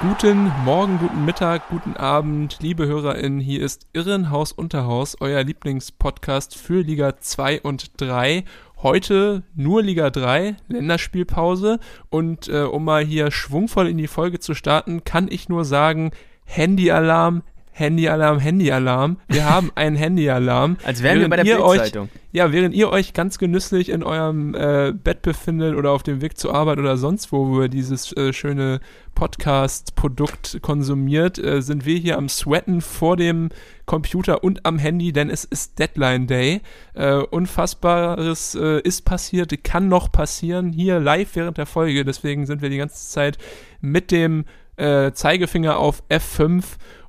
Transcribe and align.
Guten 0.00 0.52
Morgen, 0.64 0.98
guten 0.98 1.24
Mittag, 1.24 1.68
guten 1.70 1.96
Abend, 1.96 2.58
liebe 2.60 2.86
HörerInnen. 2.86 3.40
Hier 3.40 3.62
ist 3.62 3.86
Irrenhaus 3.92 4.52
Unterhaus, 4.52 5.16
euer 5.20 5.42
Lieblingspodcast 5.42 6.56
für 6.56 6.82
Liga 6.82 7.16
2 7.18 7.62
und 7.62 7.92
3. 8.00 8.44
Heute 8.82 9.44
nur 9.54 9.82
Liga 9.82 10.10
3, 10.10 10.56
Länderspielpause. 10.68 11.78
Und 12.10 12.48
äh, 12.48 12.62
um 12.62 12.84
mal 12.84 13.04
hier 13.04 13.30
schwungvoll 13.30 13.88
in 13.88 13.96
die 13.96 14.08
Folge 14.08 14.40
zu 14.40 14.54
starten, 14.54 15.04
kann 15.04 15.28
ich 15.30 15.48
nur 15.48 15.64
sagen, 15.64 16.10
Handyalarm, 16.44 17.42
Handyalarm, 17.74 18.38
Handyalarm. 18.38 19.18
Wir 19.28 19.44
haben 19.50 19.72
einen 19.74 19.96
Handyalarm. 19.96 20.76
Als 20.84 21.02
wären 21.02 21.20
wir 21.20 21.28
bei 21.28 21.36
der 21.36 21.44
Bildzeitung. 21.44 22.08
Ja, 22.30 22.50
während 22.50 22.74
ihr 22.74 22.90
euch 22.90 23.12
ganz 23.12 23.38
genüsslich 23.38 23.90
in 23.90 24.02
eurem 24.02 24.54
äh, 24.54 24.92
Bett 24.92 25.22
befindet 25.22 25.76
oder 25.76 25.90
auf 25.90 26.02
dem 26.02 26.20
Weg 26.20 26.36
zur 26.38 26.54
Arbeit 26.54 26.78
oder 26.78 26.96
sonst 26.96 27.30
wo, 27.30 27.48
wo 27.48 27.62
ihr 27.62 27.68
dieses 27.68 28.12
äh, 28.16 28.32
schöne 28.32 28.80
Podcast-Produkt 29.14 30.58
konsumiert, 30.62 31.38
äh, 31.38 31.62
sind 31.62 31.84
wir 31.84 31.96
hier 31.96 32.16
am 32.16 32.28
Sweaten 32.28 32.80
vor 32.80 33.16
dem 33.16 33.50
Computer 33.86 34.42
und 34.42 34.66
am 34.66 34.78
Handy, 34.78 35.12
denn 35.12 35.30
es 35.30 35.44
ist 35.44 35.78
Deadline 35.78 36.26
Day. 36.26 36.60
Äh, 36.94 37.18
Unfassbares 37.18 38.56
äh, 38.56 38.80
ist 38.80 39.04
passiert, 39.04 39.62
kann 39.62 39.88
noch 39.88 40.10
passieren, 40.10 40.72
hier 40.72 41.00
live 41.00 41.36
während 41.36 41.58
der 41.58 41.66
Folge. 41.66 42.04
Deswegen 42.04 42.46
sind 42.46 42.62
wir 42.62 42.70
die 42.70 42.78
ganze 42.78 43.08
Zeit 43.10 43.38
mit 43.80 44.10
dem 44.10 44.44
äh, 44.76 45.12
Zeigefinger 45.12 45.78
auf 45.78 46.02
F5 46.10 46.64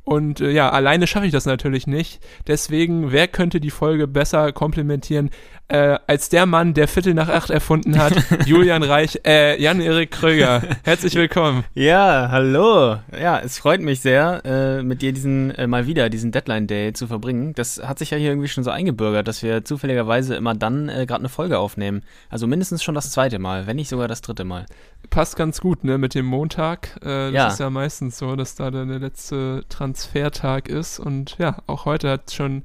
und 0.05 0.39
äh, 0.39 0.51
ja, 0.51 0.69
alleine 0.69 1.07
schaffe 1.07 1.25
ich 1.25 1.31
das 1.31 1.45
natürlich 1.45 1.87
nicht. 1.87 2.23
Deswegen, 2.47 3.11
wer 3.11 3.27
könnte 3.27 3.59
die 3.59 3.71
Folge 3.71 4.07
besser 4.07 4.51
komplementieren 4.53 5.31
äh, 5.67 5.97
als 6.05 6.29
der 6.29 6.45
Mann, 6.45 6.75
der 6.75 6.87
Viertel 6.87 7.15
nach 7.15 7.27
acht 7.27 7.49
erfunden 7.49 7.97
hat, 7.97 8.13
Julian 8.45 8.83
Reich, 8.83 9.19
äh, 9.25 9.59
Jan-Erik 9.59 10.11
Kröger. 10.11 10.61
Herzlich 10.83 11.15
willkommen. 11.15 11.63
Ja, 11.73 12.27
hallo. 12.29 12.97
Ja, 13.19 13.39
es 13.39 13.57
freut 13.57 13.81
mich 13.81 14.01
sehr, 14.01 14.43
äh, 14.45 14.83
mit 14.83 15.01
dir 15.01 15.11
diesen 15.11 15.49
äh, 15.55 15.65
mal 15.65 15.87
wieder 15.87 16.09
diesen 16.09 16.31
Deadline 16.31 16.67
Day 16.67 16.93
zu 16.93 17.07
verbringen. 17.07 17.53
Das 17.55 17.81
hat 17.83 17.97
sich 17.97 18.11
ja 18.11 18.17
hier 18.17 18.29
irgendwie 18.29 18.47
schon 18.47 18.63
so 18.63 18.69
eingebürgert, 18.69 19.27
dass 19.27 19.41
wir 19.41 19.65
zufälligerweise 19.65 20.35
immer 20.35 20.53
dann 20.53 20.87
äh, 20.87 21.07
gerade 21.07 21.21
eine 21.21 21.29
Folge 21.29 21.57
aufnehmen. 21.57 22.03
Also 22.29 22.45
mindestens 22.45 22.83
schon 22.83 22.93
das 22.93 23.09
zweite 23.11 23.39
Mal, 23.39 23.65
wenn 23.65 23.77
nicht 23.77 23.89
sogar 23.89 24.07
das 24.07 24.21
dritte 24.21 24.43
Mal. 24.43 24.67
Passt 25.09 25.35
ganz 25.35 25.61
gut, 25.61 25.83
ne, 25.83 25.97
mit 25.97 26.15
dem 26.15 26.25
Montag. 26.25 26.97
Äh, 27.01 27.31
das 27.31 27.33
Ja. 27.33 27.47
ist 27.47 27.59
ja 27.59 27.69
meistens 27.69 28.17
so, 28.17 28.35
dass 28.35 28.55
da 28.55 28.71
der 28.71 28.85
letzte 28.85 29.63
Transfertag 29.69 30.67
ist. 30.69 30.99
Und 30.99 31.37
ja, 31.37 31.57
auch 31.67 31.85
heute 31.85 32.09
hat 32.09 32.23
es 32.27 32.33
schon 32.35 32.63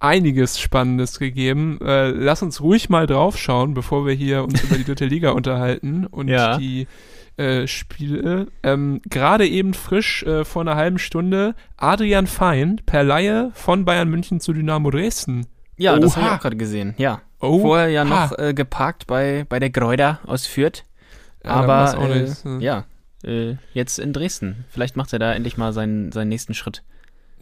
einiges 0.00 0.58
Spannendes 0.60 1.18
gegeben. 1.18 1.78
Äh, 1.80 2.10
lass 2.10 2.42
uns 2.42 2.60
ruhig 2.60 2.88
mal 2.88 3.06
draufschauen, 3.06 3.74
bevor 3.74 4.06
wir 4.06 4.14
hier 4.14 4.42
uns 4.42 4.62
über 4.64 4.76
die 4.76 4.84
dritte 4.84 5.06
Liga 5.06 5.30
unterhalten 5.32 6.06
und 6.06 6.28
Ja. 6.28 6.56
die 6.58 6.86
äh, 7.36 7.66
Spiele. 7.66 8.48
Ähm, 8.62 9.00
Gerade 9.08 9.46
eben 9.46 9.72
frisch 9.74 10.22
äh, 10.24 10.44
vor 10.44 10.62
einer 10.62 10.76
halben 10.76 10.98
Stunde 10.98 11.54
Adrian 11.76 12.26
Fein 12.26 12.80
per 12.84 13.04
Laie 13.04 13.50
von 13.54 13.84
Bayern 13.84 14.08
München 14.08 14.40
zu 14.40 14.52
Dynamo 14.52 14.90
Dresden. 14.90 15.46
Ja, 15.78 15.98
das 15.98 16.16
habe 16.16 16.26
ich 16.26 16.30
Oha. 16.30 16.36
auch 16.36 16.40
gerade 16.42 16.56
gesehen. 16.56 16.94
Ja. 16.98 17.22
Oh, 17.40 17.60
Vorher 17.60 17.88
ja 17.88 18.04
noch 18.04 18.38
äh, 18.38 18.52
geparkt 18.54 19.06
bei, 19.06 19.46
bei 19.48 19.58
der 19.58 19.70
Gräuder 19.70 20.20
aus 20.26 20.46
Fürth. 20.46 20.84
Ja, 21.44 21.50
Aber 21.50 21.98
auch 21.98 22.08
äh, 22.08 22.22
nicht, 22.22 22.44
ne? 22.44 22.58
ja, 22.60 22.84
äh, 23.24 23.56
jetzt 23.74 23.98
in 23.98 24.12
Dresden. 24.12 24.64
Vielleicht 24.70 24.96
macht 24.96 25.12
er 25.12 25.18
da 25.18 25.32
endlich 25.32 25.56
mal 25.56 25.72
seinen, 25.72 26.12
seinen 26.12 26.28
nächsten 26.28 26.54
Schritt. 26.54 26.82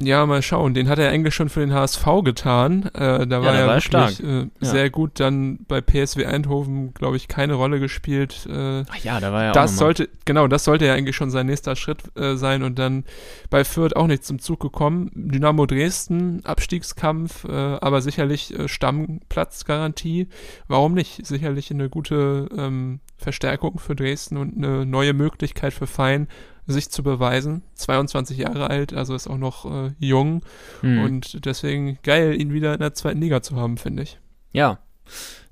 Ja, 0.02 0.24
mal 0.24 0.40
schauen. 0.40 0.72
Den 0.72 0.88
hat 0.88 0.98
er 0.98 1.10
eigentlich 1.10 1.34
schon 1.34 1.50
für 1.50 1.60
den 1.60 1.74
HSV 1.74 2.06
getan. 2.24 2.84
Äh, 2.94 2.94
da 2.94 3.02
war 3.02 3.26
da 3.26 3.36
er 3.36 3.42
war 3.42 3.52
er 3.52 3.66
wirklich 3.66 3.84
stark. 3.84 4.18
äh, 4.20 4.38
Ja. 4.44 4.48
sehr 4.62 4.88
gut. 4.88 5.20
Dann 5.20 5.58
bei 5.68 5.82
PSW 5.82 6.24
Eindhoven, 6.24 6.94
glaube 6.94 7.18
ich, 7.18 7.28
keine 7.28 7.52
Rolle 7.52 7.80
gespielt. 7.80 8.46
Äh, 8.50 8.84
Ach 8.88 8.96
ja, 9.04 9.20
da 9.20 9.30
war 9.30 9.42
ja 9.44 9.50
auch 9.50 9.54
das 9.54 9.72
mal- 9.72 9.76
sollte, 9.76 10.08
genau, 10.24 10.48
das 10.48 10.64
sollte 10.64 10.86
ja 10.86 10.94
eigentlich 10.94 11.16
schon 11.16 11.30
sein 11.30 11.44
nächster 11.44 11.76
Schritt 11.76 12.16
äh, 12.16 12.36
sein. 12.36 12.62
Und 12.62 12.78
dann 12.78 13.04
bei 13.50 13.62
Fürth 13.62 13.94
auch 13.94 14.06
nicht 14.06 14.24
zum 14.24 14.38
Zug 14.38 14.60
gekommen. 14.60 15.10
Dynamo 15.14 15.66
Dresden, 15.66 16.40
Abstiegskampf, 16.46 17.44
äh, 17.44 17.50
aber 17.52 18.00
sicherlich 18.00 18.58
äh, 18.58 18.68
Stammplatzgarantie. 18.68 20.28
Warum 20.66 20.94
nicht? 20.94 21.26
Sicherlich 21.26 21.70
eine 21.70 21.90
gute 21.90 22.48
ähm, 22.56 23.00
Verstärkung 23.20 23.78
für 23.78 23.94
Dresden 23.94 24.36
und 24.36 24.56
eine 24.56 24.86
neue 24.86 25.12
Möglichkeit 25.12 25.72
für 25.72 25.86
Fein, 25.86 26.28
sich 26.66 26.90
zu 26.90 27.02
beweisen. 27.02 27.62
22 27.74 28.38
Jahre 28.38 28.70
alt, 28.70 28.92
also 28.92 29.14
ist 29.14 29.28
auch 29.28 29.38
noch 29.38 29.64
äh, 29.64 29.92
jung. 29.98 30.42
Hm. 30.80 31.02
Und 31.02 31.44
deswegen 31.44 31.98
geil, 32.02 32.40
ihn 32.40 32.52
wieder 32.52 32.74
in 32.74 32.80
der 32.80 32.94
zweiten 32.94 33.20
Liga 33.20 33.42
zu 33.42 33.56
haben, 33.56 33.76
finde 33.76 34.02
ich. 34.04 34.18
Ja. 34.52 34.78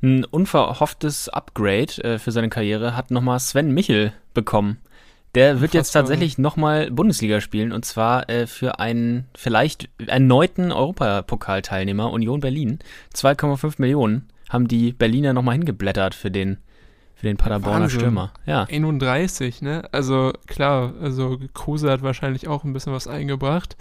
Ein 0.03 0.25
unverhofftes 0.25 1.29
Upgrade 1.29 2.03
äh, 2.05 2.19
für 2.19 2.31
seine 2.31 2.49
Karriere 2.49 2.97
hat 2.97 3.11
nochmal 3.11 3.41
Sven 3.41 3.73
Michel 3.75 4.13
bekommen. 4.33 4.79
Der 5.35 5.61
wird 5.61 5.75
jetzt 5.75 5.93
tatsächlich 5.93 6.39
nochmal 6.39 6.91
Bundesliga 6.91 7.41
spielen 7.41 7.73
und 7.73 7.85
zwar 7.85 8.31
äh, 8.31 8.47
für 8.47 8.79
einen 8.79 9.27
vielleicht 9.37 9.91
erneuten 10.07 10.73
Europapokalteilnehmer 10.73 12.11
Union 12.11 12.41
Berlin. 12.41 12.79
2,5 13.15 13.75
Millionen 13.79 14.29
haben 14.49 14.69
die 14.69 14.93
Berliner 14.93 15.35
nochmal 15.35 15.57
hingeblättert 15.57 16.15
für 16.15 16.31
den, 16.31 16.59
für 17.19 17.27
den 17.27 17.37
Paderborner 17.37 17.81
Wahnsinn. 17.83 17.99
Stürmer. 18.01 18.33
Ja. 18.47 18.65
31, 18.71 19.61
ne? 19.61 19.83
Also 19.91 20.33
klar, 20.47 20.93
also 21.03 21.37
Kruse 21.53 21.91
hat 21.91 22.03
wahrscheinlich 22.03 22.47
auch 22.47 22.63
ein 22.63 22.73
bisschen 22.73 22.93
was 22.93 23.09
eingebracht. 23.09 23.77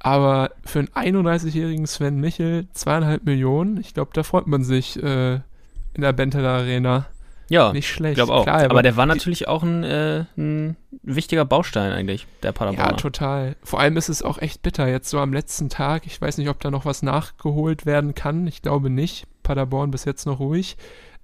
Aber 0.00 0.50
für 0.64 0.80
einen 0.80 1.16
31-jährigen 1.24 1.86
Sven 1.86 2.20
Michel 2.20 2.66
zweieinhalb 2.72 3.24
Millionen, 3.24 3.78
ich 3.78 3.94
glaube, 3.94 4.10
da 4.14 4.24
freut 4.24 4.46
man 4.48 4.64
sich 4.64 5.00
äh, 5.02 5.34
in 5.34 6.00
der 6.00 6.12
Benteler 6.12 6.50
Arena. 6.50 7.06
Ja, 7.48 7.72
Nicht 7.72 7.84
ich 7.88 7.92
schlecht. 7.92 8.16
glaube 8.16 8.34
auch. 8.34 8.42
Klar, 8.42 8.64
aber 8.64 8.82
der 8.82 8.96
war 8.96 9.06
natürlich 9.06 9.46
auch 9.46 9.62
ein, 9.62 9.84
äh, 9.84 10.24
ein 10.36 10.76
wichtiger 11.04 11.44
Baustein 11.44 11.92
eigentlich, 11.92 12.26
der 12.42 12.50
Paderborner. 12.50 12.90
Ja, 12.90 12.96
total. 12.96 13.54
Vor 13.62 13.78
allem 13.78 13.96
ist 13.96 14.08
es 14.08 14.22
auch 14.24 14.38
echt 14.38 14.62
bitter. 14.62 14.88
Jetzt 14.88 15.08
so 15.08 15.20
am 15.20 15.32
letzten 15.32 15.68
Tag, 15.68 16.06
ich 16.06 16.20
weiß 16.20 16.38
nicht, 16.38 16.48
ob 16.48 16.58
da 16.58 16.72
noch 16.72 16.84
was 16.84 17.04
nachgeholt 17.04 17.86
werden 17.86 18.16
kann. 18.16 18.48
Ich 18.48 18.62
glaube 18.62 18.90
nicht. 18.90 19.28
Paderborn 19.44 19.92
bis 19.92 20.04
jetzt 20.04 20.26
noch 20.26 20.40
ruhig. 20.40 20.76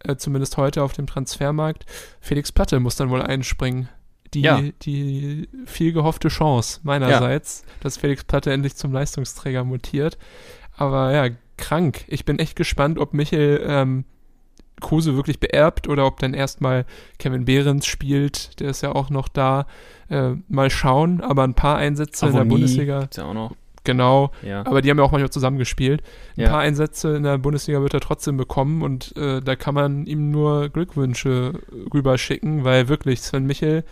Äh, 0.04 0.16
zumindest 0.16 0.56
heute 0.56 0.82
auf 0.82 0.92
dem 0.92 1.06
Transfermarkt. 1.06 1.84
Felix 2.20 2.52
Platte 2.52 2.80
muss 2.80 2.96
dann 2.96 3.10
wohl 3.10 3.22
einspringen. 3.22 3.88
Die, 4.34 4.40
Ja. 4.40 4.62
die 4.82 5.48
viel 5.66 5.92
gehoffte 5.92 6.28
Chance 6.28 6.80
meinerseits, 6.84 7.64
dass 7.80 7.98
Felix 7.98 8.24
Platte 8.24 8.50
endlich 8.52 8.76
zum 8.76 8.90
Leistungsträger 8.92 9.62
mutiert. 9.62 10.16
Aber 10.76 11.12
ja, 11.12 11.34
krank. 11.58 12.04
Ich 12.08 12.24
bin 12.24 12.38
echt 12.38 12.56
gespannt, 12.56 12.98
ob 12.98 13.12
Michel 13.12 13.62
ähm, 13.66 14.04
Kruse 14.80 15.14
wirklich 15.16 15.38
beerbt 15.38 15.86
oder 15.86 16.06
ob 16.06 16.18
dann 16.18 16.32
erstmal 16.34 16.86
Kevin 17.18 17.44
Behrens 17.44 17.86
spielt. 17.86 18.58
Der 18.58 18.70
ist 18.70 18.80
ja 18.82 18.92
auch 18.92 19.10
noch 19.10 19.28
da. 19.28 19.66
Äh, 20.08 20.32
mal 20.48 20.70
schauen, 20.70 21.20
aber 21.20 21.44
ein 21.44 21.54
paar 21.54 21.76
Einsätze 21.76 22.26
in 22.26 22.32
der 22.32 22.40
Avonie 22.40 22.54
Bundesliga, 22.54 23.00
gibt's 23.00 23.18
ja 23.18 23.24
auch 23.24 23.34
noch. 23.34 23.54
Genau. 23.84 24.30
Ja. 24.42 24.64
Aber 24.66 24.82
die 24.82 24.90
haben 24.90 24.98
ja 24.98 25.04
auch 25.04 25.12
manchmal 25.12 25.30
zusammengespielt. 25.30 26.02
Ein 26.36 26.42
Ja. 26.42 26.48
paar 26.50 26.60
Einsätze 26.60 27.16
in 27.16 27.22
der 27.22 27.38
Bundesliga 27.38 27.80
wird 27.82 27.94
er 27.94 28.00
trotzdem 28.00 28.36
bekommen 28.36 28.82
und 28.82 29.16
äh, 29.16 29.40
da 29.40 29.56
kann 29.56 29.74
man 29.74 30.06
ihm 30.06 30.30
nur 30.30 30.68
Glückwünsche 30.68 31.52
rüberschicken, 31.92 32.64
weil 32.64 32.88
wirklich 32.88 33.20
Sven 33.22 33.46
Michel 33.46 33.84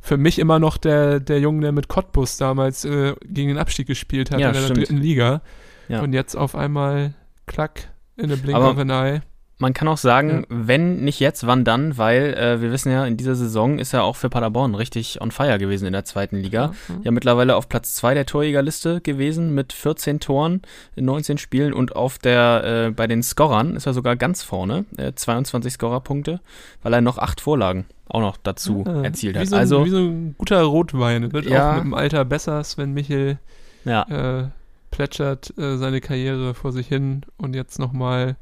für 0.00 0.16
mich 0.16 0.38
immer 0.38 0.58
noch 0.58 0.76
der, 0.76 1.18
der 1.20 1.40
Junge, 1.40 1.62
der 1.62 1.72
mit 1.72 1.88
Cottbus 1.88 2.36
damals 2.36 2.84
äh, 2.84 3.14
gegen 3.24 3.48
den 3.48 3.58
Abstieg 3.58 3.86
gespielt 3.88 4.30
hat 4.30 4.38
Ja, 4.40 4.48
in 4.48 4.54
der 4.54 4.60
stimmt. 4.62 4.78
dritten 4.78 4.96
Liga. 4.98 5.42
Und 5.88 6.12
jetzt 6.12 6.34
auf 6.36 6.54
einmal 6.54 7.14
klack 7.46 7.88
in 8.16 8.28
the 8.28 8.36
blink 8.36 8.56
Aber- 8.58 8.70
of 8.72 8.78
an 8.78 8.90
eye. 8.90 9.20
Man 9.60 9.74
kann 9.74 9.88
auch 9.88 9.98
sagen, 9.98 10.46
wenn 10.48 11.02
nicht 11.02 11.18
jetzt, 11.18 11.44
wann 11.46 11.64
dann, 11.64 11.98
weil 11.98 12.32
äh, 12.34 12.60
wir 12.60 12.70
wissen 12.70 12.92
ja, 12.92 13.04
in 13.06 13.16
dieser 13.16 13.34
Saison 13.34 13.80
ist 13.80 13.92
er 13.92 14.04
auch 14.04 14.14
für 14.14 14.30
Paderborn 14.30 14.76
richtig 14.76 15.20
on 15.20 15.32
fire 15.32 15.58
gewesen 15.58 15.86
in 15.86 15.92
der 15.92 16.04
zweiten 16.04 16.36
Liga. 16.36 16.72
Ja, 17.02 17.10
mittlerweile 17.10 17.56
auf 17.56 17.68
Platz 17.68 17.94
2 17.96 18.14
der 18.14 18.24
Torjägerliste 18.24 19.00
gewesen 19.00 19.54
mit 19.54 19.72
14 19.72 20.20
Toren 20.20 20.62
in 20.94 21.06
19 21.06 21.38
Spielen 21.38 21.72
und 21.72 21.96
auf 21.96 22.18
der 22.18 22.86
äh, 22.86 22.90
bei 22.92 23.08
den 23.08 23.24
Scorern 23.24 23.74
ist 23.74 23.86
er 23.86 23.94
sogar 23.94 24.14
ganz 24.14 24.44
vorne, 24.44 24.84
äh, 24.96 25.12
22 25.12 25.72
Scorerpunkte, 25.72 26.40
weil 26.82 26.92
er 26.94 27.00
noch 27.00 27.18
acht 27.18 27.40
Vorlagen 27.40 27.86
auch 28.08 28.20
noch 28.20 28.36
dazu 28.36 28.84
Ah, 28.86 29.02
erzielt 29.02 29.34
wie 29.34 29.40
hat. 29.40 29.48
So 29.48 29.56
ein, 29.56 29.60
also 29.60 29.84
wie 29.84 29.90
so 29.90 29.98
ein 29.98 30.34
guter 30.38 30.62
Rotwein. 30.62 31.32
Wird 31.32 31.46
Ja. 31.46 31.70
auch 31.72 31.74
mit 31.74 31.84
dem 31.84 31.94
Alter 31.94 32.24
besser, 32.24 32.62
Sven 32.62 32.94
Michel 32.94 33.38
ja, 33.84 34.02
äh, 34.42 34.48
plätschert 34.92 35.52
äh, 35.58 35.76
seine 35.78 36.00
Karriere 36.00 36.54
vor 36.54 36.70
sich 36.72 36.86
hin 36.86 37.22
und 37.38 37.54
jetzt 37.56 37.78
nochmal 37.80 38.36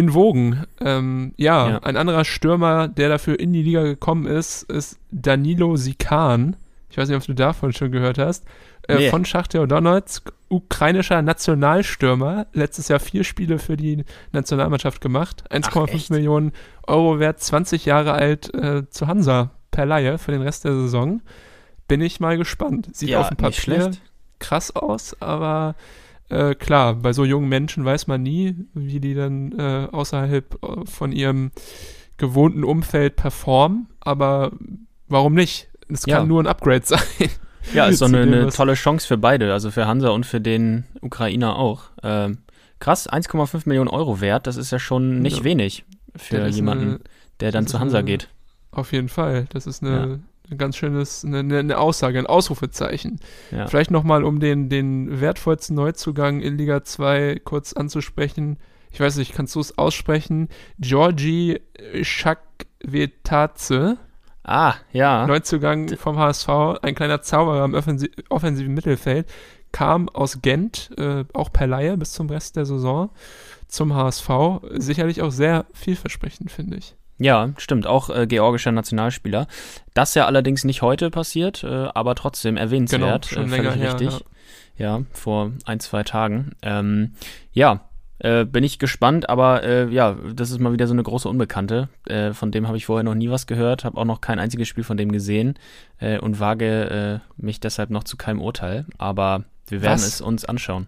in 0.00 0.14
Wogen. 0.14 0.64
Ähm, 0.80 1.32
ja, 1.36 1.68
Ja. 1.68 1.78
ein 1.82 1.96
anderer 1.96 2.24
Stürmer, 2.24 2.88
der 2.88 3.08
dafür 3.10 3.38
in 3.38 3.52
die 3.52 3.62
Liga 3.62 3.82
gekommen 3.82 4.26
ist, 4.26 4.62
ist 4.64 4.98
Danilo 5.10 5.76
Sikan. 5.76 6.56
Ich 6.90 6.96
weiß 6.98 7.08
nicht, 7.08 7.18
ob 7.18 7.24
du 7.26 7.34
davon 7.34 7.72
schon 7.72 7.92
gehört 7.92 8.18
hast. 8.18 8.44
äh, 8.88 8.96
Nee. 8.96 9.10
von 9.10 9.24
Schachtar 9.24 9.66
Donetsk, 9.68 10.32
ukrainischer 10.48 11.22
Nationalstürmer, 11.22 12.46
letztes 12.54 12.88
Jahr 12.88 12.98
vier 12.98 13.22
Spiele 13.24 13.58
für 13.60 13.76
die 13.76 14.04
Nationalmannschaft 14.32 15.00
gemacht, 15.00 15.44
1,5 15.50 15.94
echt? 15.94 16.10
Millionen 16.10 16.52
Euro 16.88 17.20
wert, 17.20 17.40
20 17.40 17.84
Jahre 17.84 18.12
alt, 18.12 18.52
äh, 18.54 18.88
zu 18.90 19.06
Hansa 19.06 19.50
per 19.70 19.86
Laie 19.86 20.18
für 20.18 20.32
den 20.32 20.42
Rest 20.42 20.64
der 20.64 20.72
Saison. 20.74 21.20
Bin 21.86 22.00
ich 22.00 22.18
mal 22.20 22.36
gespannt. 22.36 22.88
Sieht 22.96 23.10
Ja, 23.10 23.20
auf 23.20 23.28
dem 23.28 23.36
Papier 23.36 23.90
krass 24.40 24.74
aus, 24.74 25.14
aber 25.20 25.74
äh, 26.30 26.54
klar, 26.54 26.94
bei 26.94 27.12
so 27.12 27.24
jungen 27.24 27.48
Menschen 27.48 27.84
weiß 27.84 28.06
man 28.06 28.22
nie, 28.22 28.56
wie 28.74 29.00
die 29.00 29.14
dann 29.14 29.52
äh, 29.58 29.88
außerhalb 29.90 30.58
äh, 30.62 30.86
von 30.86 31.12
ihrem 31.12 31.50
gewohnten 32.16 32.64
Umfeld 32.64 33.16
performen, 33.16 33.88
aber 34.00 34.52
warum 35.08 35.34
nicht? 35.34 35.68
Es 35.88 36.04
kann 36.04 36.22
Ja. 36.22 36.24
nur 36.26 36.42
ein 36.42 36.46
Upgrade 36.46 36.82
sein. 36.84 37.00
Ja, 37.74 37.86
ist 37.86 37.98
so 37.98 38.06
eine, 38.06 38.22
eine 38.22 38.48
tolle 38.50 38.74
Chance 38.74 39.06
für 39.06 39.18
beide, 39.18 39.52
also 39.52 39.70
für 39.70 39.86
Hansa 39.86 40.08
und 40.10 40.24
für 40.24 40.40
den 40.40 40.84
Ukrainer 41.02 41.56
auch. 41.56 41.84
Ähm, 42.02 42.38
krass, 42.78 43.08
1,5 43.10 43.62
Millionen 43.66 43.88
Euro 43.88 44.20
wert, 44.20 44.46
das 44.46 44.56
ist 44.56 44.70
ja 44.72 44.78
schon 44.78 45.20
nicht 45.20 45.38
Ja. 45.38 45.44
wenig 45.44 45.84
für 46.16 46.46
jemanden, 46.48 46.84
eine- 46.88 47.00
der 47.40 47.52
dann 47.52 47.66
zu 47.66 47.78
Hansa 47.80 47.98
eine- 47.98 48.06
geht. 48.06 48.28
Auf 48.72 48.92
jeden 48.92 49.08
Fall. 49.08 49.46
Das 49.50 49.66
ist 49.66 49.82
eine, 49.82 50.20
ein 50.50 50.58
ganz 50.58 50.76
schönes, 50.76 51.24
eine, 51.24 51.58
eine- 51.58 51.78
Aussage, 51.78 52.18
ein 52.18 52.26
Ausrufezeichen. 52.26 53.20
Ja. 53.50 53.66
Vielleicht 53.66 53.90
nochmal, 53.90 54.24
um 54.24 54.40
den, 54.40 54.68
den 54.68 55.20
wertvollsten 55.20 55.76
Neuzugang 55.76 56.40
in 56.40 56.58
Liga 56.58 56.82
2 56.84 57.40
kurz 57.44 57.72
anzusprechen. 57.72 58.58
Ich 58.92 58.98
weiß 59.00 59.16
nicht, 59.16 59.34
kannst 59.34 59.54
du 59.54 59.60
es 59.60 59.78
aussprechen? 59.78 60.48
Georgi 60.78 61.60
Shakwetaze, 62.02 63.98
Ah, 64.42 64.74
ja. 64.92 65.26
Neuzugang 65.26 65.96
vom 65.98 66.18
HSV, 66.18 66.48
ein 66.82 66.94
kleiner 66.94 67.20
Zauberer 67.20 67.64
im 67.64 67.74
offensi 67.74 68.10
offensiven 68.30 68.72
Mittelfeld, 68.74 69.28
kam 69.70 70.08
aus 70.08 70.40
Gent, 70.42 70.90
äh, 70.98 71.24
auch 71.34 71.52
per 71.52 71.66
Laie 71.66 71.96
bis 71.98 72.12
zum 72.14 72.28
Rest 72.30 72.56
der 72.56 72.64
Saison 72.64 73.10
zum 73.68 73.94
HSV. 73.94 74.28
Sicherlich 74.72 75.20
auch 75.22 75.30
sehr 75.30 75.66
vielversprechend, 75.74 76.50
finde 76.50 76.78
ich. 76.78 76.96
Ja, 77.20 77.50
stimmt, 77.58 77.86
auch 77.86 78.08
äh, 78.08 78.26
georgischer 78.26 78.72
Nationalspieler. 78.72 79.46
Das 79.92 80.14
ja 80.14 80.24
allerdings 80.24 80.64
nicht 80.64 80.80
heute 80.80 81.10
passiert, 81.10 81.62
äh, 81.62 81.88
aber 81.94 82.14
trotzdem 82.14 82.56
erwähnenswert. 82.56 83.28
Genau, 83.28 83.42
schon 83.42 83.52
äh, 83.52 83.56
länger 83.56 83.72
völlig 83.72 83.84
her, 83.84 84.00
richtig. 84.00 84.26
Ja. 84.78 85.02
vor 85.12 85.52
ein, 85.66 85.80
zwei 85.80 86.02
Tagen. 86.02 86.52
Ähm, 86.62 87.12
ja, 87.52 87.82
äh, 88.20 88.46
bin 88.46 88.64
ich 88.64 88.78
gespannt, 88.78 89.28
aber 89.28 89.62
äh, 89.62 89.88
ja, 89.90 90.16
das 90.34 90.50
ist 90.50 90.60
mal 90.60 90.72
wieder 90.72 90.86
so 90.86 90.94
eine 90.94 91.02
große 91.02 91.28
Unbekannte. 91.28 91.90
Äh, 92.06 92.32
von 92.32 92.50
dem 92.52 92.66
habe 92.66 92.78
ich 92.78 92.86
vorher 92.86 93.04
noch 93.04 93.14
nie 93.14 93.28
was 93.28 93.46
gehört, 93.46 93.84
habe 93.84 93.98
auch 93.98 94.06
noch 94.06 94.22
kein 94.22 94.38
einziges 94.38 94.68
Spiel 94.68 94.84
von 94.84 94.96
dem 94.96 95.12
gesehen 95.12 95.58
äh, 95.98 96.18
und 96.18 96.40
wage 96.40 97.20
äh, 97.36 97.42
mich 97.42 97.60
deshalb 97.60 97.90
noch 97.90 98.04
zu 98.04 98.16
keinem 98.16 98.40
Urteil. 98.40 98.86
Aber 98.96 99.44
wir 99.68 99.82
werden 99.82 99.94
Was? 99.94 100.06
es 100.06 100.20
uns 100.22 100.46
anschauen. 100.46 100.86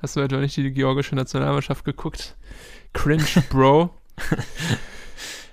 Hast 0.00 0.14
du 0.14 0.20
etwa 0.20 0.36
nicht 0.36 0.56
die 0.56 0.70
georgische 0.70 1.16
Nationalmannschaft 1.16 1.84
geguckt? 1.84 2.36
Cringe, 2.92 3.24
Bro. 3.50 3.90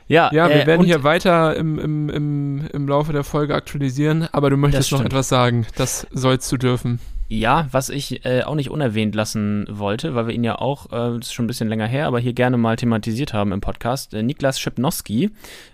Ja, 0.09 0.31
wir 0.31 0.63
äh, 0.63 0.67
werden 0.67 0.85
hier 0.85 1.03
weiter 1.03 1.55
im, 1.55 1.77
im, 1.77 2.09
im, 2.09 2.67
im 2.73 2.87
Laufe 2.87 3.13
der 3.13 3.23
Folge 3.23 3.53
aktualisieren, 3.53 4.27
aber 4.31 4.49
du 4.49 4.57
möchtest 4.57 4.91
noch 4.91 5.05
etwas 5.05 5.29
sagen. 5.29 5.67
Das 5.75 6.07
sollst 6.11 6.51
du 6.51 6.57
dürfen. 6.57 6.99
Ja, 7.31 7.67
was 7.71 7.89
ich 7.89 8.25
äh, 8.25 8.41
auch 8.41 8.55
nicht 8.55 8.71
unerwähnt 8.71 9.13
lassen 9.13 9.67
wollte, 9.69 10.15
weil 10.15 10.25
wir 10.25 10.33
ihn 10.33 10.43
ja 10.43 10.57
auch, 10.57 10.87
äh, 10.87 11.19
das 11.19 11.27
ist 11.27 11.33
schon 11.33 11.45
ein 11.45 11.47
bisschen 11.47 11.69
länger 11.69 11.85
her, 11.85 12.07
aber 12.07 12.19
hier 12.19 12.33
gerne 12.33 12.57
mal 12.57 12.75
thematisiert 12.75 13.33
haben 13.33 13.51
im 13.51 13.61
Podcast. 13.61 14.15
Äh, 14.15 14.23
Niklas 14.23 14.59
Schipnowski 14.59 15.29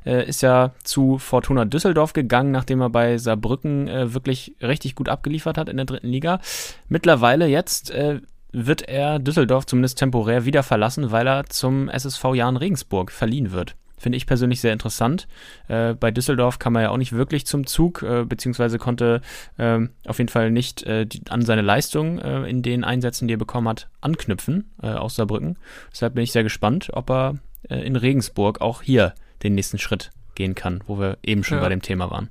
äh, 0.05 0.27
ist 0.27 0.41
ja 0.41 0.73
zu 0.83 1.17
Fortuna 1.17 1.63
Düsseldorf 1.63 2.11
gegangen, 2.11 2.51
nachdem 2.51 2.81
er 2.81 2.89
bei 2.89 3.17
Saarbrücken 3.17 3.87
äh, 3.87 4.13
wirklich 4.13 4.57
richtig 4.61 4.95
gut 4.95 5.07
abgeliefert 5.07 5.57
hat 5.57 5.69
in 5.69 5.77
der 5.77 5.85
dritten 5.85 6.09
Liga. 6.09 6.41
Mittlerweile 6.89 7.47
jetzt 7.47 7.89
äh, 7.89 8.19
wird 8.51 8.81
er 8.81 9.19
Düsseldorf 9.19 9.65
zumindest 9.65 9.97
temporär 9.97 10.43
wieder 10.43 10.61
verlassen, 10.61 11.11
weil 11.11 11.25
er 11.25 11.45
zum 11.45 11.87
SSV 11.87 12.33
Jahn 12.33 12.57
Regensburg 12.57 13.13
verliehen 13.13 13.53
wird. 13.53 13.77
Finde 13.97 14.17
ich 14.17 14.27
persönlich 14.27 14.61
sehr 14.61 14.73
interessant. 14.73 15.27
Äh, 15.67 15.93
bei 15.93 16.11
Düsseldorf 16.11 16.59
kam 16.59 16.75
er 16.75 16.81
ja 16.83 16.89
auch 16.89 16.97
nicht 16.97 17.13
wirklich 17.13 17.45
zum 17.45 17.65
Zug, 17.65 18.03
äh, 18.03 18.25
beziehungsweise 18.25 18.77
konnte 18.77 19.21
ähm, 19.57 19.91
auf 20.05 20.17
jeden 20.17 20.29
Fall 20.29 20.51
nicht 20.51 20.83
äh, 20.83 21.05
die, 21.05 21.21
an 21.29 21.41
seine 21.43 21.61
Leistung 21.61 22.19
äh, 22.19 22.49
in 22.49 22.61
den 22.61 22.83
Einsätzen, 22.83 23.27
die 23.27 23.35
er 23.35 23.37
bekommen 23.37 23.67
hat, 23.69 23.87
anknüpfen 24.01 24.69
äh, 24.81 24.87
aus 24.87 25.15
Saarbrücken. 25.15 25.57
Deshalb 25.91 26.13
bin 26.15 26.23
ich 26.23 26.31
sehr 26.31 26.43
gespannt, 26.43 26.89
ob 26.93 27.09
er 27.09 27.35
äh, 27.69 27.85
in 27.85 27.95
Regensburg 27.95 28.61
auch 28.61 28.81
hier 28.81 29.13
den 29.43 29.55
nächsten 29.55 29.77
Schritt 29.77 30.11
gehen 30.35 30.55
kann, 30.55 30.83
wo 30.87 30.99
wir 30.99 31.17
eben 31.23 31.43
schon 31.43 31.57
Ja. 31.59 31.63
bei 31.63 31.69
dem 31.69 31.81
Thema 31.81 32.11
waren. 32.11 32.29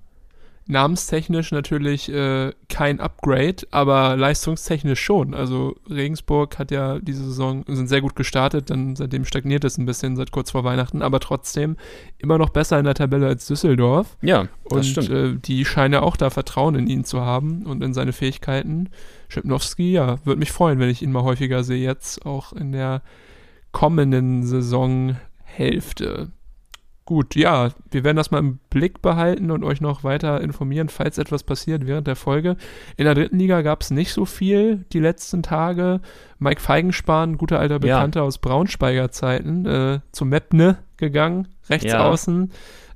Namenstechnisch 0.67 1.53
natürlich 1.53 2.11
äh, 2.11 2.53
kein 2.71 2.99
Upgrade, 2.99 3.67
aber 3.71 4.17
leistungstechnisch 4.17 5.01
schon. 5.03 5.35
Also 5.35 5.77
Regensburg 5.91 6.59
hat 6.59 6.71
ja 6.71 6.99
diese 7.01 7.25
Saison 7.25 7.65
sind 7.69 7.89
sehr 7.89 8.01
gut 8.01 8.17
gestartet, 8.17 8.71
dann 8.71 8.97
seitdem 8.97 9.27
stagniert 9.27 9.65
es 9.65 9.77
ein 9.77 9.85
bisschen 9.85 10.17
seit 10.17 10.31
kurz 10.31 10.53
vor 10.53 10.65
Weihnachten, 10.65 11.03
aber 11.03 11.21
trotzdem 11.21 11.77
immer 12.17 12.39
noch 12.39 12.49
besser 12.49 12.79
in 12.79 12.87
der 12.87 12.95
Tabelle 12.95 13.27
als 13.27 13.47
Düsseldorf. 13.47 14.17
Ja, 14.23 14.49
das 14.65 14.73
Und 14.73 14.85
stimmt. 14.85 15.11
äh, 15.11 15.35
die 15.39 15.67
scheinen 15.67 15.93
ja 15.95 16.03
auch 16.03 16.17
da 16.17 16.31
Vertrauen 16.31 16.77
in 16.77 16.87
ihn 16.87 17.05
zu 17.05 17.21
haben 17.21 17.67
und 17.67 17.83
in 17.83 17.93
seine 17.93 18.15
Fähigkeiten. 18.15 18.89
Schipnowski, 19.29 19.93
ja, 19.93 20.19
würde 20.25 20.39
mich 20.39 20.53
freuen, 20.53 20.79
wenn 20.79 20.89
ich 20.89 21.03
ihn 21.03 21.13
mal 21.13 21.25
häufiger 21.25 21.63
sehe, 21.63 21.85
jetzt 21.85 22.25
auch 22.25 22.53
in 22.55 22.73
der 22.73 23.03
kommenden 23.73 24.45
Saisonhälfte. 24.47 26.31
Gut, 27.07 27.35
ja, 27.35 27.69
wir 27.91 28.03
werden 28.03 28.17
das 28.17 28.31
mal 28.31 28.39
im 28.39 28.59
Blick 28.71 29.03
behalten 29.03 29.51
und 29.51 29.63
euch 29.63 29.83
noch 29.83 30.05
weiter 30.05 30.41
informieren, 30.41 30.89
falls 30.89 31.19
etwas 31.19 31.43
passiert 31.43 31.87
während 31.87 32.07
der 32.07 32.17
Folge. 32.17 32.57
In 32.97 33.05
der 33.05 33.15
dritten 33.15 33.39
Liga 33.39 33.61
gab 33.61 33.83
es 33.83 33.91
nicht 33.91 34.13
so 34.13 34.25
viel 34.25 34.87
die 34.93 35.01
letzten 35.01 35.43
Tage. 35.43 36.01
Mike 36.39 36.63
Feigenspahn, 36.63 37.37
guter 37.37 37.61
alter 37.61 37.75
Ja. 37.75 37.79
Bekannter 37.97 38.23
aus 38.23 38.39
Braunschweiger 38.39 39.11
Zeiten, 39.11 39.67
äh, 39.67 40.01
zu 40.13 40.25
Mepne 40.25 40.79
gegangen, 40.97 41.49
rechts 41.69 41.93
Ja. 41.93 42.09
außen. 42.09 42.51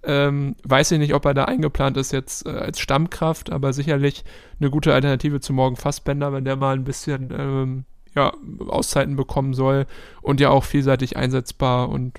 Ähm, 0.05 0.57
weiß 0.65 0.93
ich 0.93 0.99
nicht, 1.01 1.13
ob 1.13 1.27
er 1.27 1.35
da 1.35 1.45
eingeplant 1.45 1.99
ist 1.99 2.13
jetzt 2.13 2.47
äh, 2.47 2.51
als 2.51 2.79
Stammkraft, 2.81 3.53
aber 3.53 3.75
sicherlich 3.75 4.25
eine 4.59 4.71
gute 4.71 4.95
Alternative 4.95 5.41
zu 5.41 5.53
Morgen 5.53 5.77
Fassbender, 5.77 6.33
wenn 6.33 6.45
der 6.47 6.57
mal 6.57 6.75
ein 6.77 6.85
bisschen 6.85 7.29
ähm, 7.37 7.85
ja, 8.15 8.33
Auszeiten 8.69 9.17
bekommen 9.17 9.53
soll 9.53 9.85
und 10.23 10.41
ja 10.41 10.49
auch 10.49 10.65
vielseitig 10.65 11.19
einsetzbar 11.19 11.91
und 11.91 12.15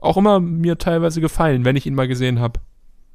auch 0.00 0.16
immer 0.16 0.40
mir 0.40 0.78
teilweise 0.78 1.20
gefallen, 1.20 1.64
wenn 1.64 1.76
ich 1.76 1.86
ihn 1.86 1.94
mal 1.94 2.08
gesehen 2.08 2.40
habe. 2.40 2.60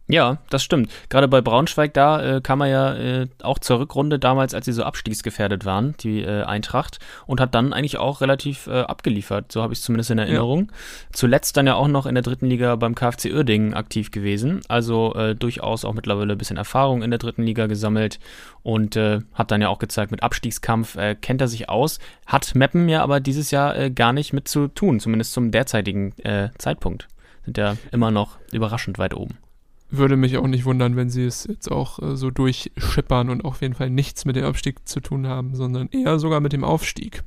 Ja, 0.08 0.38
das 0.52 0.64
stimmt. 0.64 0.92
Gerade 1.10 1.28
bei 1.28 1.42
Braunschweig, 1.42 1.92
da 1.96 2.38
äh, 2.38 2.42
kam 2.42 2.62
er 2.62 2.68
ja 2.68 2.94
äh, 2.94 3.28
auch 3.42 3.58
zur 3.58 3.80
Rückrunde 3.80 4.20
damals, 4.20 4.54
als 4.54 4.66
sie 4.66 4.72
so 4.72 4.84
abstiegsgefährdet 4.84 5.66
waren, 5.66 5.96
die 6.00 6.22
äh, 6.22 6.44
Eintracht, 6.44 7.00
und 7.26 7.42
hat 7.42 7.56
dann 7.56 7.74
eigentlich 7.74 7.98
auch 7.98 8.22
relativ 8.22 8.68
äh, 8.68 8.82
abgeliefert. 8.82 9.52
So 9.52 9.64
habe 9.64 9.74
ich 9.74 9.80
es 9.80 9.86
zumindest 9.86 10.12
in 10.12 10.20
Erinnerung. 10.20 10.72
Zuletzt 11.12 11.58
dann 11.58 11.66
ja 11.66 11.74
auch 11.74 11.88
noch 11.88 12.06
in 12.06 12.14
der 12.14 12.22
dritten 12.22 12.46
Liga 12.46 12.76
beim 12.76 12.94
KfC 12.94 13.34
Uerdingen 13.34 13.74
aktiv 13.74 14.12
gewesen. 14.12 14.62
Also 14.68 15.16
äh, 15.16 15.34
durchaus 15.34 15.84
auch 15.86 15.94
mittlerweile 15.94 16.34
ein 16.34 16.38
bisschen 16.38 16.58
Erfahrung 16.58 17.02
in 17.02 17.10
der 17.10 17.18
dritten 17.18 17.42
Liga 17.42 17.66
gesammelt 17.66 18.20
und 18.62 18.96
äh, 18.96 19.22
hat 19.34 19.50
dann 19.50 19.62
ja 19.62 19.70
auch 19.70 19.80
gezeigt, 19.80 20.12
mit 20.12 20.22
Abstiegskampf 20.22 20.98
äh, 20.98 21.16
kennt 21.16 21.42
er 21.42 21.48
sich 21.48 21.68
aus. 21.68 21.98
Hat 22.28 22.54
Meppen 22.54 22.90
ja 22.90 23.02
aber 23.02 23.20
dieses 23.20 23.50
Jahr 23.50 23.76
äh, 23.76 23.90
gar 23.90 24.14
nicht 24.14 24.34
mit 24.34 24.48
zu 24.48 24.68
tun, 24.68 25.00
zumindest 25.00 25.34
zum 25.34 25.50
derzeitigen 25.50 26.16
äh, 26.20 26.50
Zeitpunkt. 26.60 27.08
Sind 27.44 27.58
ja 27.58 27.76
immer 27.92 28.12
noch 28.12 28.38
überraschend 28.52 29.00
weit 29.00 29.16
oben. 29.16 29.40
Würde 29.92 30.18
mich 30.18 30.38
auch 30.38 30.48
nicht 30.48 30.66
wundern, 30.66 30.96
wenn 30.96 31.10
sie 31.10 31.26
es 31.26 31.46
jetzt 31.46 31.72
auch 31.72 32.00
äh, 32.02 32.16
so 32.18 32.32
durchschippern 32.32 33.30
und 33.30 33.46
auf 33.46 33.62
jeden 33.62 33.76
Fall 33.76 33.90
nichts 33.90 34.26
mit 34.26 34.36
dem 34.36 34.46
Abstieg 34.46 34.88
zu 34.88 35.00
tun 35.00 35.28
haben, 35.28 35.56
sondern 35.56 35.90
eher 35.90 36.18
sogar 36.20 36.40
mit 36.40 36.54
dem 36.54 36.64
Aufstieg. 36.64 37.24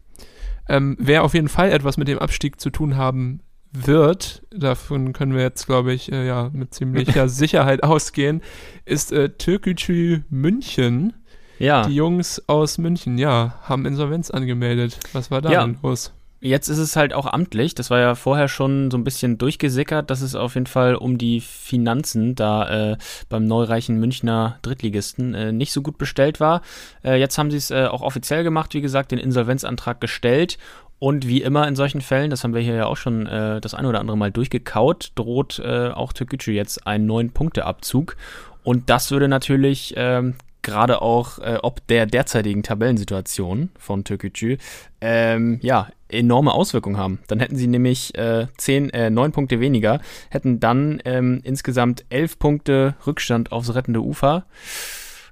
Ähm, 0.69 0.97
wer 0.99 1.23
auf 1.25 1.35
jeden 1.35 1.49
Fall 1.49 1.71
etwas 1.71 1.97
mit 1.97 2.09
dem 2.09 2.19
Abstieg 2.19 2.61
zu 2.61 2.71
tun 2.71 2.97
haben 2.97 3.41
wird, 3.73 4.43
davon 4.51 5.13
können 5.13 5.35
wir 5.35 5.43
jetzt, 5.43 5.67
glaube 5.67 5.93
ich, 5.93 6.11
äh, 6.11 6.27
ja, 6.27 6.51
mit 6.53 6.75
ziemlicher 6.75 7.29
Sicherheit 7.29 7.83
ausgehen, 7.83 8.43
ist 8.85 9.13
äh, 9.13 9.31
Türkgücü 9.31 10.23
München. 10.31 11.15
Ja. 11.59 11.87
Die 11.87 11.95
Jungs 11.95 12.43
aus 12.49 12.79
München, 12.79 13.19
ja, 13.19 13.59
haben 13.63 13.85
Insolvenz 13.87 14.31
angemeldet. 14.31 14.99
Was 15.13 15.31
war 15.31 15.43
da 15.43 15.51
Ja. 15.53 15.69
los? 15.83 16.13
Jetzt 16.41 16.69
ist 16.69 16.79
es 16.79 16.95
halt 16.95 17.15
auch 17.15 17.27
amtlich. 17.27 17.75
Das 17.75 17.91
war 17.91 17.99
ja 17.99 18.15
vorher 18.15 18.47
schon 18.47 18.93
so 18.93 18.97
ein 18.97 19.03
bisschen 19.03 19.39
durchgesickert, 19.39 20.09
dass 20.09 20.21
es 20.21 20.37
auf 20.37 20.55
jeden 20.55 20.67
Fall 20.67 20.95
um 20.95 21.19
die 21.19 21.41
Finanzen 21.41 22.37
da 22.37 22.93
äh, 22.93 22.97
beim 23.29 23.45
neureichen 23.47 23.99
Münchner 23.99 24.59
Drittligisten 24.63 25.35
äh, 25.35 25.53
nicht 25.53 25.73
so 25.73 25.83
gut 25.83 25.99
bestellt 25.99 26.39
war. 26.39 26.63
Äh, 27.03 27.19
jetzt 27.19 27.39
haben 27.39 27.51
sie 27.51 27.57
es 27.57 27.73
äh, 27.73 27.87
auch 27.87 28.03
offiziell 28.03 28.45
gemacht, 28.45 28.73
wie 28.75 28.81
gesagt, 28.81 29.11
den 29.11 29.19
Insolvenzantrag 29.19 30.01
gestellt. 30.01 30.59
Und 31.01 31.29
wie 31.29 31.43
immer 31.43 31.67
in 31.67 31.77
solchen 31.77 32.01
Fällen, 32.01 32.31
das 32.31 32.43
haben 32.43 32.55
wir 32.55 32.61
hier 32.61 32.75
ja 32.75 32.87
auch 32.87 32.97
schon 32.97 33.27
äh, 33.27 33.61
das 33.61 33.75
ein 33.75 33.87
oder 33.87 34.01
andere 34.01 34.17
Mal 34.17 34.33
durchgekaut, 34.33 35.13
droht 35.15 35.61
äh, 35.61 35.91
auch 35.91 36.13
Türkgücü 36.13 36.53
jetzt 36.53 36.87
einen 36.87 37.07
neun 37.07 37.31
Punkteabzug. 37.31 38.17
Und 38.65 38.91
das 38.91 39.11
würde 39.11 39.29
natürlich 39.29 39.95
ähm, 39.97 40.35
gerade 40.63 41.03
auch 41.03 41.39
äh, 41.39 41.59
ob 41.63 41.87
der 41.87 42.07
derzeitigen 42.07 42.63
Tabellensituation 42.63 43.71
von 43.79 44.05
Türkgücü 44.05 44.59
ähm, 45.01 45.59
ja 45.63 45.89
enorme 46.09 46.53
Auswirkungen 46.53 46.97
haben. 46.97 47.21
Dann 47.29 47.41
hätten 47.41 47.57
sie 47.57 47.67
nämlich 47.67 48.17
äh, 48.17 48.47
zehn, 48.57 48.91
äh, 48.91 49.11
neun 49.11 49.33
Punkte 49.33 49.61
weniger, 49.61 50.01
hätten 50.31 50.61
dann 50.61 51.01
ähm, 51.05 51.41
insgesamt 51.45 52.05
elf 52.09 52.39
Punkte 52.39 52.95
Rückstand 53.07 53.53
aufs 53.53 53.75
rettende 53.75 54.01
Ufer. 54.01 54.47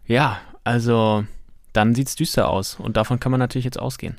Ja, 0.06 0.38
also 0.64 1.25
dann 1.73 1.95
sieht 1.95 2.09
es 2.09 2.16
düster 2.16 2.49
aus. 2.49 2.76
Und 2.78 2.97
davon 2.97 3.21
kann 3.21 3.30
man 3.30 3.38
natürlich 3.38 3.64
jetzt 3.64 3.78
ausgehen. 3.78 4.16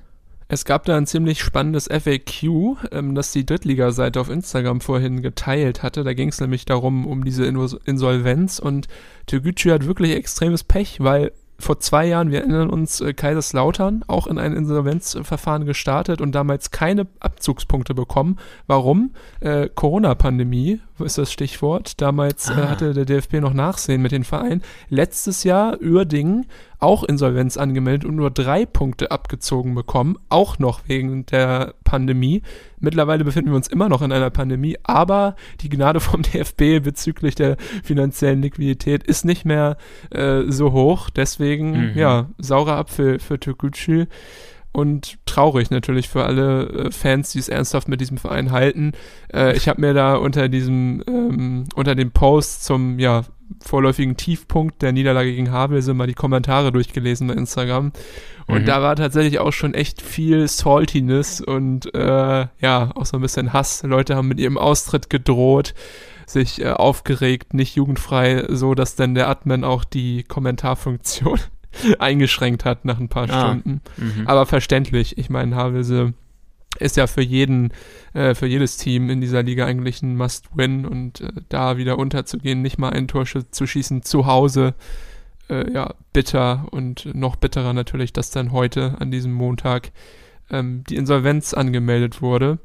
Es 0.49 0.63
gab 0.63 0.85
da 0.85 0.95
ein 0.95 1.05
ziemlich 1.05 1.41
spannendes 1.41 1.87
FAQ, 1.87 2.77
ähm, 2.91 3.15
das 3.15 3.31
die 3.31 3.45
Drittliga-Seite 3.45 4.19
auf 4.21 4.29
Instagram 4.29 4.79
vorhin 4.79 5.21
geteilt 5.21 5.83
hatte. 5.83 6.03
Da 6.03 6.13
ging 6.13 6.29
es 6.29 6.39
nämlich 6.39 6.65
darum, 6.65 7.05
um 7.05 7.25
diese 7.25 7.45
Insolvenz 7.45 8.59
und 8.59 8.87
Türgücü 9.25 9.71
hat 9.71 9.85
wirklich 9.85 10.15
extremes 10.15 10.63
Pech, 10.63 11.01
weil 11.01 11.33
vor 11.59 11.79
zwei 11.79 12.05
Jahren, 12.05 12.31
wir 12.31 12.41
erinnern 12.41 12.69
uns, 12.69 13.01
äh, 13.01 13.13
Kaiserslautern 13.13 14.03
auch 14.07 14.27
in 14.27 14.37
ein 14.37 14.53
Insolvenzverfahren 14.53 15.65
gestartet 15.65 16.21
und 16.21 16.33
damals 16.33 16.71
keine 16.71 17.07
Abzugspunkte 17.19 17.93
bekommen. 17.93 18.37
Warum? 18.67 19.13
Äh, 19.39 19.67
Corona-Pandemie 19.73 20.79
ist 21.05 21.17
das 21.17 21.31
Stichwort. 21.31 22.01
Damals 22.01 22.49
äh, 22.49 22.53
ah. 22.53 22.63
äh, 22.63 22.67
hatte 22.67 22.93
der 22.93 23.05
DFB 23.05 23.35
noch 23.35 23.53
Nachsehen 23.53 24.01
mit 24.01 24.11
den 24.11 24.23
Vereinen. 24.23 24.61
Letztes 24.89 25.43
Jahr 25.43 25.79
Uerdingen 25.81 26.45
auch 26.79 27.03
Insolvenz 27.03 27.57
angemeldet 27.57 28.05
und 28.05 28.15
nur 28.15 28.29
drei 28.29 28.65
Punkte 28.65 29.09
abgezogen 29.09 29.73
bekommen, 29.73 30.17
auch 30.29 30.59
noch 30.59 30.81
wegen 30.87 31.25
der 31.25 31.73
Pandemie. 31.83 32.43
Mittlerweile 32.79 33.23
befinden 33.23 33.49
wir 33.49 33.55
uns 33.55 33.67
immer 33.67 33.89
noch 33.89 34.01
in 34.01 34.11
einer 34.11 34.29
Pandemie, 34.29 34.77
aber 34.83 35.35
die 35.61 35.69
Gnade 35.69 35.99
vom 35.99 36.21
DFB 36.33 36.83
bezüglich 36.83 37.35
der 37.35 37.57
finanziellen 37.83 38.41
Liquidität 38.41 39.03
ist 39.03 39.25
nicht 39.25 39.45
mehr 39.45 39.77
äh, 40.11 40.43
so 40.47 40.71
hoch. 40.71 41.09
Deswegen, 41.09 41.91
mhm. 41.91 41.97
ja, 41.97 42.29
saurer 42.37 42.77
Apfel 42.77 43.19
für 43.19 43.39
Türkgücü 43.39 44.05
und 44.77 45.17
traurig 45.25 45.71
natürlich 45.71 46.07
für 46.07 46.23
alle 46.23 46.67
äh, 46.67 46.91
Fans, 46.91 47.31
die 47.31 47.39
es 47.39 47.49
ernsthaft 47.49 47.87
mit 47.87 47.99
diesem 47.99 48.19
Verein 48.19 48.51
halten. 48.51 48.91
Äh, 49.33 49.57
ich 49.57 49.67
habe 49.67 49.81
mir 49.81 49.95
da 49.95 50.17
unter 50.17 50.49
diesem, 50.49 51.03
ähm, 51.07 51.63
unter 51.73 51.95
dem 51.95 52.11
Post 52.11 52.63
zum 52.63 52.99
ja, 52.99 53.23
vorläufigen 53.59 54.17
Tiefpunkt 54.17 54.83
der 54.83 54.91
Niederlage 54.91 55.31
gegen 55.31 55.49
Havelse 55.49 55.95
mal 55.95 56.05
die 56.05 56.13
Kommentare 56.13 56.71
durchgelesen 56.71 57.27
bei 57.27 57.33
Instagram. 57.33 57.91
Und 58.45 58.61
mhm. 58.61 58.65
da 58.65 58.83
war 58.83 58.95
tatsächlich 58.95 59.39
auch 59.39 59.51
schon 59.51 59.73
echt 59.73 60.03
viel 60.03 60.47
Saltiness 60.47 61.41
und 61.41 61.91
äh, 61.95 62.45
ja, 62.59 62.91
auch 62.93 63.05
so 63.07 63.17
ein 63.17 63.21
bisschen 63.21 63.53
Hass. 63.53 63.81
Leute 63.81 64.15
haben 64.15 64.27
mit 64.27 64.39
ihrem 64.39 64.59
Austritt 64.59 65.09
gedroht, 65.09 65.73
sich 66.27 66.61
äh, 66.61 66.69
aufgeregt, 66.69 67.55
nicht 67.55 67.75
jugendfrei, 67.75 68.45
so 68.47 68.75
dass 68.75 68.95
dann 68.95 69.15
der 69.15 69.27
Admin 69.27 69.63
auch 69.63 69.85
die 69.85 70.21
Kommentarfunktion 70.21 71.39
eingeschränkt 71.99 72.65
hat 72.65 72.85
nach 72.85 72.99
ein 72.99 73.09
paar 73.09 73.29
ah. 73.29 73.39
Stunden. 73.39 73.81
Mhm. 73.97 74.27
Aber 74.27 74.45
verständlich. 74.45 75.17
Ich 75.17 75.29
meine, 75.29 75.55
Havelse 75.55 76.13
ist 76.79 76.97
ja 76.97 77.07
für 77.07 77.21
jeden, 77.21 77.71
äh, 78.13 78.35
für 78.35 78.47
jedes 78.47 78.77
Team 78.77 79.09
in 79.09 79.21
dieser 79.21 79.43
Liga 79.43 79.65
eigentlich 79.65 80.01
ein 80.01 80.15
Must-Win 80.15 80.85
und 80.85 81.21
äh, 81.21 81.31
da 81.49 81.77
wieder 81.77 81.97
unterzugehen, 81.97 82.61
nicht 82.61 82.77
mal 82.77 82.89
ein 82.89 83.07
Tor 83.07 83.25
zu 83.25 83.67
schießen 83.67 84.03
zu 84.03 84.25
Hause, 84.25 84.75
äh, 85.49 85.71
ja, 85.71 85.93
bitter 86.13 86.67
und 86.71 87.13
noch 87.13 87.35
bitterer 87.35 87.73
natürlich, 87.73 88.13
dass 88.13 88.31
dann 88.31 88.51
heute 88.51 88.95
an 88.99 89.11
diesem 89.11 89.33
Montag 89.33 89.91
ähm, 90.49 90.83
die 90.89 90.95
Insolvenz 90.95 91.53
angemeldet 91.53 92.21
wurde. 92.21 92.59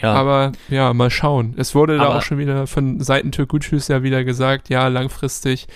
Ja. 0.00 0.12
Aber 0.12 0.52
ja, 0.68 0.92
mal 0.92 1.10
schauen. 1.10 1.54
Es 1.56 1.74
wurde 1.74 1.94
Aber 2.00 2.12
da 2.12 2.18
auch 2.18 2.22
schon 2.22 2.38
wieder 2.38 2.66
von 2.66 3.00
Seiten 3.00 3.32
Türkgücüs 3.32 3.88
ja 3.88 4.02
wieder 4.02 4.24
gesagt, 4.24 4.68
ja, 4.68 4.88
langfristig 4.88 5.66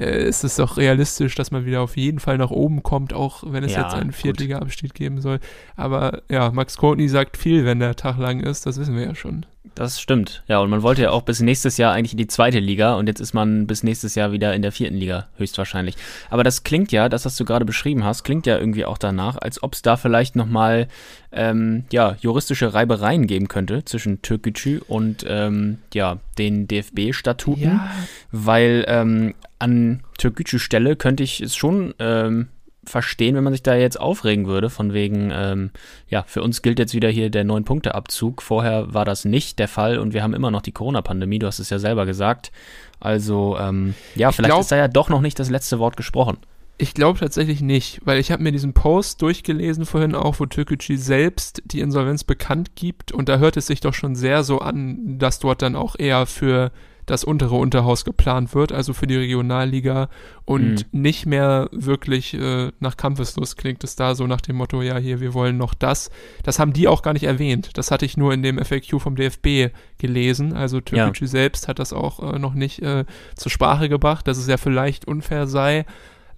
äh, 0.00 0.26
ist 0.26 0.44
es 0.44 0.56
doch 0.56 0.76
realistisch, 0.76 1.34
dass 1.34 1.50
man 1.50 1.66
wieder 1.66 1.82
auf 1.82 1.96
jeden 1.96 2.18
Fall 2.18 2.38
nach 2.38 2.50
oben 2.50 2.82
kommt, 2.82 3.12
auch 3.12 3.44
wenn 3.46 3.62
es 3.62 3.72
ja, 3.72 3.82
jetzt 3.82 3.94
einen 3.94 4.12
Viertliga-Abstieg 4.12 4.94
geben 4.94 5.20
soll. 5.20 5.38
Aber 5.76 6.22
ja, 6.30 6.50
Max 6.50 6.76
Courtney 6.76 7.08
sagt 7.08 7.36
viel, 7.36 7.64
wenn 7.64 7.80
der 7.80 7.96
Tag 7.96 8.18
lang 8.18 8.40
ist, 8.40 8.66
das 8.66 8.78
wissen 8.78 8.96
wir 8.96 9.04
ja 9.04 9.14
schon. 9.14 9.46
Das 9.74 10.00
stimmt. 10.00 10.42
Ja, 10.48 10.60
und 10.60 10.70
man 10.70 10.82
wollte 10.82 11.02
ja 11.02 11.10
auch 11.10 11.22
bis 11.22 11.40
nächstes 11.40 11.76
Jahr 11.76 11.92
eigentlich 11.92 12.12
in 12.12 12.18
die 12.18 12.26
zweite 12.26 12.58
Liga 12.58 12.94
und 12.94 13.08
jetzt 13.08 13.20
ist 13.20 13.34
man 13.34 13.66
bis 13.66 13.82
nächstes 13.82 14.14
Jahr 14.14 14.32
wieder 14.32 14.54
in 14.54 14.62
der 14.62 14.72
vierten 14.72 14.96
Liga, 14.96 15.28
höchstwahrscheinlich. 15.36 15.96
Aber 16.30 16.44
das 16.44 16.64
klingt 16.64 16.92
ja, 16.92 17.10
das, 17.10 17.26
was 17.26 17.36
du 17.36 17.44
gerade 17.44 17.66
beschrieben 17.66 18.04
hast, 18.04 18.24
klingt 18.24 18.46
ja 18.46 18.58
irgendwie 18.58 18.86
auch 18.86 18.96
danach, 18.96 19.36
als 19.36 19.62
ob 19.62 19.74
es 19.74 19.82
da 19.82 19.98
vielleicht 19.98 20.34
nochmal 20.34 20.88
ähm, 21.30 21.84
ja, 21.92 22.16
juristische 22.20 22.72
Reibereien 22.72 23.26
geben 23.26 23.48
könnte 23.48 23.84
zwischen 23.84 24.22
Türkgücü 24.22 24.80
und 24.88 25.26
ähm, 25.28 25.78
ja, 25.92 26.18
den 26.38 26.66
DFB-Statuten. 26.66 27.62
Ja. 27.62 27.90
Weil 28.32 28.84
ähm, 28.88 29.34
an 29.58 30.02
Türkgücü 30.16 30.58
Stelle 30.58 30.96
könnte 30.96 31.22
ich 31.22 31.42
es 31.42 31.54
schon 31.54 31.94
ähm, 31.98 32.48
verstehen, 32.84 33.34
wenn 33.36 33.44
man 33.44 33.52
sich 33.52 33.62
da 33.62 33.74
jetzt 33.74 34.00
aufregen 34.00 34.46
würde, 34.46 34.70
von 34.70 34.92
wegen, 34.92 35.30
ähm, 35.32 35.70
ja, 36.08 36.24
für 36.26 36.42
uns 36.42 36.62
gilt 36.62 36.78
jetzt 36.78 36.94
wieder 36.94 37.08
hier 37.08 37.30
der 37.30 37.44
Neun-Punkte-Abzug. 37.44 38.42
Vorher 38.42 38.92
war 38.92 39.04
das 39.04 39.24
nicht 39.24 39.58
der 39.58 39.68
Fall 39.68 39.98
und 39.98 40.14
wir 40.14 40.22
haben 40.22 40.34
immer 40.34 40.50
noch 40.50 40.62
die 40.62 40.72
Corona-Pandemie, 40.72 41.38
du 41.38 41.46
hast 41.46 41.58
es 41.58 41.70
ja 41.70 41.78
selber 41.78 42.06
gesagt. 42.06 42.52
Also, 42.98 43.56
ähm, 43.58 43.94
ja, 44.14 44.32
vielleicht 44.32 44.50
glaub, 44.50 44.60
ist 44.62 44.72
da 44.72 44.76
ja 44.76 44.88
doch 44.88 45.08
noch 45.08 45.20
nicht 45.20 45.38
das 45.38 45.50
letzte 45.50 45.78
Wort 45.78 45.96
gesprochen. 45.96 46.38
Ich 46.78 46.94
glaube 46.94 47.18
tatsächlich 47.18 47.60
nicht, 47.60 48.00
weil 48.06 48.18
ich 48.18 48.32
habe 48.32 48.42
mir 48.42 48.52
diesen 48.52 48.72
Post 48.72 49.20
durchgelesen 49.20 49.84
vorhin 49.84 50.14
auch, 50.14 50.40
wo 50.40 50.46
Türkgücü 50.46 50.96
selbst 50.96 51.62
die 51.66 51.80
Insolvenz 51.80 52.24
bekannt 52.24 52.74
gibt 52.74 53.12
und 53.12 53.28
da 53.28 53.36
hört 53.36 53.58
es 53.58 53.66
sich 53.66 53.80
doch 53.80 53.92
schon 53.92 54.14
sehr 54.14 54.44
so 54.44 54.60
an, 54.60 55.18
dass 55.18 55.40
dort 55.40 55.60
dann 55.60 55.76
auch 55.76 55.94
eher 55.98 56.24
für 56.24 56.72
das 57.10 57.24
untere 57.24 57.56
Unterhaus 57.56 58.04
geplant 58.04 58.54
wird, 58.54 58.70
also 58.70 58.92
für 58.92 59.08
die 59.08 59.16
Regionalliga 59.16 60.08
und 60.44 60.86
mhm. 60.92 61.00
nicht 61.00 61.26
mehr 61.26 61.68
wirklich 61.72 62.34
äh, 62.34 62.70
nach 62.78 62.96
Kampfeslust 62.96 63.56
klingt 63.56 63.82
es 63.82 63.96
da 63.96 64.14
so 64.14 64.28
nach 64.28 64.40
dem 64.40 64.54
Motto, 64.54 64.80
ja, 64.80 64.96
hier, 64.96 65.20
wir 65.20 65.34
wollen 65.34 65.56
noch 65.56 65.74
das. 65.74 66.10
Das 66.44 66.60
haben 66.60 66.72
die 66.72 66.86
auch 66.86 67.02
gar 67.02 67.12
nicht 67.12 67.24
erwähnt. 67.24 67.70
Das 67.74 67.90
hatte 67.90 68.04
ich 68.04 68.16
nur 68.16 68.32
in 68.32 68.44
dem 68.44 68.64
FAQ 68.64 69.00
vom 69.00 69.16
DFB 69.16 69.74
gelesen. 69.98 70.52
Also 70.52 70.80
Türkgücü 70.80 71.24
ja. 71.24 71.30
selbst 71.30 71.66
hat 71.66 71.80
das 71.80 71.92
auch 71.92 72.34
äh, 72.34 72.38
noch 72.38 72.54
nicht 72.54 72.80
äh, 72.80 73.04
zur 73.34 73.50
Sprache 73.50 73.88
gebracht, 73.88 74.28
dass 74.28 74.38
es 74.38 74.46
ja 74.46 74.56
vielleicht 74.56 75.08
unfair 75.08 75.48
sei. 75.48 75.86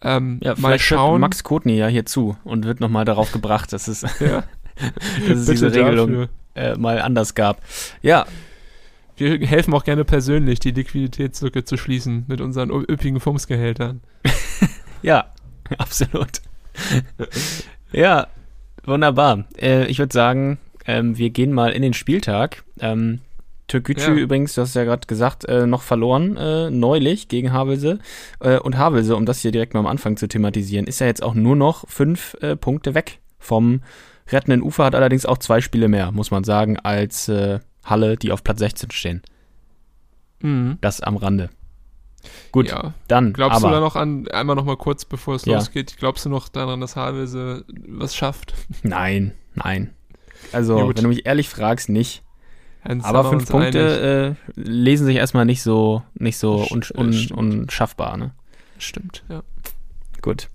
Ähm, 0.01 0.41
ja, 0.43 0.55
mal 0.57 0.79
schauen. 0.79 1.21
Max 1.21 1.45
Kotny 1.45 1.77
ja 1.77 1.87
hier 1.87 2.07
zu 2.07 2.39
und 2.45 2.65
wird 2.65 2.81
nochmal 2.81 3.05
darauf 3.05 3.31
gebracht, 3.31 3.75
dass 3.75 3.89
es, 3.89 4.01
ja. 4.21 4.45
dass 5.29 5.39
es 5.39 5.47
diese 5.47 5.71
Regelung 5.71 6.29
äh, 6.55 6.77
mal 6.77 6.99
anders 7.03 7.35
gab. 7.35 7.61
Ja, 8.01 8.25
wir 9.23 9.47
helfen 9.47 9.75
auch 9.75 9.85
gerne 9.85 10.05
persönlich, 10.05 10.59
die 10.61 10.73
Liquiditätslücke 10.73 11.65
zu 11.65 11.77
schließen 11.77 12.25
mit 12.29 12.41
unseren 12.41 12.71
üppigen 12.71 13.21
Fumsgehältern. 13.21 14.01
ja, 15.03 15.27
absolut. 15.79 16.43
ja, 17.93 18.27
wunderbar. 18.85 19.45
Äh, 19.61 19.87
ich 19.87 19.99
würde 19.99 20.13
sagen, 20.13 20.59
ähm, 20.87 21.17
wir 21.17 21.31
gehen 21.31 21.53
mal 21.53 21.73
in 21.73 21.83
den 21.83 21.95
Spieltag. 21.95 22.65
Ähm, 22.81 23.21
Türkgücü 23.69 24.11
ja. 24.11 24.17
übrigens, 24.17 24.55
du 24.55 24.63
hast 24.63 24.75
ja 24.75 24.85
gerade 24.85 25.07
gesagt, 25.07 25.45
äh, 25.45 25.67
noch 25.67 25.83
verloren 25.83 26.37
äh, 26.37 26.71
neulich 26.71 27.29
gegen 27.29 27.53
Havelse. 27.53 28.01
Äh, 28.41 28.59
und 28.59 28.77
Havelse, 28.77 29.17
um 29.17 29.25
das 29.25 29.41
hier 29.41 29.53
direkt 29.53 29.75
mal 29.75 29.81
am 29.81 29.87
Anfang 29.87 30.17
zu 30.17 30.29
thematisieren, 30.29 30.87
ist 30.87 31.01
ja 31.01 31.07
jetzt 31.07 31.23
auch 31.23 31.35
nur 31.35 31.57
noch 31.57 31.89
fünf 31.89 32.37
äh, 32.41 32.57
Punkte 32.57 32.95
weg 32.95 33.21
vom 33.39 33.83
rettenden 34.29 34.63
Ufer, 34.63 34.85
hat 34.85 34.95
allerdings 34.95 35.27
auch 35.27 35.39
zwei 35.39 35.61
Spiele 35.61 35.89
mehr, 35.89 36.13
muss 36.13 36.31
man 36.31 36.45
sagen, 36.45 36.79
als 36.79 37.29
äh, 37.29 37.61
Halle, 37.85 38.17
die 38.17 38.33
auf 38.33 38.45
Platz 38.45 38.59
16 38.59 38.91
stehen. 38.91 39.23
Mhm. 40.41 40.79
Das 40.81 41.01
am 41.01 41.17
Rande. 41.17 41.51
Gut, 42.53 42.69
ja. 42.69 42.95
dann. 43.09 43.33
Glaubst 43.33 43.57
aber, 43.57 43.69
du 43.69 43.75
da 43.75 43.81
noch 43.81 43.97
an, 43.97 44.29
einmal 44.29 44.55
noch 44.57 44.65
mal 44.65 44.77
kurz, 44.77 45.05
bevor 45.05 45.35
es 45.35 45.45
ja. 45.45 45.55
losgeht, 45.55 45.97
glaubst 45.99 46.25
du 46.25 46.29
noch 46.29 46.49
daran, 46.49 46.81
dass 46.81 46.97
Havelse 46.97 47.65
was 47.89 48.15
schafft? 48.15 48.55
Nein, 48.83 49.33
nein. 49.55 49.93
Also, 50.53 50.79
ja, 50.79 50.89
wenn 50.89 50.95
du 50.95 51.09
mich 51.09 51.27
ehrlich 51.27 51.49
fragst, 51.49 51.89
nicht. 51.89 52.23
Dann 52.85 53.01
aber 53.03 53.25
fünf 53.25 53.49
Punkte 53.49 54.37
äh, 54.57 54.61
lesen 54.61 55.07
sich 55.07 55.17
erstmal 55.17 55.45
nicht 55.45 55.63
so, 55.63 56.03
nicht 56.15 56.37
so 56.37 56.67
un, 56.69 56.83
un, 56.95 57.29
unschaffbar, 57.31 58.17
ne? 58.17 58.33
Stimmt, 58.79 59.23
ja. 59.29 59.43
Gut. 60.21 60.49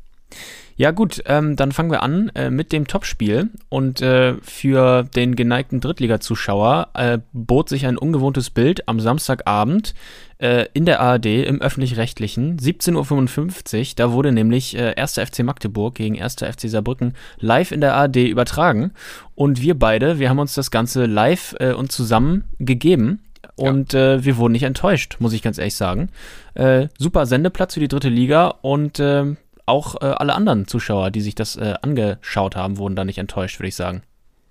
Ja 0.78 0.92
gut, 0.92 1.24
ähm, 1.26 1.56
dann 1.56 1.72
fangen 1.72 1.90
wir 1.90 2.04
an 2.04 2.30
äh, 2.36 2.52
mit 2.52 2.72
dem 2.72 2.86
Topspiel 2.86 3.50
und 3.68 4.00
äh, 4.04 4.36
für 4.44 5.04
den 5.16 5.36
geneigten 5.36 5.82
Drittliga-Zuschauer 5.82 6.90
äh, 6.94 7.18
bot 7.34 7.68
sich 7.68 7.88
ein 7.88 7.98
ungewohntes 7.98 8.52
Bild 8.52 8.88
am 8.88 9.00
Samstagabend 9.00 9.96
äh, 10.38 10.68
in 10.74 10.86
der 10.86 11.00
ARD 11.00 11.26
im 11.26 11.62
öffentlich-rechtlichen 11.62 12.60
17.55 12.60 13.80
Uhr. 13.80 13.86
Da 13.96 14.12
wurde 14.12 14.32
nämlich 14.32 14.78
äh, 14.78 14.94
1. 14.96 15.14
FC 15.14 15.40
Magdeburg 15.40 15.96
gegen 15.96 16.22
1. 16.22 16.36
FC 16.36 16.70
Saarbrücken 16.70 17.16
live 17.40 17.72
in 17.72 17.82
der 17.82 17.96
ARD 17.96 18.18
übertragen 18.18 18.92
und 19.34 19.60
wir 19.64 19.78
beide, 19.80 20.20
wir 20.20 20.30
haben 20.30 20.38
uns 20.38 20.54
das 20.54 20.70
Ganze 20.70 21.08
live 21.08 21.56
äh, 21.60 21.74
und 21.74 21.92
zusammen 21.92 22.44
gegeben 22.60 23.24
und 23.56 23.94
ja. 23.94 24.14
äh, 24.14 24.26
wir 24.26 24.38
wurden 24.38 24.52
nicht 24.52 24.62
enttäuscht, 24.62 25.18
muss 25.18 25.34
ich 25.34 25.42
ganz 25.42 25.58
ehrlich 25.58 25.76
sagen. 25.76 26.10
Äh, 26.54 26.90
super 27.00 27.26
Sendeplatz 27.26 27.74
für 27.74 27.80
die 27.80 27.88
dritte 27.88 28.10
Liga 28.10 28.50
und 28.62 29.00
äh, 29.00 29.36
auch 29.68 30.02
äh, 30.02 30.06
alle 30.06 30.34
anderen 30.34 30.68
Zuschauer, 30.68 31.12
die 31.12 31.22
sich 31.22 31.36
das 31.36 31.56
äh, 31.56 31.76
angeschaut 31.82 32.56
haben, 32.56 32.78
wurden 32.78 32.96
da 32.96 33.06
nicht 33.06 33.20
enttäuscht, 33.20 33.60
würde 33.60 33.70
ich 33.70 33.76
sagen. 33.76 34.02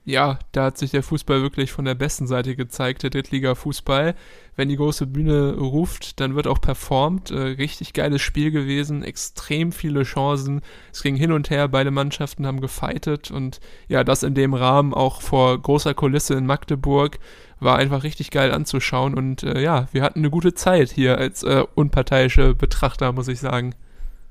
Ja, 0.09 0.39
da 0.53 0.67
hat 0.67 0.79
sich 0.79 0.93
der 0.93 1.03
Fußball 1.03 1.43
wirklich 1.43 1.73
von 1.73 1.85
der 1.85 1.97
besten 1.97 2.29
Seite 2.29 2.55
gezeigt, 2.55 3.03
der 3.03 3.11
Drittliga-Fußball. 3.11 4.15
Wenn 4.55 4.69
die 4.69 4.77
große 4.77 5.05
Bühne 5.05 5.57
ruft, 5.57 6.21
dann 6.21 6.37
wird 6.37 6.47
auch 6.47 6.61
performt. 6.61 7.33
Äh, 7.33 7.39
richtig 7.39 7.93
geiles 7.93 8.23
Spiel 8.23 8.53
gewesen, 8.53 9.03
extrem 9.03 9.73
viele 9.73 10.05
Chancen. 10.05 10.61
Es 10.93 11.03
ging 11.03 11.17
hin 11.17 11.33
und 11.33 11.51
her, 11.51 11.67
beide 11.67 11.91
Mannschaften 11.91 12.47
haben 12.47 12.61
gefightet 12.61 13.33
und 13.33 13.59
ja, 13.89 14.05
das 14.05 14.23
in 14.23 14.35
dem 14.35 14.55
Rahmen 14.55 14.95
auch 14.95 15.23
vor 15.23 15.61
großer 15.61 15.95
Kulisse 15.95 16.35
in 16.35 16.47
Magdeburg 16.47 17.19
war 17.59 17.77
einfach 17.77 18.05
richtig 18.05 18.31
geil 18.31 18.53
anzuschauen 18.53 19.15
und 19.15 19.43
äh, 19.43 19.61
ja, 19.61 19.89
wir 19.91 20.03
hatten 20.03 20.21
eine 20.21 20.31
gute 20.31 20.55
Zeit 20.55 20.91
hier 20.91 21.19
als 21.19 21.43
äh, 21.43 21.65
unparteiische 21.75 22.55
Betrachter, 22.55 23.11
muss 23.11 23.27
ich 23.27 23.41
sagen. 23.41 23.75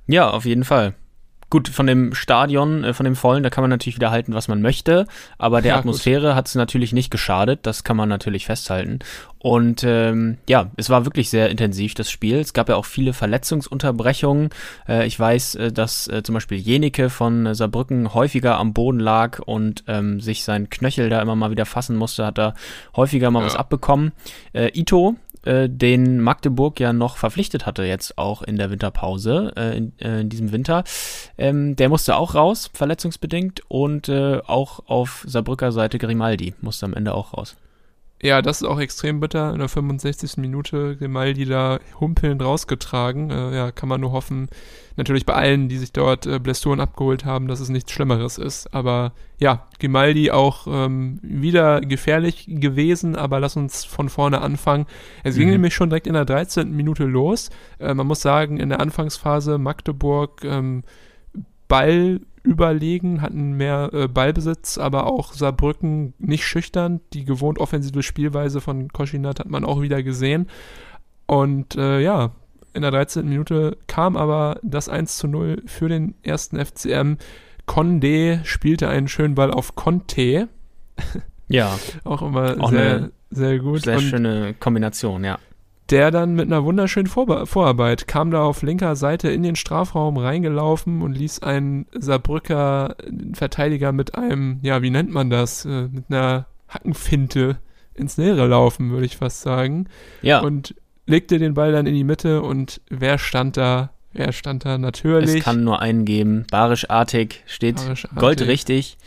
Ja, 0.07 0.29
auf 0.29 0.45
jeden 0.45 0.63
Fall. 0.63 0.93
gut, 1.51 1.69
von 1.69 1.87
dem 1.87 2.13
Stadion, 2.15 2.83
äh, 2.83 2.93
von 2.93 3.05
dem 3.05 3.15
Vollen, 3.15 3.43
da 3.43 3.49
kann 3.49 3.61
man 3.61 3.69
natürlich 3.69 3.95
wieder 3.95 4.11
halten, 4.11 4.33
was 4.33 4.47
man 4.49 4.61
möchte, 4.61 5.05
aber 5.37 5.61
der 5.61 5.73
Ja, 5.73 5.77
Atmosphäre 5.79 6.35
hat 6.35 6.47
es 6.47 6.55
natürlich 6.55 6.91
nicht 6.91 7.11
geschadet, 7.11 7.59
das 7.63 7.83
kann 7.83 7.95
man 7.95 8.09
natürlich 8.09 8.45
festhalten. 8.45 8.99
Und 9.37 9.83
ähm, 9.85 10.37
ja, 10.49 10.71
es 10.75 10.89
war 10.89 11.05
wirklich 11.05 11.29
sehr 11.29 11.49
intensiv, 11.51 11.93
das 11.93 12.09
Spiel. 12.09 12.39
Es 12.39 12.53
gab 12.53 12.67
ja 12.67 12.75
auch 12.75 12.83
viele 12.85 13.13
Verletzungsunterbrechungen. 13.13 14.49
Äh, 14.89 15.05
ich 15.07 15.19
weiß, 15.19 15.55
äh, 15.55 15.71
dass 15.71 16.07
äh, 16.07 16.23
zum 16.23 16.33
Beispiel 16.33 16.57
Jenike 16.57 17.09
von 17.09 17.45
äh, 17.45 17.55
Saarbrücken 17.55 18.13
häufiger 18.13 18.57
am 18.57 18.73
Boden 18.73 18.99
lag 18.99 19.39
und 19.39 19.83
ähm, 19.87 20.19
sich 20.19 20.43
sein 20.43 20.69
Knöchel 20.69 21.09
da 21.09 21.21
immer 21.21 21.35
mal 21.35 21.51
wieder 21.51 21.65
fassen 21.67 21.95
musste, 21.95 22.25
hat 22.25 22.39
er 22.39 22.53
häufiger 22.95 23.31
mal 23.31 23.41
Ja. 23.41 23.45
was 23.45 23.55
abbekommen. 23.55 24.11
Äh, 24.53 24.71
Ito, 24.73 25.15
äh, 25.45 25.69
den 25.69 26.21
Magdeburg 26.21 26.79
ja 26.79 26.93
noch 26.93 27.17
verpflichtet 27.17 27.65
hatte, 27.65 27.83
jetzt 27.83 28.17
auch 28.17 28.41
in 28.41 28.57
der 28.57 28.69
Winterpause, 28.69 29.53
äh, 29.55 29.77
in, 29.77 29.93
äh, 29.99 30.21
in 30.21 30.29
diesem 30.29 30.51
Winter. 30.51 30.83
Ähm, 31.37 31.75
der 31.75 31.89
musste 31.89 32.15
auch 32.15 32.35
raus, 32.35 32.69
verletzungsbedingt, 32.73 33.61
und 33.67 34.09
äh, 34.09 34.39
auch 34.45 34.81
auf 34.87 35.23
Saarbrücker 35.27 35.71
Seite 35.71 35.97
Grimaldi 35.97 36.53
musste 36.61 36.85
am 36.85 36.93
Ende 36.93 37.13
auch 37.13 37.33
raus. 37.33 37.55
Ja, 38.21 38.41
das 38.41 38.61
ist 38.61 38.67
auch 38.67 38.79
extrem 38.79 39.19
bitter. 39.19 39.51
In 39.53 39.59
der 39.59 39.67
65. 39.67 40.37
Minute 40.37 40.95
Grimaldi 40.95 41.45
da 41.45 41.79
humpelnd 41.99 42.41
rausgetragen. 42.41 43.29
Äh, 43.29 43.55
ja, 43.55 43.71
kann 43.71 43.89
man 43.89 44.01
nur 44.01 44.13
hoffen, 44.13 44.47
natürlich 44.95 45.25
bei 45.25 45.33
allen, 45.33 45.67
die 45.67 45.77
sich 45.77 45.91
dort 45.91 46.25
äh, 46.25 46.39
Blessuren 46.39 46.79
abgeholt 46.79 47.25
haben, 47.25 47.47
dass 47.47 47.59
es 47.59 47.69
nichts 47.69 47.91
Schlimmeres 47.91 48.37
ist. 48.37 48.73
Aber 48.73 49.11
ja, 49.37 49.67
Grimaldi 49.79 50.31
auch 50.31 50.65
ähm, 50.67 51.19
wieder 51.21 51.81
gefährlich 51.81 52.45
gewesen, 52.47 53.15
aber 53.17 53.39
lass 53.41 53.57
uns 53.57 53.83
von 53.83 54.07
vorne 54.09 54.41
anfangen. 54.41 54.85
Es 55.23 55.35
ging 55.35 55.47
Mhm. 55.47 55.53
nämlich 55.55 55.75
schon 55.75 55.89
direkt 55.89 56.07
in 56.07 56.13
der 56.13 56.25
13. 56.25 56.71
Minute 56.71 57.03
los. 57.03 57.49
Äh, 57.79 57.93
man 57.93 58.07
muss 58.07 58.21
sagen, 58.21 58.57
in 58.57 58.69
der 58.69 58.79
Anfangsphase 58.79 59.57
Magdeburg 59.57 60.43
ähm, 60.45 60.83
Ball 61.67 62.21
überlegen, 62.45 63.21
hatten 63.21 63.53
mehr 63.53 63.89
äh, 63.93 64.07
Ballbesitz, 64.07 64.77
aber 64.77 65.07
auch 65.07 65.33
Saarbrücken 65.33 66.13
nicht 66.17 66.45
schüchtern. 66.45 67.01
Die 67.13 67.25
gewohnt 67.25 67.59
offensive 67.59 68.03
Spielweise 68.03 68.61
von 68.61 68.89
Koschinat 68.89 69.39
hat 69.39 69.49
man 69.49 69.65
auch 69.65 69.81
wieder 69.81 70.03
gesehen. 70.03 70.47
Und 71.25 71.75
äh, 71.75 71.99
ja, 71.99 72.31
in 72.73 72.81
der 72.81 72.91
13. 72.91 73.27
Minute 73.27 73.77
kam 73.87 74.17
aber 74.17 74.59
das 74.61 74.89
1 74.89 75.17
zu 75.17 75.27
0 75.27 75.63
für 75.65 75.89
den 75.89 76.15
ersten 76.23 76.63
FCM. 76.63 77.17
Condé 77.67 78.43
spielte 78.43 78.89
einen 78.89 79.07
schönen 79.07 79.35
Ball 79.35 79.51
auf 79.51 79.75
Conte. 79.75 80.49
Ja, 81.47 81.77
Auch 82.03 82.21
immer 82.21 82.57
Auch 82.59 82.69
sehr, 82.69 83.09
sehr 83.31 83.59
gut. 83.59 83.83
sehr 83.83 83.97
Und 83.97 84.03
schöne 84.03 84.53
Kombination, 84.59 85.23
ja. 85.23 85.39
Der 85.89 86.11
dann 86.11 86.33
mit 86.33 86.47
einer 86.47 86.63
wunderschönen 86.63 87.07
Vorbe 87.07 87.45
Vorarbeit 87.45 88.07
kam 88.07 88.31
da 88.31 88.41
auf 88.43 88.61
linker 88.63 88.95
Seite 88.95 89.29
in 89.29 89.43
den 89.43 89.55
Strafraum 89.55 90.17
reingelaufen 90.17 91.01
und 91.01 91.15
ließ 91.15 91.43
einen 91.43 91.85
Saarbrücker 91.93 92.95
Verteidiger 93.33 93.91
mit 93.91 94.15
einem, 94.15 94.59
ja, 94.63 94.81
wie 94.81 94.89
nennt 94.89 95.11
man 95.11 95.29
das, 95.29 95.65
äh, 95.65 95.87
mit 95.91 96.05
einer 96.09 96.47
Hackenfinte 96.67 97.57
ins 97.93 98.17
Leere 98.17 98.47
laufen, 98.47 98.91
würde 98.91 99.05
ich 99.05 99.17
fast 99.17 99.41
sagen. 99.41 99.87
Ja, 100.21 100.39
Und 100.39 100.75
legte 101.05 101.37
den 101.37 101.53
Ball 101.53 101.71
dann 101.71 101.85
in 101.85 101.93
die 101.93 102.03
Mitte 102.03 102.41
und 102.41 102.81
wer 102.89 103.17
stand 103.17 103.57
da? 103.57 103.91
Wer 104.11 104.31
stand 104.31 104.65
da? 104.65 104.77
Natürlich. 104.77 105.35
es 105.35 105.43
kann 105.43 105.63
nur 105.63 105.81
einen 105.81 106.05
geben. 106.05 106.45
Barisch-Artig 106.49 107.43
steht 107.45 107.75
Barisch-Artig. 107.75 108.19
goldrichtig. 108.19 108.97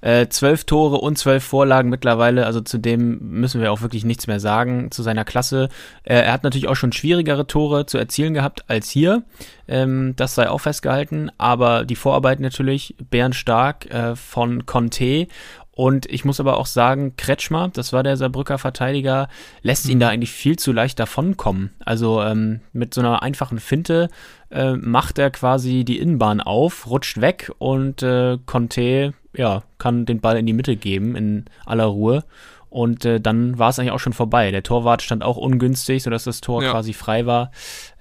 Äh, 0.00 0.28
zwölf 0.28 0.64
Tore 0.64 0.96
und 0.96 1.18
zwölf 1.18 1.44
Vorlagen 1.44 1.88
mittlerweile, 1.88 2.46
also 2.46 2.60
zu 2.60 2.78
dem 2.78 3.18
müssen 3.18 3.60
wir 3.60 3.72
auch 3.72 3.80
wirklich 3.80 4.04
nichts 4.04 4.26
mehr 4.26 4.40
sagen, 4.40 4.90
zu 4.90 5.02
seiner 5.02 5.24
Klasse. 5.24 5.68
Äh, 6.04 6.16
er 6.16 6.32
hat 6.32 6.44
natürlich 6.44 6.68
auch 6.68 6.76
schon 6.76 6.92
schwierigere 6.92 7.46
Tore 7.46 7.86
zu 7.86 7.98
erzielen 7.98 8.34
gehabt 8.34 8.64
als 8.68 8.90
hier, 8.90 9.22
ähm, 9.68 10.14
das 10.16 10.34
sei 10.34 10.48
auch 10.48 10.60
festgehalten, 10.60 11.30
aber 11.38 11.84
die 11.84 11.96
Vorarbeit 11.96 12.40
natürlich 12.40 12.94
bärenstark 13.10 13.90
äh, 13.90 14.16
von 14.16 14.66
Conte 14.66 15.28
und 15.76 16.06
ich 16.06 16.24
muss 16.24 16.40
aber 16.40 16.56
auch 16.56 16.64
sagen, 16.64 17.16
Kretschmer, 17.18 17.68
das 17.68 17.92
war 17.92 18.02
der 18.02 18.16
Saarbrücker 18.16 18.56
Verteidiger, 18.56 19.28
lässt 19.60 19.86
ihn 19.86 20.00
da 20.00 20.08
eigentlich 20.08 20.32
viel 20.32 20.58
zu 20.58 20.72
leicht 20.72 20.98
davonkommen. 20.98 21.74
Also 21.84 22.22
ähm, 22.22 22.60
mit 22.72 22.94
so 22.94 23.02
einer 23.02 23.22
einfachen 23.22 23.58
Finte 23.58 24.08
äh, 24.50 24.72
macht 24.72 25.18
er 25.18 25.30
quasi 25.30 25.84
die 25.84 25.98
Innenbahn 25.98 26.40
auf, 26.40 26.88
rutscht 26.88 27.20
weg 27.20 27.52
und 27.58 28.02
äh, 28.02 28.38
Conte 28.46 29.12
ja, 29.36 29.62
kann 29.78 30.06
den 30.06 30.20
Ball 30.20 30.36
in 30.38 30.46
die 30.46 30.52
Mitte 30.52 30.76
geben 30.76 31.16
in 31.16 31.44
aller 31.64 31.84
Ruhe. 31.84 32.24
Und 32.68 33.04
äh, 33.04 33.20
dann 33.20 33.58
war 33.58 33.70
es 33.70 33.78
eigentlich 33.78 33.92
auch 33.92 34.00
schon 34.00 34.12
vorbei. 34.12 34.50
Der 34.50 34.62
Torwart 34.62 35.02
stand 35.02 35.22
auch 35.22 35.36
ungünstig, 35.36 36.02
sodass 36.02 36.24
das 36.24 36.40
Tor 36.40 36.62
Ja. 36.62 36.72
quasi 36.72 36.92
frei 36.92 37.24
war. 37.24 37.50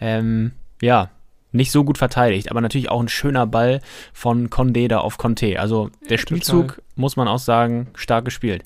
Ähm, 0.02 0.52
ja, 0.82 1.10
nicht 1.52 1.71
so 1.71 1.84
gut 1.86 1.98
verteidigt, 1.98 2.52
aber 2.52 2.60
natürlich 2.62 2.89
auch 2.89 3.00
ein 3.00 3.08
schöner 3.08 3.48
Ball 3.48 3.80
von 4.12 4.50
Condé 4.50 4.88
da 4.89 5.00
auf 5.00 5.17
Conte. 5.17 5.60
Also 5.60 5.89
der 6.10 6.17
Spielzug, 6.17 6.82
muss 6.95 7.15
man 7.15 7.28
auch 7.28 7.39
sagen, 7.39 7.88
stark 7.95 8.26
gespielt. 8.26 8.63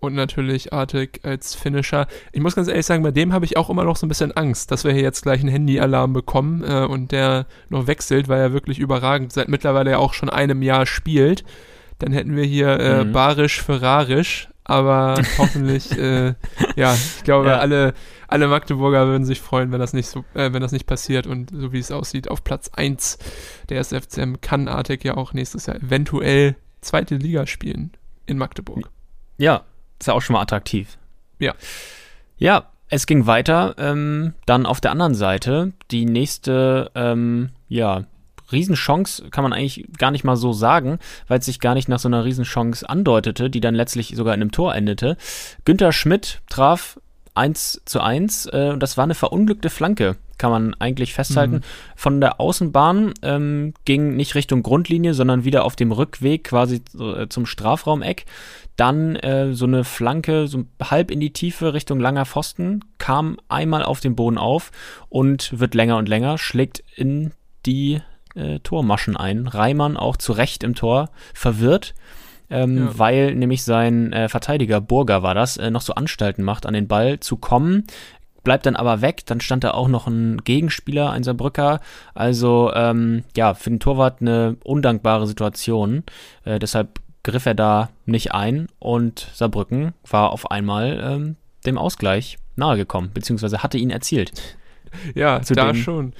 Und 0.00 0.14
natürlich 0.14 0.74
Artig 0.74 1.20
als 1.22 1.54
Finisher. 1.54 2.06
Ich 2.32 2.42
muss 2.42 2.54
ganz 2.54 2.68
ehrlich 2.68 2.84
sagen, 2.84 3.02
bei 3.02 3.10
dem 3.10 3.32
habe 3.32 3.46
ich 3.46 3.56
auch 3.56 3.70
immer 3.70 3.84
noch 3.84 3.96
so 3.96 4.04
ein 4.04 4.10
bisschen 4.10 4.32
Angst, 4.32 4.70
dass 4.70 4.84
wir 4.84 4.92
hier 4.92 5.02
jetzt 5.02 5.22
gleich 5.22 5.40
einen 5.40 5.48
Handyalarm 5.48 6.12
bekommen 6.12 6.62
äh, 6.62 6.84
und 6.84 7.12
der 7.12 7.46
noch 7.70 7.86
wechselt, 7.86 8.28
weil 8.28 8.40
er 8.40 8.52
wirklich 8.52 8.78
überragend 8.78 9.32
seit 9.32 9.48
mittlerweile 9.48 9.92
ja 9.92 9.98
auch 9.98 10.12
schon 10.12 10.28
einem 10.28 10.60
Jahr 10.62 10.84
spielt. 10.84 11.44
Dann 11.98 12.12
hätten 12.12 12.36
wir 12.36 12.44
hier 12.44 12.78
äh, 12.78 13.04
Mhm. 13.04 13.12
Barisch 13.12 13.62
Ferrarisch, 13.62 14.48
aber 14.64 15.14
hoffentlich, 15.38 15.96
äh, 15.98 16.34
ja, 16.76 16.94
ich 16.94 17.24
glaube, 17.24 17.48
Ja. 17.48 17.58
alle, 17.58 17.94
alle 18.28 18.48
Magdeburger 18.48 19.06
würden 19.06 19.24
sich 19.24 19.40
freuen, 19.40 19.72
wenn 19.72 19.80
das 19.80 19.92
nicht 19.92 20.08
so, 20.08 20.24
äh, 20.34 20.52
wenn 20.52 20.60
das 20.60 20.72
nicht 20.72 20.86
passiert 20.86 21.26
und 21.26 21.50
so 21.54 21.72
wie 21.72 21.78
es 21.78 21.90
aussieht, 21.92 22.28
auf 22.28 22.42
Platz 22.44 22.70
1 22.74 23.18
der 23.68 23.80
SFCM 23.80 24.40
kann 24.40 24.68
Artig 24.68 25.04
ja 25.04 25.16
auch 25.16 25.32
nächstes 25.32 25.66
Jahr 25.66 25.76
eventuell 25.76 26.56
zweite 26.80 27.16
Liga 27.16 27.46
spielen 27.46 27.92
in 28.26 28.38
Magdeburg. 28.38 28.90
Ja, 29.38 29.62
ist 30.00 30.06
ja 30.08 30.14
auch 30.14 30.22
schon 30.22 30.34
mal 30.34 30.42
attraktiv. 30.42 30.98
Ja. 31.38 31.54
Ja, 32.38 32.70
es 32.88 33.06
ging 33.06 33.26
weiter. 33.26 33.74
Ähm, 33.78 34.34
dann 34.46 34.66
auf 34.66 34.80
der 34.80 34.90
anderen 34.90 35.14
Seite 35.14 35.72
die 35.90 36.04
nächste, 36.04 36.90
ähm, 36.94 37.50
ja, 37.68 38.04
Riesenchance 38.52 39.30
kann 39.30 39.42
man 39.42 39.52
eigentlich 39.52 39.86
gar 39.98 40.10
nicht 40.10 40.24
mal 40.24 40.36
so 40.36 40.52
sagen, 40.52 40.98
weil 41.28 41.38
es 41.38 41.46
sich 41.46 41.60
gar 41.60 41.74
nicht 41.74 41.88
nach 41.88 41.98
so 41.98 42.08
einer 42.08 42.24
Riesenchance 42.24 42.88
andeutete, 42.88 43.50
die 43.50 43.60
dann 43.60 43.74
letztlich 43.74 44.14
sogar 44.16 44.34
in 44.34 44.40
einem 44.40 44.52
Tor 44.52 44.74
endete. 44.74 45.16
Günther 45.64 45.92
Schmidt 45.92 46.40
traf 46.48 46.98
1 47.36 47.82
zu 47.84 48.00
1 48.00 48.46
äh, 48.46 48.70
und 48.72 48.82
das 48.82 48.96
war 48.96 49.04
eine 49.04 49.14
verunglückte 49.14 49.70
Flanke, 49.70 50.16
kann 50.38 50.50
man 50.50 50.74
eigentlich 50.78 51.14
festhalten. 51.14 51.56
Mhm. 51.56 51.60
Von 51.94 52.20
der 52.20 52.40
Außenbahn 52.40 53.14
ähm, 53.22 53.74
ging 53.84 54.16
nicht 54.16 54.34
Richtung 54.34 54.62
Grundlinie, 54.62 55.14
sondern 55.14 55.44
wieder 55.44 55.64
auf 55.64 55.76
dem 55.76 55.92
Rückweg 55.92 56.44
quasi 56.44 56.82
äh, 56.98 57.28
zum 57.28 57.46
Strafraumeck. 57.46 58.24
Dann 58.76 59.16
äh, 59.16 59.54
so 59.54 59.66
eine 59.66 59.84
Flanke, 59.84 60.48
so 60.48 60.64
halb 60.82 61.10
in 61.10 61.20
die 61.20 61.32
Tiefe 61.32 61.72
Richtung 61.74 62.00
langer 62.00 62.26
Pfosten, 62.26 62.84
kam 62.98 63.38
einmal 63.48 63.82
auf 63.82 64.00
den 64.00 64.16
Boden 64.16 64.38
auf 64.38 64.70
und 65.08 65.58
wird 65.58 65.74
länger 65.74 65.96
und 65.96 66.08
länger, 66.08 66.38
schlägt 66.38 66.82
in 66.94 67.32
die 67.64 68.00
äh, 68.36 68.58
Tormaschen 68.60 69.16
ein. 69.16 69.46
Reimann 69.46 69.96
auch 69.96 70.16
zu 70.16 70.32
Recht 70.32 70.62
im 70.64 70.74
Tor, 70.74 71.10
verwirrt, 71.34 71.94
ähm, 72.50 72.78
Ja. 72.78 72.98
weil 72.98 73.34
nämlich 73.34 73.64
sein 73.64 74.12
äh, 74.12 74.28
Verteidiger, 74.28 74.80
Burger 74.80 75.22
war 75.22 75.34
das, 75.34 75.56
äh, 75.56 75.70
noch 75.70 75.80
so 75.82 75.94
Anstalten 75.94 76.42
macht, 76.44 76.66
an 76.66 76.74
den 76.74 76.86
Ball 76.88 77.18
zu 77.20 77.36
kommen. 77.36 77.84
Bleibt 78.44 78.64
dann 78.66 78.76
aber 78.76 79.00
weg, 79.00 79.26
dann 79.26 79.40
stand 79.40 79.64
da 79.64 79.72
auch 79.72 79.88
noch 79.88 80.06
ein 80.06 80.38
Gegenspieler, 80.44 81.10
ein 81.10 81.24
Saarbrücker. 81.24 81.80
Also 82.14 82.70
ähm, 82.74 83.24
ja, 83.36 83.54
für 83.54 83.70
den 83.70 83.80
Torwart 83.80 84.20
eine 84.20 84.56
undankbare 84.62 85.26
Situation. 85.26 86.04
Äh, 86.44 86.60
deshalb 86.60 87.00
griff 87.24 87.44
er 87.46 87.56
da 87.56 87.88
nicht 88.04 88.32
ein 88.34 88.68
und 88.78 89.26
Saarbrücken 89.34 89.94
war 90.08 90.30
auf 90.30 90.48
einmal 90.52 91.00
ähm, 91.02 91.36
dem 91.66 91.76
Ausgleich 91.76 92.38
nahegekommen, 92.54 93.10
beziehungsweise 93.12 93.64
hatte 93.64 93.78
ihn 93.78 93.90
erzielt. 93.90 94.30
Ja, 95.16 95.42
Zu 95.42 95.54
da 95.54 95.74
schon. 95.74 96.12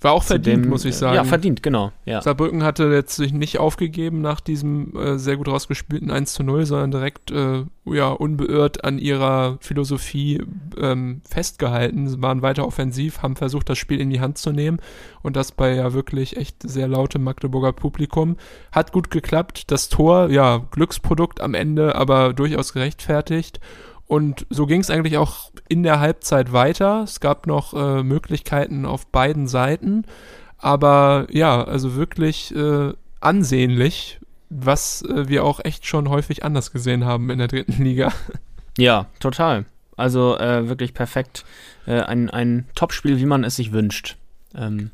War 0.00 0.12
auch 0.12 0.22
verdient, 0.22 0.64
dem, 0.64 0.70
muss 0.70 0.84
ich 0.84 0.94
äh, 0.94 0.98
sagen. 0.98 1.16
Ja, 1.16 1.24
verdient, 1.24 1.62
genau. 1.62 1.90
Ja. 2.04 2.22
Saarbrücken 2.22 2.62
hatte 2.62 2.84
jetzt 2.84 3.16
sich 3.16 3.32
nicht 3.32 3.58
aufgegeben 3.58 4.20
nach 4.20 4.40
diesem 4.40 4.96
äh, 4.96 5.18
sehr 5.18 5.36
gut 5.36 5.48
rausgespielten 5.48 6.10
1 6.10 6.34
zu 6.34 6.44
0, 6.44 6.66
sondern 6.66 6.92
direkt 6.92 7.32
äh, 7.32 7.64
ja, 7.84 8.08
unbeirrt 8.10 8.84
an 8.84 8.98
ihrer 8.98 9.58
Philosophie 9.60 10.42
ähm, 10.80 11.22
festgehalten, 11.28 12.08
Sie 12.08 12.22
waren 12.22 12.42
weiter 12.42 12.66
offensiv, 12.66 13.22
haben 13.22 13.34
versucht, 13.34 13.68
das 13.68 13.78
Spiel 13.78 14.00
in 14.00 14.10
die 14.10 14.20
Hand 14.20 14.38
zu 14.38 14.52
nehmen 14.52 14.78
und 15.22 15.34
das 15.34 15.50
bei 15.52 15.74
ja 15.74 15.92
wirklich 15.92 16.36
echt 16.36 16.62
sehr 16.62 16.86
lautem 16.86 17.24
Magdeburger 17.24 17.72
Publikum. 17.72 18.36
Hat 18.70 18.92
gut 18.92 19.10
geklappt. 19.10 19.70
Das 19.70 19.88
Tor, 19.88 20.30
ja, 20.30 20.66
Glücksprodukt 20.70 21.40
am 21.40 21.54
Ende, 21.54 21.96
aber 21.96 22.32
durchaus 22.34 22.72
gerechtfertigt. 22.72 23.58
Und 24.08 24.46
so 24.50 24.66
ging 24.66 24.80
es 24.80 24.90
eigentlich 24.90 25.18
auch 25.18 25.52
in 25.68 25.82
der 25.82 26.00
Halbzeit 26.00 26.52
weiter. 26.52 27.02
Es 27.04 27.20
gab 27.20 27.46
noch 27.46 27.74
äh, 27.74 28.02
Möglichkeiten 28.02 28.86
auf 28.86 29.06
beiden 29.06 29.46
Seiten. 29.46 30.04
Aber 30.56 31.26
ja, 31.30 31.62
also 31.62 31.94
wirklich 31.94 32.54
äh, 32.56 32.92
ansehnlich, 33.20 34.18
was 34.48 35.02
äh, 35.02 35.28
wir 35.28 35.44
auch 35.44 35.60
echt 35.62 35.86
schon 35.86 36.08
häufig 36.08 36.42
anders 36.42 36.72
gesehen 36.72 37.04
haben 37.04 37.30
in 37.30 37.38
der 37.38 37.48
dritten 37.48 37.82
Liga. 37.84 38.12
Ja, 38.80 39.06
total. 39.18 39.64
Also 39.96 40.38
äh, 40.38 40.68
wirklich 40.68 40.94
perfekt. 40.94 41.44
Äh, 41.84 42.00
ein, 42.02 42.30
ein 42.30 42.68
Topspiel, 42.76 43.18
wie 43.18 43.26
man 43.26 43.42
es 43.42 43.56
sich 43.56 43.72
wünscht. 43.72 44.16
Ähm, 44.54 44.92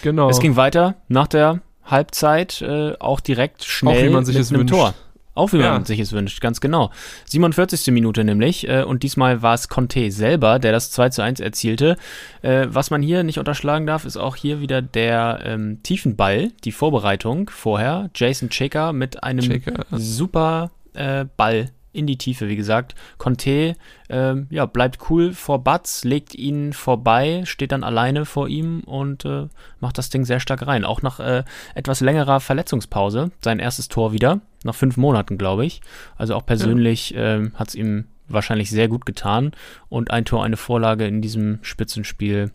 Genau. 0.00 0.30
Es 0.30 0.40
ging 0.40 0.56
weiter 0.56 0.94
nach 1.06 1.26
der 1.26 1.60
Halbzeit 1.84 2.62
äh, 2.62 2.94
auch 2.98 3.20
direkt 3.20 3.64
schnell 3.64 3.98
Auch 3.98 4.02
wie 4.02 4.08
man 4.08 4.24
sich 4.24 4.34
mit 4.36 4.44
es 4.44 4.50
einem 4.50 4.60
wünscht. 4.60 4.74
Tor. 4.74 4.94
Auch 5.40 5.52
wie 5.54 5.58
Ja. 5.58 5.72
man 5.72 5.84
sich 5.86 5.98
es 6.00 6.12
wünscht, 6.12 6.40
ganz 6.42 6.60
genau. 6.60 6.90
47. 7.24 7.92
Minute 7.92 8.24
nämlich 8.24 8.68
äh, 8.68 8.82
und 8.82 9.02
diesmal 9.02 9.40
war 9.40 9.54
es 9.54 9.68
Conte 9.68 10.10
selber, 10.10 10.58
der 10.58 10.72
das 10.72 10.90
2 10.90 11.08
zu 11.08 11.22
1 11.22 11.40
erzielte. 11.40 11.96
Äh, 12.42 12.66
was 12.68 12.90
man 12.90 13.00
hier 13.02 13.22
nicht 13.22 13.38
unterschlagen 13.38 13.86
darf, 13.86 14.04
ist 14.04 14.18
auch 14.18 14.36
hier 14.36 14.60
wieder 14.60 14.82
der 14.82 15.40
ähm, 15.44 15.82
Tiefenball, 15.82 16.52
die 16.64 16.72
Vorbereitung 16.72 17.48
vorher. 17.48 18.10
Jason 18.14 18.50
Checker 18.50 18.92
mit 18.92 19.22
einem 19.24 19.40
Checker, 19.48 19.86
super 19.92 20.70
äh, 20.92 21.24
Ball 21.36 21.70
in 21.92 22.06
die 22.06 22.18
Tiefe, 22.18 22.48
wie 22.48 22.56
gesagt. 22.56 22.94
Conte 23.18 23.76
ähm, 24.08 24.46
ja, 24.50 24.66
bleibt 24.66 25.10
cool 25.10 25.32
vor 25.32 25.62
Batz, 25.62 26.04
legt 26.04 26.34
ihn 26.34 26.72
vorbei, 26.72 27.42
steht 27.44 27.72
dann 27.72 27.84
alleine 27.84 28.24
vor 28.24 28.48
ihm 28.48 28.80
und 28.80 29.24
äh, 29.24 29.48
macht 29.80 29.98
das 29.98 30.10
Ding 30.10 30.24
sehr 30.24 30.40
stark 30.40 30.66
rein. 30.66 30.84
Auch 30.84 31.02
nach 31.02 31.20
äh, 31.20 31.44
etwas 31.74 32.00
längerer 32.00 32.40
Verletzungspause, 32.40 33.30
sein 33.40 33.58
erstes 33.58 33.88
Tor 33.88 34.12
wieder, 34.12 34.40
nach 34.64 34.74
fünf 34.74 34.96
Monaten, 34.96 35.38
glaube 35.38 35.66
ich. 35.66 35.80
Also 36.16 36.34
auch 36.34 36.46
persönlich 36.46 37.14
ähm, 37.16 37.52
hat 37.54 37.68
es 37.68 37.74
ihm 37.74 38.06
wahrscheinlich 38.28 38.70
sehr 38.70 38.88
gut 38.88 39.06
getan 39.06 39.52
und 39.88 40.10
ein 40.10 40.24
Tor, 40.24 40.44
eine 40.44 40.56
Vorlage 40.56 41.06
in 41.06 41.20
diesem 41.20 41.58
Spitzenspiel. 41.62 42.52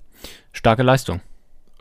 Starke 0.53 0.83
Leistung. 0.83 1.21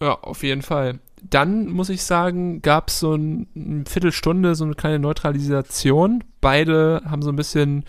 Ja, 0.01 0.15
auf 0.15 0.43
jeden 0.43 0.63
Fall. 0.63 0.99
Dann 1.31 1.69
muss 1.69 1.89
ich 1.89 2.03
sagen, 2.03 2.61
gab 2.61 2.89
es 2.89 3.01
so 3.01 3.15
ein, 3.15 3.47
eine 3.57 3.85
Viertelstunde, 3.87 4.55
so 4.55 4.65
eine 4.65 4.75
kleine 4.75 4.99
Neutralisation. 4.99 6.23
Beide 6.41 7.03
haben 7.09 7.23
so 7.23 7.31
ein 7.31 7.37
bisschen 7.37 7.85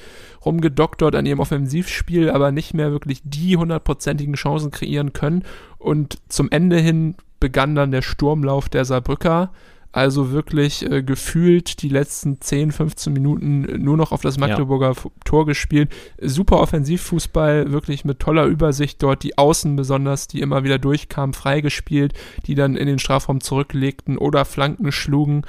rumgedoktert 0.46 1.16
an 1.16 1.26
ihrem 1.26 1.40
Offensivspiel, 1.40 2.30
aber 2.30 2.52
nicht 2.52 2.74
mehr 2.74 2.92
wirklich 2.92 3.22
die 3.24 3.58
hundertprozentigen 3.58 4.36
Chancen 4.36 4.72
kreieren 4.72 5.14
können. 5.14 5.44
Und 5.78 6.18
zum 6.30 6.50
Ende 6.50 6.78
hin 6.78 7.16
begann 7.40 7.76
dann 7.76 7.92
der 7.92 8.02
Sturmlauf 8.02 8.70
der 8.70 8.86
Saarbrücker. 8.86 9.52
Also 9.96 10.32
wirklich 10.32 10.90
äh, 10.92 11.04
gefühlt 11.04 11.82
die 11.82 11.88
letzten 11.88 12.42
10, 12.42 12.74
15 12.74 13.14
Minuten 13.14 13.62
nur 13.82 13.96
noch 13.96 14.12
auf 14.12 14.20
das 14.22 14.38
Magdeburger 14.38 14.90
F- 14.90 15.08
Tor 15.24 15.46
gespielt. 15.46 15.90
Super 16.20 16.60
Offensivfußball, 16.60 17.72
wirklich 17.72 18.04
mit 18.04 18.20
toller 18.20 18.44
Übersicht 18.46 19.02
dort. 19.02 19.24
Die 19.24 19.38
Außen 19.38 19.76
besonders, 19.78 20.28
die 20.28 20.42
immer 20.42 20.66
wieder 20.66 20.80
durchkamen, 20.80 21.34
freigespielt, 21.34 22.14
die 22.46 22.56
dann 22.56 22.76
in 22.76 22.88
den 22.88 23.00
Strafraum 23.00 23.40
zurücklegten 23.40 24.18
oder 24.18 24.44
Flanken 24.44 24.92
schlugen. 24.92 25.44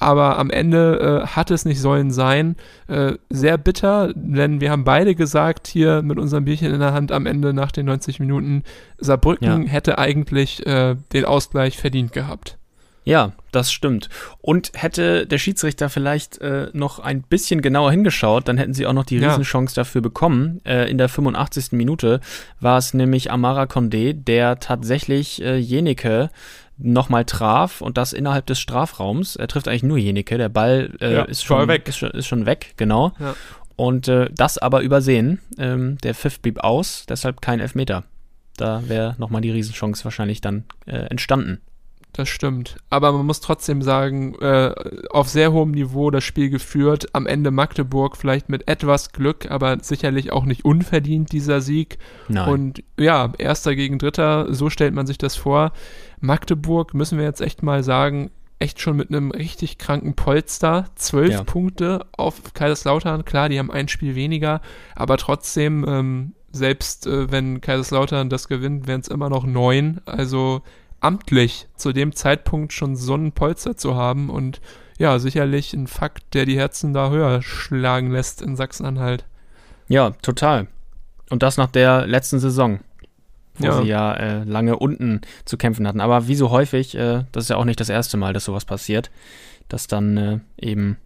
Aber 0.00 0.36
am 0.36 0.50
Ende 0.50 1.22
äh, 1.22 1.26
hat 1.28 1.52
es 1.52 1.64
nicht 1.64 1.78
sollen 1.80 2.10
sein. 2.10 2.56
Äh, 2.88 3.12
sehr 3.30 3.56
bitter, 3.56 4.12
denn 4.16 4.60
wir 4.60 4.72
haben 4.72 4.82
beide 4.82 5.14
gesagt, 5.14 5.68
hier 5.68 6.02
mit 6.02 6.18
unserem 6.18 6.44
Bierchen 6.44 6.72
in 6.74 6.80
der 6.80 6.92
Hand 6.92 7.12
am 7.12 7.24
Ende 7.26 7.52
nach 7.52 7.70
den 7.70 7.86
90 7.86 8.18
Minuten, 8.18 8.64
Saarbrücken 8.98 9.62
Ja. 9.64 9.68
hätte 9.68 9.98
eigentlich 9.98 10.66
äh, 10.66 10.96
den 11.12 11.24
Ausgleich 11.24 11.78
verdient 11.78 12.12
gehabt. 12.12 12.58
Ja, 13.04 13.32
das 13.50 13.72
stimmt. 13.72 14.08
Und 14.40 14.70
hätte 14.74 15.26
der 15.26 15.38
Schiedsrichter 15.38 15.88
vielleicht 15.88 16.38
äh, 16.38 16.68
noch 16.72 17.00
ein 17.00 17.22
bisschen 17.22 17.60
genauer 17.60 17.90
hingeschaut, 17.90 18.46
dann 18.46 18.58
hätten 18.58 18.74
sie 18.74 18.86
auch 18.86 18.92
noch 18.92 19.04
die 19.04 19.16
Ja. 19.18 19.28
Riesenchance 19.30 19.74
dafür 19.74 20.00
bekommen. 20.00 20.60
Äh, 20.64 20.88
in 20.90 20.98
der 20.98 21.08
85. 21.08 21.72
Minute 21.72 22.20
war 22.60 22.78
es 22.78 22.94
nämlich 22.94 23.30
Amara 23.30 23.64
Condé, 23.64 24.12
der 24.12 24.60
tatsächlich 24.60 25.42
äh, 25.42 25.56
Jeneke 25.56 26.30
nochmal 26.78 27.24
traf 27.24 27.80
und 27.80 27.98
das 27.98 28.12
innerhalb 28.12 28.46
des 28.46 28.60
Strafraums. 28.60 29.36
Er 29.36 29.48
trifft 29.48 29.68
eigentlich 29.68 29.82
nur 29.82 29.98
Jeneke, 29.98 30.38
der 30.38 30.48
Ball 30.48 30.92
äh, 31.00 31.14
Ja, 31.14 31.22
ist, 31.22 31.44
schon, 31.44 31.66
weg. 31.68 31.88
Ist, 31.88 31.98
schon, 31.98 32.10
ist 32.12 32.26
schon 32.26 32.46
weg, 32.46 32.74
genau. 32.76 33.12
Ja. 33.18 33.34
Und 33.74 34.06
äh, 34.06 34.28
das 34.32 34.58
aber 34.58 34.82
übersehen. 34.82 35.40
Ähm, 35.58 35.98
der 35.98 36.14
Pfiff 36.14 36.40
blieb 36.40 36.60
aus, 36.60 37.04
deshalb 37.08 37.40
kein 37.40 37.58
Elfmeter. 37.58 38.04
Da 38.56 38.82
wäre 38.86 39.16
nochmal 39.18 39.40
die 39.40 39.50
Riesenchance 39.50 40.04
wahrscheinlich 40.04 40.40
dann 40.40 40.64
äh, 40.86 40.92
entstanden. 41.06 41.60
Das 42.14 42.28
stimmt. 42.28 42.76
Aber 42.90 43.12
man 43.12 43.24
muss 43.24 43.40
trotzdem 43.40 43.80
sagen, 43.80 44.34
äh, 44.40 44.74
auf 45.10 45.28
sehr 45.28 45.52
hohem 45.52 45.70
Niveau 45.70 46.10
das 46.10 46.24
Spiel 46.24 46.50
geführt. 46.50 47.06
Am 47.14 47.26
Ende 47.26 47.50
Magdeburg 47.50 48.18
vielleicht 48.18 48.50
mit 48.50 48.68
etwas 48.68 49.12
Glück, 49.12 49.50
aber 49.50 49.78
sicherlich 49.80 50.30
auch 50.30 50.44
nicht 50.44 50.64
unverdient 50.66 51.32
dieser 51.32 51.62
Sieg. 51.62 51.98
Nein. 52.28 52.48
Und 52.48 52.84
ja, 52.98 53.32
erster 53.38 53.74
gegen 53.74 53.98
dritter, 53.98 54.52
so 54.52 54.68
stellt 54.68 54.92
man 54.92 55.06
sich 55.06 55.16
das 55.16 55.36
vor. 55.36 55.72
Magdeburg, 56.20 56.92
müssen 56.92 57.16
wir 57.16 57.24
jetzt 57.24 57.40
echt 57.40 57.62
mal 57.62 57.82
sagen, 57.82 58.30
echt 58.58 58.80
schon 58.80 58.96
mit 58.96 59.08
einem 59.08 59.30
richtig 59.30 59.78
kranken 59.78 60.14
Polster. 60.14 60.86
Zwölf 60.94 61.32
Ja. 61.32 61.44
Punkte 61.44 62.06
auf 62.12 62.52
Kaiserslautern. 62.52 63.24
Klar, 63.24 63.48
die 63.48 63.58
haben 63.58 63.70
ein 63.70 63.88
Spiel 63.88 64.14
weniger, 64.14 64.60
aber 64.94 65.16
trotzdem, 65.16 65.84
ähm, 65.88 66.32
selbst 66.52 67.06
äh, 67.06 67.32
wenn 67.32 67.62
Kaiserslautern 67.62 68.28
das 68.28 68.48
gewinnt, 68.48 68.86
wären 68.86 69.00
es 69.00 69.08
immer 69.08 69.30
noch 69.30 69.44
neun. 69.46 70.02
Also 70.04 70.60
amtlich 71.02 71.68
zu 71.76 71.92
dem 71.92 72.14
Zeitpunkt 72.14 72.72
schon 72.72 72.96
so 72.96 73.14
einen 73.14 73.32
Polster 73.32 73.76
zu 73.76 73.94
haben 73.94 74.30
und 74.30 74.60
ja, 74.98 75.18
sicherlich 75.18 75.72
ein 75.74 75.86
Fakt, 75.88 76.34
der 76.34 76.44
die 76.46 76.56
Herzen 76.58 76.92
da 76.92 77.10
höher 77.10 77.42
schlagen 77.42 78.10
lässt 78.10 78.40
in 78.42 78.56
Sachsen-Anhalt. 78.56 79.24
Ja, 79.88 80.10
total. 80.22 80.68
Und 81.30 81.42
das 81.42 81.56
nach 81.56 81.70
der 81.70 82.06
letzten 82.06 82.38
Saison, 82.38 82.80
wo 83.54 83.66
Ja. 83.66 83.82
sie 83.82 83.88
ja 83.88 84.14
äh, 84.14 84.44
lange 84.44 84.76
unten 84.78 85.22
zu 85.44 85.56
kämpfen 85.56 85.88
hatten. 85.88 86.00
Aber 86.00 86.28
wie 86.28 86.34
so 86.36 86.50
häufig, 86.50 86.94
äh, 86.94 87.24
das 87.32 87.44
ist 87.44 87.48
ja 87.50 87.56
auch 87.56 87.64
nicht 87.64 87.80
das 87.80 87.88
erste 87.88 88.16
Mal, 88.16 88.32
dass 88.32 88.44
sowas 88.44 88.64
passiert, 88.64 89.10
dass 89.68 89.86
dann 89.88 90.16
äh, 90.16 90.38
eben 90.58 90.98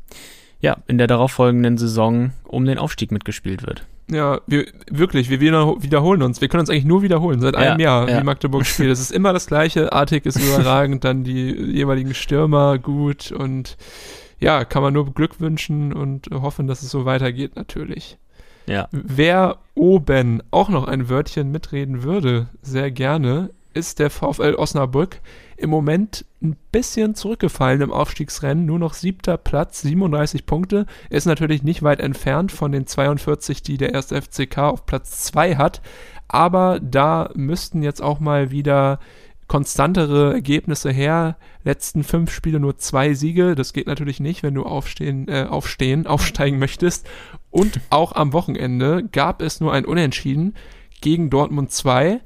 ja 0.61 0.77
in 0.87 0.99
der 0.99 1.07
darauffolgenden 1.07 1.79
Saison 1.79 2.33
um 2.45 2.65
den 2.65 2.79
Aufstieg 2.79 3.13
mitgespielt 3.13 3.67
wird. 3.67 3.87
Ja, 4.11 4.41
wir, 4.47 4.67
wirklich, 4.89 5.31
wir 5.31 5.41
wieder- 5.41 5.83
wiederholen 5.83 6.23
uns. 6.23 6.41
Wir 6.41 6.49
können 6.49 6.61
uns 6.61 6.71
eigentlich 6.71 6.85
nur 6.85 7.03
wiederholen, 7.03 7.41
seit 7.41 7.55
Ja, 7.55 7.61
einem 7.73 7.81
Jahr, 7.81 8.09
ja. 8.09 8.21
wie 8.21 8.25
Magdeburg 8.25 8.65
spielt. 8.65 8.91
Es 8.91 9.01
ist 9.01 9.11
immer 9.11 9.33
das 9.33 9.47
Gleiche. 9.49 9.93
Artig 9.93 10.27
ist 10.27 10.37
überragend, 10.39 11.03
dann 11.05 11.25
die 11.25 11.51
jeweiligen 11.53 12.15
Stürmer 12.15 12.79
gut 12.79 13.33
und 13.33 13.77
ja, 14.39 14.65
kann 14.65 14.83
man 14.83 14.93
nur 14.95 15.13
Glück 15.13 15.41
wünschen 15.41 15.93
und 15.93 16.29
hoffen, 16.33 16.67
dass 16.67 16.83
es 16.83 16.91
so 16.91 17.05
weitergeht, 17.05 17.57
natürlich. 17.57 18.19
Ja. 18.67 18.89
Wer 18.93 19.59
oben 19.75 20.43
auch 20.51 20.69
noch 20.69 20.87
ein 20.87 21.09
Wörtchen 21.09 21.51
mitreden 21.51 22.03
würde, 22.03 22.49
sehr 22.63 22.91
gerne, 22.91 23.51
ist 23.77 23.99
der 23.99 24.11
VfL 24.11 24.55
Osnabrück. 24.57 25.21
Im 25.57 25.71
Moment 25.71 26.25
ein 26.43 26.57
bisschen 26.73 27.15
zurückgefallen 27.15 27.83
im 27.83 27.93
Aufstiegsrennen, 27.93 28.67
nur 28.67 28.79
noch 28.79 28.95
siebter 28.95 29.37
Platz, 29.37 29.83
37 29.83 30.47
Punkte. 30.47 30.87
Ist 31.11 31.27
natürlich 31.27 31.63
nicht 31.63 31.83
weit 31.83 32.01
entfernt 32.01 32.53
von 32.53 32.73
den 32.73 32.87
42, 32.87 33.63
die 33.63 33.77
der 33.77 33.95
erste 33.95 34.21
FCK 34.21 34.59
auf 34.59 34.87
Platz 34.87 35.23
2 35.25 35.57
hat. 35.57 35.83
Aber 36.29 36.81
da 36.81 37.31
müssten 37.35 37.83
jetzt 37.83 38.03
auch 38.03 38.19
mal 38.19 38.51
wieder 38.51 38.99
konstantere 39.49 40.35
Ergebnisse 40.35 40.91
her. 40.91 41.37
Letzten 41.65 42.03
fünf 42.03 42.33
Spiele 42.33 42.61
nur 42.61 42.79
zwei 42.79 43.15
Siege. 43.15 43.55
Das 43.55 43.73
geht 43.73 43.87
natürlich 43.87 44.21
nicht, 44.21 44.43
wenn 44.43 44.55
du 44.55 44.65
aufstehen, 44.65 45.29
äh, 45.29 45.47
aufstehen, 45.49 46.07
aufsteigen 46.07 46.59
möchtest. 46.59 47.07
Und 47.51 47.81
auch 47.91 48.13
am 48.13 48.33
Wochenende 48.33 49.05
gab 49.11 49.43
es 49.43 49.61
nur 49.61 49.73
ein 49.73 49.85
Unentschieden 49.85 50.55
gegen 51.01 51.31
Dortmund 51.31 51.71
2. 51.71 52.21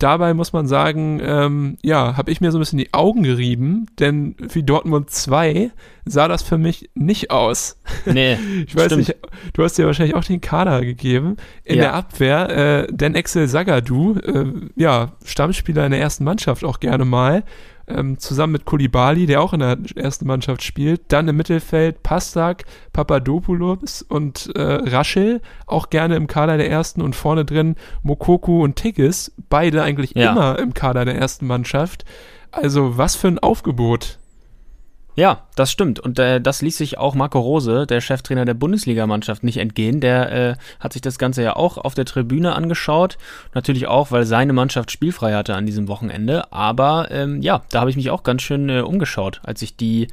Dabei 0.00 0.34
muss 0.34 0.52
man 0.52 0.66
sagen, 0.66 1.20
ähm, 1.22 1.76
ja, 1.82 2.16
habe 2.16 2.32
ich 2.32 2.40
mir 2.40 2.50
so 2.50 2.58
ein 2.58 2.60
bisschen 2.60 2.78
die 2.78 2.92
Augen 2.94 3.22
gerieben, 3.22 3.86
denn 4.00 4.34
wie 4.38 4.62
Dortmund 4.62 5.10
2 5.10 5.70
sah 6.06 6.26
das 6.26 6.42
für 6.42 6.58
mich 6.58 6.90
nicht 6.94 7.30
aus. 7.30 7.78
Nee, 8.06 8.36
Ich 8.66 8.74
weiß 8.74 8.86
stimmt. 8.86 9.08
nicht, 9.08 9.16
du 9.52 9.62
hast 9.62 9.76
dir 9.78 9.86
wahrscheinlich 9.86 10.16
auch 10.16 10.24
den 10.24 10.40
Kader 10.40 10.80
gegeben. 10.80 11.36
In 11.64 11.76
Ja. 11.76 11.82
der 11.82 11.94
Abwehr, 11.94 12.48
äh, 12.48 12.86
Dan 12.92 13.14
Axel 13.14 13.46
Zagadou, 13.46 14.14
äh, 14.18 14.46
ja, 14.74 15.12
Stammspieler 15.24 15.84
in 15.84 15.92
der 15.92 16.00
ersten 16.00 16.24
Mannschaft 16.24 16.64
auch 16.64 16.80
gerne 16.80 17.04
mal, 17.04 17.44
ähm, 17.94 18.18
zusammen 18.18 18.52
mit 18.52 18.64
Kulibali, 18.64 19.26
der 19.26 19.42
auch 19.42 19.52
in 19.52 19.60
der 19.60 19.78
ersten 19.96 20.26
Mannschaft 20.26 20.62
spielt. 20.62 21.02
Dann 21.08 21.28
im 21.28 21.36
Mittelfeld 21.36 22.02
Pastak, 22.02 22.64
Papadopoulos 22.92 24.02
und 24.02 24.50
äh, 24.54 24.60
Raschel, 24.62 25.40
auch 25.66 25.90
gerne 25.90 26.16
im 26.16 26.26
Kader 26.26 26.56
der 26.56 26.70
ersten 26.70 27.02
und 27.02 27.16
vorne 27.16 27.44
drin 27.44 27.76
Mokoku 28.02 28.62
und 28.62 28.76
Tigges, 28.76 29.32
beide 29.48 29.82
eigentlich 29.82 30.14
Ja. 30.14 30.30
immer 30.32 30.58
im 30.58 30.72
Kader 30.74 31.04
der 31.04 31.16
ersten 31.16 31.46
Mannschaft. 31.46 32.04
Also 32.52 32.96
was 32.96 33.16
für 33.16 33.28
ein 33.28 33.38
Aufgebot. 33.38 34.19
Ja, 35.16 35.42
das 35.56 35.70
stimmt. 35.70 35.98
Und 36.00 36.18
äh, 36.18 36.40
das 36.40 36.62
ließ 36.62 36.78
sich 36.78 36.98
auch 36.98 37.14
Marco 37.14 37.40
Rose, 37.40 37.86
der 37.86 38.00
Cheftrainer 38.00 38.44
der 38.44 38.54
Bundesligamannschaft, 38.54 39.42
nicht 39.42 39.58
entgehen. 39.58 40.00
Der 40.00 40.32
äh, 40.32 40.54
hat 40.78 40.92
sich 40.92 41.02
das 41.02 41.18
Ganze 41.18 41.42
ja 41.42 41.56
auch 41.56 41.78
auf 41.78 41.94
der 41.94 42.04
Tribüne 42.04 42.54
angeschaut. 42.54 43.18
Natürlich 43.54 43.86
auch, 43.86 44.12
weil 44.12 44.24
seine 44.24 44.52
Mannschaft 44.52 44.90
spielfrei 44.90 45.34
hatte 45.34 45.54
an 45.54 45.66
diesem 45.66 45.88
Wochenende. 45.88 46.52
Aber 46.52 47.08
ähm, 47.10 47.42
ja, 47.42 47.62
da 47.70 47.80
habe 47.80 47.90
ich 47.90 47.96
mich 47.96 48.10
auch 48.10 48.22
ganz 48.22 48.42
schön 48.42 48.68
äh, 48.68 48.80
umgeschaut, 48.80 49.40
als 49.42 49.62
ich 49.62 49.76
die 49.76 50.08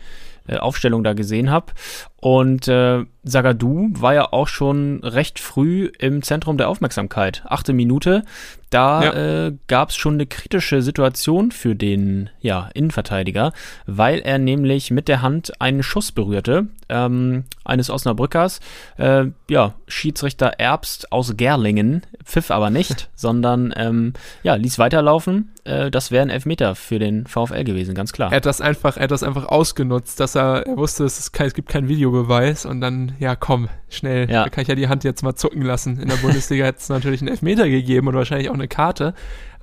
äh, 0.48 0.58
Aufstellung 0.58 1.04
da 1.04 1.14
gesehen 1.14 1.52
habe. 1.52 1.74
Und 2.20 2.68
äh, 2.68 3.06
Zagadou 3.26 3.90
war 3.92 4.14
ja 4.14 4.32
auch 4.32 4.48
schon 4.48 5.02
recht 5.04 5.40
früh 5.40 5.92
im 6.00 6.24
Zentrum 6.24 6.58
der 6.58 6.70
Aufmerksamkeit. 6.70 7.44
Achte 7.46 7.74
Minute. 7.74 8.24
Da 8.70 9.04
Ja. 9.04 9.46
äh, 9.48 9.54
gab 9.68 9.90
es 9.90 9.96
schon 9.96 10.16
eine 10.16 10.26
kritische 10.26 10.82
Situation 10.82 11.52
für 11.52 11.76
den 11.76 12.30
ja, 12.42 12.70
Innenverteidiger, 12.74 13.54
weil 13.86 14.20
er 14.20 14.38
nämlich 14.40 14.92
mit 14.92 15.08
der 15.08 15.22
Hand 15.22 15.60
einen 15.62 15.84
Schuss 15.84 16.12
berührte, 16.12 16.68
ähm, 16.90 17.46
eines 17.64 17.90
Osnabrückers. 17.90 18.60
Äh, 18.98 19.26
ja, 19.50 19.74
Schiedsrichter 19.88 20.48
Erbst 20.58 21.12
aus 21.12 21.36
Gerlingen 21.38 22.02
pfiff 22.24 22.52
aber 22.52 22.70
nicht, 22.70 23.10
sondern 23.16 23.74
ähm, 23.78 24.14
ja, 24.44 24.56
ließ 24.56 24.80
weiterlaufen. 24.80 25.52
Äh, 25.64 25.90
das 25.92 26.12
wäre 26.12 26.24
ein 26.24 26.30
Elfmeter 26.30 26.76
für 26.76 27.00
den 27.00 27.26
VfL 27.26 27.64
gewesen, 27.64 27.96
ganz 27.96 28.12
klar. 28.12 28.32
Er 28.32 28.38
hat 28.38 28.46
das 28.46 28.60
einfach, 28.62 28.98
er 28.98 29.04
hat 29.04 29.12
das 29.12 29.24
einfach 29.24 29.46
ausgenutzt, 29.46 30.20
dass 30.20 30.36
er, 30.36 30.66
er 30.68 30.78
wusste, 30.78 31.06
es, 31.06 31.20
ist 31.20 31.32
kein, 31.32 31.48
es 31.48 31.54
gibt 31.54 31.70
keinen 31.70 31.88
Videobeweis 31.88 32.66
und 32.66 32.82
dann, 32.82 33.14
ja 33.20 33.36
komm, 33.36 33.70
schnell, 33.90 34.30
Ja. 34.30 34.44
da 34.44 34.50
kann 34.50 34.62
ich 34.64 34.68
ja 34.68 34.76
die 34.76 34.88
Hand 34.90 35.04
jetzt 35.06 35.24
mal 35.24 35.36
zucken 35.36 35.62
lassen. 35.62 36.00
In 36.00 36.10
der 36.10 36.18
Bundesliga 36.18 36.66
hätte 36.66 36.80
es 36.80 36.90
natürlich 36.90 37.22
einen 37.22 37.30
Elfmeter 37.30 37.70
gegeben 37.70 38.08
und 38.08 38.16
wahrscheinlich 38.16 38.50
auch 38.50 38.57
eine 38.60 38.68
Karte, 38.68 39.14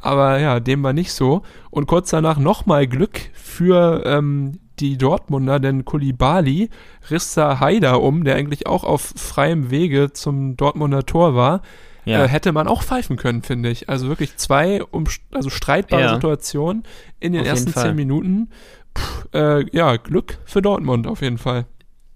aber 0.01 0.39
ja, 0.39 0.61
dem 0.61 0.83
war 0.83 0.93
nicht 0.93 1.13
so. 1.13 1.43
Und 1.71 1.87
kurz 1.87 2.11
danach 2.11 2.39
nochmal 2.39 2.87
Glück 2.87 3.21
für 3.33 4.03
ähm, 4.05 4.59
die 4.81 4.99
Dortmunder, 4.99 5.61
denn 5.61 5.85
Kulibali 5.85 6.69
riss 7.11 7.35
da 7.35 7.61
Haider 7.61 8.03
um, 8.03 8.25
der 8.25 8.35
eigentlich 8.37 8.67
auch 8.67 8.85
auf 8.85 9.13
freiem 9.17 9.71
Wege 9.71 10.13
zum 10.13 10.57
Dortmunder 10.57 11.07
Tor 11.07 11.35
war. 11.35 11.63
ja. 12.05 12.25
Äh, 12.25 12.29
hätte 12.29 12.53
man 12.53 12.67
auch 12.67 12.83
pfeifen 12.83 13.17
können, 13.17 13.43
finde 13.43 13.71
ich. 13.71 13.89
Also 13.89 14.09
wirklich 14.09 14.37
zwei 14.37 14.83
um, 14.83 15.05
also 15.33 15.49
streitbare 15.49 16.03
Ja. 16.03 16.15
Situationen 16.15 16.83
in 17.21 17.33
den 17.33 17.43
Auf 17.43 17.49
ersten 17.49 17.73
zehn 17.73 17.95
Minuten. 17.97 18.51
Puh, 18.93 19.39
äh, 19.39 19.67
ja, 19.73 19.97
Glück 19.97 20.39
für 20.45 20.61
Dortmund 20.61 21.07
auf 21.07 21.23
jeden 21.23 21.39
Fall. 21.39 21.67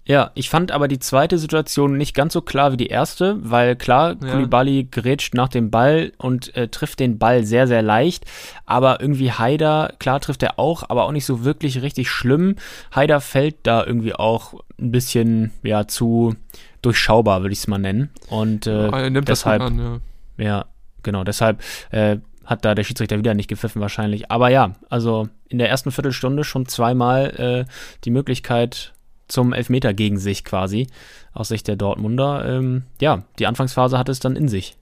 Ja, 0.09 0.31
ich 0.33 0.49
fand 0.49 0.71
aber 0.71 0.87
die 0.87 0.97
zweite 0.97 1.37
Situation 1.37 1.95
nicht 1.95 2.15
ganz 2.15 2.33
so 2.33 2.41
klar 2.41 2.71
wie 2.71 2.77
die 2.77 2.87
erste, 2.87 3.37
weil 3.41 3.75
klar, 3.75 4.15
Ja. 4.19 4.31
Koulibaly 4.31 4.85
grätscht 4.89 5.35
nach 5.35 5.49
dem 5.49 5.69
Ball 5.69 6.13
und 6.17 6.55
äh, 6.55 6.67
trifft 6.67 6.99
den 6.99 7.19
Ball 7.19 7.43
sehr, 7.43 7.67
sehr 7.67 7.83
leicht. 7.83 8.25
Aber 8.65 9.01
irgendwie 9.01 9.31
Haider, 9.31 9.93
klar 9.99 10.19
trifft 10.19 10.41
er 10.41 10.57
auch, 10.57 10.89
aber 10.89 11.03
auch 11.03 11.11
nicht 11.11 11.27
so 11.27 11.45
wirklich 11.45 11.83
richtig 11.83 12.09
schlimm. 12.09 12.55
Haider 12.91 13.21
fällt 13.21 13.57
da 13.61 13.85
irgendwie 13.85 14.15
auch 14.15 14.55
ein 14.79 14.91
bisschen, 14.91 15.51
ja, 15.61 15.87
zu 15.87 16.35
durchschaubar, 16.81 17.43
würde 17.43 17.53
ich 17.53 17.59
es 17.59 17.67
mal 17.67 17.77
nennen. 17.77 18.09
Und 18.29 18.65
äh, 18.65 18.87
er 18.87 19.11
nimmt 19.11 19.27
deshalb, 19.29 19.61
an, 19.61 20.01
ja. 20.39 20.43
ja, 20.43 20.65
genau, 21.03 21.23
deshalb 21.23 21.61
äh, 21.91 22.17
hat 22.45 22.65
da 22.65 22.73
der 22.73 22.83
Schiedsrichter 22.83 23.19
wieder 23.19 23.35
nicht 23.35 23.47
gepfiffen 23.47 23.79
wahrscheinlich. 23.79 24.31
Aber 24.31 24.49
ja, 24.49 24.71
also 24.89 25.29
in 25.49 25.59
der 25.59 25.69
ersten 25.69 25.91
Viertelstunde 25.91 26.43
schon 26.43 26.65
zweimal 26.65 27.67
äh, 27.67 27.71
die 28.05 28.09
Möglichkeit 28.09 28.93
zum 29.29 29.53
Elfmeter 29.53 29.93
gegen 29.93 30.17
sich 30.17 30.43
quasi, 30.43 30.87
aus 31.33 31.47
Sicht 31.47 31.67
der 31.69 31.77
Dortmunder. 31.77 32.43
Ähm, 32.45 32.83
ja, 32.99 33.23
die 33.39 33.47
Anfangsphase 33.47 33.97
hatte 33.97 34.11
es 34.11 34.19
dann 34.19 34.35
in 34.35 34.49
sich. 34.49 34.75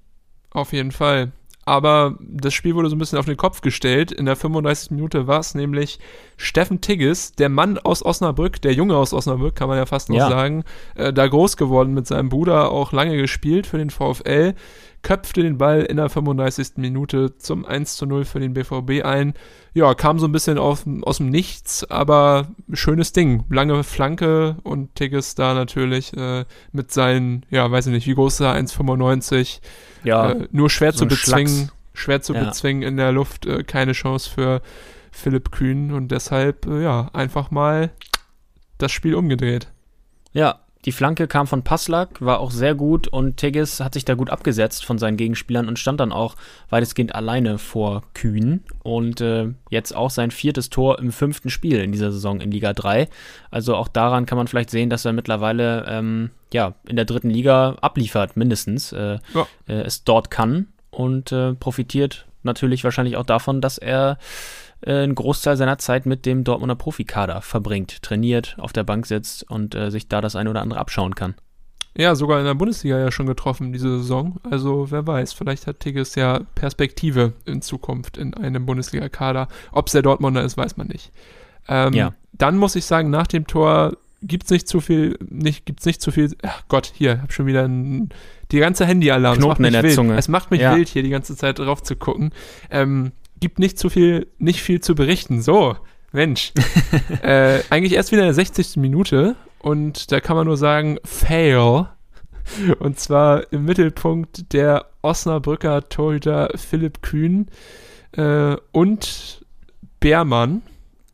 Auf 0.51 0.73
jeden 0.73 0.91
Fall. 0.91 1.31
Aber 1.65 2.15
das 2.21 2.53
Spiel 2.53 2.75
wurde 2.75 2.89
so 2.89 2.95
ein 2.95 2.99
bisschen 2.99 3.19
auf 3.19 3.25
den 3.25 3.35
Kopf 3.35 3.59
gestellt. 3.59 4.13
In 4.13 4.25
der 4.25 4.37
35. 4.37 4.91
Minute 4.91 5.27
war 5.27 5.41
es 5.41 5.53
nämlich 5.53 5.99
Steffen 6.37 6.79
Tigges, 6.79 7.33
der 7.33 7.49
Mann 7.49 7.77
aus 7.77 8.05
Osnabrück, 8.05 8.61
der 8.61 8.71
Junge 8.71 8.95
aus 8.95 9.13
Osnabrück, 9.13 9.53
kann 9.55 9.67
man 9.67 9.77
ja 9.77 9.85
fast 9.85 10.09
noch 10.09 10.15
Ja. 10.15 10.29
sagen, 10.29 10.63
äh, 10.95 11.11
da 11.11 11.27
groß 11.27 11.57
geworden 11.57 11.93
mit 11.93 12.07
seinem 12.07 12.29
Bruder, 12.29 12.71
auch 12.71 12.93
lange 12.93 13.17
gespielt 13.17 13.67
für 13.67 13.77
den 13.77 13.89
VfL, 13.89 14.53
köpfte 15.07 15.41
den 15.41 15.57
Ball 15.57 15.83
in 15.83 15.95
der 15.95 16.09
35. 16.09 16.71
Minute 16.75 17.37
zum 17.37 17.63
1 17.65 17.95
zu 17.95 18.05
0 18.05 18.25
für 18.25 18.41
den 18.41 18.53
BVB 18.53 19.05
ein. 19.05 19.35
Ja, 19.73 19.93
kam 19.93 20.19
so 20.19 20.27
ein 20.27 20.33
bisschen 20.33 20.57
auf, 20.57 20.83
aus 21.03 21.17
dem 21.17 21.29
Nichts, 21.29 21.89
aber 21.89 22.47
schönes 22.73 23.13
Ding. 23.13 23.45
Lange 23.49 23.85
Flanke 23.85 24.57
und 24.63 24.95
Tigges 24.95 25.35
da 25.35 25.53
natürlich 25.53 26.11
äh, 26.17 26.43
mit 26.73 26.91
seinen, 26.91 27.45
ja, 27.49 27.71
weiß 27.71 27.87
ich 27.87 27.93
nicht, 27.93 28.05
wie 28.07 28.15
groß 28.15 28.33
ist 28.33 28.39
er, 28.41 28.53
1,95 28.55 29.61
Ja, 30.03 30.31
äh, 30.31 30.47
nur 30.51 30.69
schwer 30.69 30.91
so 30.91 30.99
zu 30.99 31.07
bezwingen, 31.07 31.47
Schlacks. 31.47 31.73
schwer 31.93 32.21
zu 32.21 32.33
Ja. 32.33 32.43
bezwingen 32.43 32.83
in 32.83 32.97
der 32.97 33.13
Luft, 33.13 33.45
äh, 33.45 33.63
keine 33.63 33.93
Chance 33.93 34.29
für 34.29 34.61
Philipp 35.13 35.51
Kühn 35.51 35.93
und 35.93 36.09
deshalb, 36.09 36.65
äh, 36.67 36.83
ja, 36.83 37.09
einfach 37.13 37.49
mal 37.49 37.91
das 38.77 38.91
Spiel 38.91 39.15
umgedreht. 39.15 39.69
ja. 40.33 40.59
Die 40.85 40.91
Flanke 40.91 41.27
kam 41.27 41.47
von 41.47 41.63
Passlack, 41.63 42.21
war 42.21 42.39
auch 42.39 42.51
sehr 42.51 42.73
gut 42.75 43.07
und 43.07 43.37
Tigges 43.37 43.79
hat 43.81 43.93
sich 43.95 44.05
da 44.05 44.13
gut 44.13 44.29
abgesetzt 44.29 44.85
von 44.85 44.97
seinen 44.97 45.17
Gegenspielern 45.17 45.67
und 45.67 45.79
stand 45.79 45.99
dann 45.99 46.11
auch 46.13 46.35
weitestgehend 46.69 47.13
alleine 47.15 47.57
vor 47.57 48.03
Kühn. 48.13 48.63
Und 48.83 49.19
äh, 49.19 49.49
jetzt 49.69 49.95
auch 49.95 50.11
sein 50.11 50.31
viertes 50.31 50.69
Tor 50.69 50.99
im 50.99 51.11
fünften 51.11 51.49
Spiel 51.49 51.79
in 51.79 51.91
dieser 51.91 52.11
Saison 52.11 52.39
in 52.39 52.51
Liga 52.51 52.73
3. 52.73 53.09
Also 53.51 53.75
auch 53.75 53.87
daran 53.87 54.25
kann 54.25 54.37
man 54.37 54.47
vielleicht 54.47 54.69
sehen, 54.69 54.89
dass 54.89 55.03
er 55.03 55.13
mittlerweile 55.13 55.85
ähm, 55.89 56.29
ja, 56.53 56.75
in 56.87 56.95
der 56.95 57.05
dritten 57.05 57.29
Liga 57.31 57.75
abliefert, 57.81 58.37
mindestens. 58.37 58.93
Äh, 58.93 59.19
Ja. 59.33 59.47
äh, 59.67 59.73
es 59.81 60.03
dort 60.05 60.31
kann 60.31 60.67
und 60.91 61.31
äh, 61.31 61.53
profitiert 61.53 62.25
natürlich 62.43 62.83
wahrscheinlich 62.83 63.17
auch 63.17 63.25
davon, 63.25 63.59
dass 63.61 63.77
er 63.77 64.17
äh, 64.81 64.93
einen 64.93 65.15
Großteil 65.15 65.57
seiner 65.57 65.77
Zeit 65.77 66.05
mit 66.05 66.25
dem 66.25 66.43
Dortmunder 66.43 66.75
Profikader 66.75 67.41
verbringt, 67.41 68.01
trainiert, 68.01 68.55
auf 68.59 68.73
der 68.73 68.83
Bank 68.83 69.05
sitzt 69.05 69.49
und 69.49 69.75
äh, 69.75 69.89
sich 69.91 70.07
da 70.07 70.21
das 70.21 70.35
eine 70.35 70.49
oder 70.49 70.61
andere 70.61 70.79
abschauen 70.79 71.15
kann. 71.15 71.35
Ja, 71.99 72.13
sogar 72.13 72.37
in 72.39 72.45
der 72.45 72.53
Bundesliga 72.53 72.99
ja 72.99 73.09
schon 73.11 73.25
getroffen 73.25 73.73
diese 73.73 73.97
Saison. 73.97 74.39
Also 74.47 74.91
wer 74.91 75.07
weiß, 75.07 75.33
vielleicht 75.33 75.65
hat 75.65 75.79
Tigges 75.79 76.13
ja 76.13 76.41
Perspektive 76.53 77.33
in 77.45 77.63
Zukunft 77.63 78.17
in 78.17 78.35
einem 78.35 78.67
Bundesliga-Kader. 78.67 79.47
Ob 79.71 79.87
es 79.87 79.93
der 79.93 80.03
Dortmunder 80.03 80.43
ist, 80.43 80.57
weiß 80.57 80.77
man 80.77 80.87
nicht. 80.87 81.11
Ähm, 81.67 81.93
Ja. 81.93 82.13
Dann 82.33 82.57
muss 82.57 82.75
ich 82.75 82.85
sagen, 82.85 83.09
nach 83.09 83.25
dem 83.25 83.47
Tor 83.47 83.97
gibt's 84.21 84.51
nicht 84.51 84.67
zu 84.67 84.79
viel, 84.79 85.17
nicht, 85.27 85.65
gibt's 85.65 85.85
nicht 85.87 85.99
zu 86.01 86.11
viel. 86.11 86.35
Ach 86.43 86.61
Gott, 86.67 86.91
hier, 86.93 87.19
hab 87.21 87.33
schon 87.33 87.47
wieder 87.47 87.63
ein, 87.63 88.09
die 88.51 88.59
ganze 88.59 88.85
Handy-Alarm. 88.85 89.33
Es 89.33 89.39
Knoten 89.39 89.49
macht 89.49 89.59
mich 89.59 89.67
in 89.69 89.73
der 89.73 89.83
wild. 89.83 89.93
Zunge. 89.95 90.17
Es 90.17 90.27
macht 90.27 90.51
mich 90.51 90.61
Ja. 90.61 90.75
wild, 90.75 90.87
hier 90.89 91.01
die 91.01 91.09
ganze 91.09 91.35
Zeit 91.35 91.57
drauf 91.57 91.81
zu 91.81 91.95
gucken. 91.95 92.31
Ähm, 92.69 93.11
gibt 93.39 93.59
nicht 93.59 93.77
zu 93.79 93.89
viel, 93.89 94.27
nicht 94.37 94.61
viel 94.61 94.81
zu 94.81 94.95
berichten. 94.95 95.41
So, 95.41 95.75
Mensch. 96.11 96.53
äh, 97.21 97.59
eigentlich 97.69 97.93
erst 97.93 98.11
wieder 98.11 98.21
in 98.23 98.27
der 98.27 98.33
60. 98.33 98.77
Minute 98.77 99.35
und 99.59 100.11
da 100.11 100.19
kann 100.19 100.35
man 100.35 100.47
nur 100.47 100.57
sagen, 100.57 100.97
fail. 101.03 101.87
Und 102.79 102.97
zwar 102.97 103.51
im 103.51 103.65
Mittelpunkt 103.65 104.53
der 104.53 104.85
Osnabrücker 105.01 105.89
Torhüter 105.89 106.49
Philipp 106.55 107.01
Kühn 107.01 107.47
äh, 108.13 108.55
und 108.71 109.45
Beermann. 109.99 110.61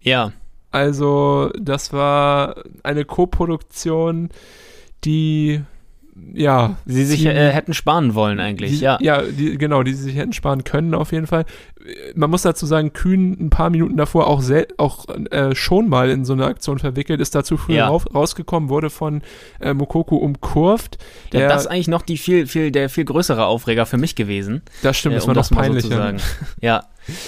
Ja, 0.01 0.31
Also, 0.71 1.51
das 1.59 1.91
war 1.93 2.63
eine 2.83 3.05
Co-Produktion, 3.05 4.29
die 5.05 5.61
ja. 6.33 6.77
sie 6.85 7.05
sich 7.05 7.25
äh, 7.25 7.51
hätten 7.51 7.73
sparen 7.73 8.13
wollen 8.15 8.39
eigentlich, 8.39 8.71
die, 8.71 8.79
ja. 8.79 8.97
Ja, 9.01 9.21
die, 9.21 9.57
genau, 9.57 9.83
die 9.83 9.93
sie 9.93 10.03
sich 10.03 10.15
hätten 10.15 10.33
sparen 10.33 10.63
können, 10.63 10.93
auf 10.93 11.11
jeden 11.11 11.27
Fall. 11.27 11.45
Man 12.15 12.29
muss 12.29 12.43
dazu 12.43 12.65
sagen, 12.65 12.93
Kühn 12.93 13.35
ein 13.39 13.49
paar 13.49 13.69
Minuten 13.69 13.97
davor 13.97 14.27
auch, 14.27 14.41
sel 14.41 14.67
auch 14.77 15.05
äh, 15.31 15.53
schon 15.53 15.89
mal 15.89 16.09
in 16.09 16.23
so 16.23 16.33
eine 16.33 16.45
Aktion 16.45 16.79
verwickelt, 16.79 17.19
ist 17.19 17.35
dazu 17.35 17.57
früh 17.57 17.75
Ja. 17.75 17.87
rausgekommen, 17.89 18.69
wurde 18.69 18.89
von 18.89 19.21
äh, 19.59 19.73
Mokoku 19.73 20.15
umkurvt. 20.15 20.97
Ja, 21.33 21.39
Der, 21.41 21.49
das 21.49 21.63
ist 21.63 21.67
eigentlich 21.67 21.87
noch 21.89 22.03
die 22.03 22.17
viel, 22.17 22.47
viel, 22.47 22.71
der 22.71 22.89
viel 22.89 23.05
größere 23.05 23.45
Aufreger 23.45 23.85
für 23.85 23.97
mich 23.97 24.15
gewesen. 24.15 24.61
das 24.81 24.97
stimmt, 24.97 25.13
äh, 25.13 25.17
das 25.17 25.23
um 25.25 25.27
war 25.29 25.35
noch 25.35 25.41
das 25.41 25.49
so 25.49 25.55
peinlicher. 25.55 25.87
sagen. 25.89 26.17
Ja, 26.61 26.85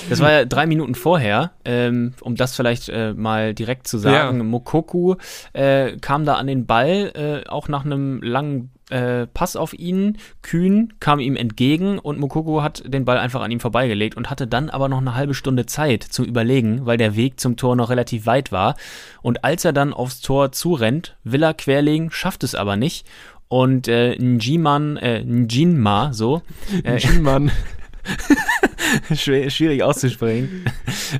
das 0.09 0.21
war 0.21 0.31
ja 0.31 0.45
drei 0.45 0.67
Minuten 0.67 0.95
vorher, 0.95 1.51
ähm, 1.65 2.13
um 2.21 2.35
das 2.35 2.55
vielleicht 2.55 2.87
äh, 2.87 3.13
mal 3.13 3.53
direkt 3.53 3.87
zu 3.87 3.97
sagen. 3.97 4.37
Ja. 4.37 4.43
Mokoku 4.43 5.15
äh, 5.51 5.97
kam 5.97 6.23
da 6.25 6.35
an 6.35 6.47
den 6.47 6.65
Ball, 6.65 7.11
äh, 7.45 7.49
auch 7.49 7.67
nach 7.67 7.83
einem 7.83 8.21
langen 8.21 8.71
äh, 8.89 9.27
Pass 9.27 9.55
auf 9.55 9.73
ihn. 9.73 10.17
Kühn 10.41 10.93
kam 10.99 11.19
ihm 11.19 11.35
entgegen 11.35 11.99
und 11.99 12.19
Mokoku 12.19 12.61
hat 12.61 12.83
den 12.85 13.05
Ball 13.05 13.17
einfach 13.17 13.41
an 13.41 13.51
ihm 13.51 13.59
vorbeigelegt 13.59 14.15
und 14.15 14.29
hatte 14.29 14.47
dann 14.47 14.69
aber 14.69 14.89
noch 14.89 14.99
eine 14.99 15.15
halbe 15.15 15.33
Stunde 15.33 15.65
Zeit 15.65 16.03
zum 16.03 16.25
Überlegen, 16.25 16.85
weil 16.85 16.97
der 16.97 17.15
Weg 17.15 17.39
zum 17.39 17.57
Tor 17.57 17.75
noch 17.75 17.89
relativ 17.89 18.25
weit 18.25 18.51
war. 18.51 18.75
Und 19.21 19.43
als 19.43 19.65
er 19.65 19.73
dann 19.73 19.93
aufs 19.93 20.21
Tor 20.21 20.51
zurennt, 20.51 21.17
will 21.23 21.43
er 21.43 21.53
querlegen, 21.53 22.11
schafft 22.11 22.43
es 22.43 22.55
aber 22.55 22.75
nicht. 22.75 23.05
Und 23.47 23.87
äh, 23.87 24.15
Njiman, 24.17 24.97
äh, 24.97 25.23
Njinma, 25.23 26.13
so, 26.13 26.41
äh. 26.83 26.99
Schwer, 29.15 29.49
schwierig 29.49 29.83
auszusprechen. 29.83 30.65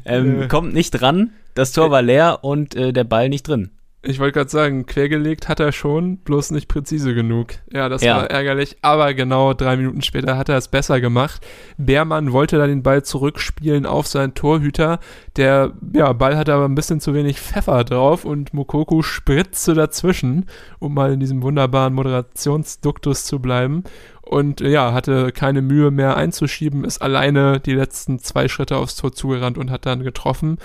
ähm, 0.05 0.43
Äh. 0.43 0.47
Kommt 0.47 0.73
nicht 0.73 0.91
dran, 0.91 1.31
das 1.53 1.71
Tor 1.71 1.91
war 1.91 2.01
leer 2.01 2.39
und 2.43 2.75
äh, 2.75 2.93
der 2.93 3.03
Ball 3.03 3.29
nicht 3.29 3.47
drin. 3.47 3.71
Ich 4.07 4.19
wollte 4.19 4.33
gerade 4.33 4.49
sagen, 4.51 4.85
quergelegt 4.85 5.49
hat 5.49 5.59
er 5.59 5.71
schon, 5.71 6.17
bloß 6.17 6.51
nicht 6.51 6.67
präzise 6.67 7.15
genug. 7.15 7.55
Ja, 7.73 7.89
das 7.89 8.03
Ja. 8.03 8.17
war 8.17 8.29
ärgerlich, 8.29 8.77
aber 8.83 9.15
genau 9.15 9.53
drei 9.53 9.77
Minuten 9.77 10.03
später 10.03 10.37
hat 10.37 10.47
er 10.47 10.57
es 10.57 10.67
besser 10.67 11.01
gemacht. 11.01 11.43
Beermann 11.77 12.31
wollte 12.31 12.57
da 12.59 12.67
den 12.67 12.83
Ball 12.83 13.01
zurückspielen 13.03 13.87
auf 13.87 14.05
seinen 14.05 14.35
Torhüter. 14.35 14.99
Der 15.37 15.71
ja, 15.93 16.13
Ball 16.13 16.37
hatte 16.37 16.53
aber 16.53 16.65
ein 16.65 16.75
bisschen 16.75 16.99
zu 16.99 17.15
wenig 17.15 17.41
Pfeffer 17.41 17.83
drauf 17.83 18.25
und 18.25 18.53
Mokoku 18.53 19.01
spritzte 19.01 19.73
dazwischen, 19.73 20.45
um 20.77 20.93
mal 20.93 21.11
in 21.13 21.19
diesem 21.19 21.41
wunderbaren 21.41 21.93
Moderationsduktus 21.95 23.25
zu 23.25 23.39
bleiben. 23.39 23.83
Und 24.21 24.59
ja, 24.61 24.93
hatte 24.93 25.31
keine 25.31 25.61
Mühe 25.61 25.89
mehr 25.91 26.15
einzuschieben, 26.17 26.83
ist 26.83 27.01
alleine 27.01 27.59
die 27.59 27.73
letzten 27.73 28.19
zwei 28.19 28.47
Schritte 28.47 28.77
aufs 28.77 28.95
Tor 28.95 29.11
zugerannt 29.13 29.57
und 29.57 29.69
hat 29.71 29.85
dann 29.85 30.03
getroffen. 30.03 30.57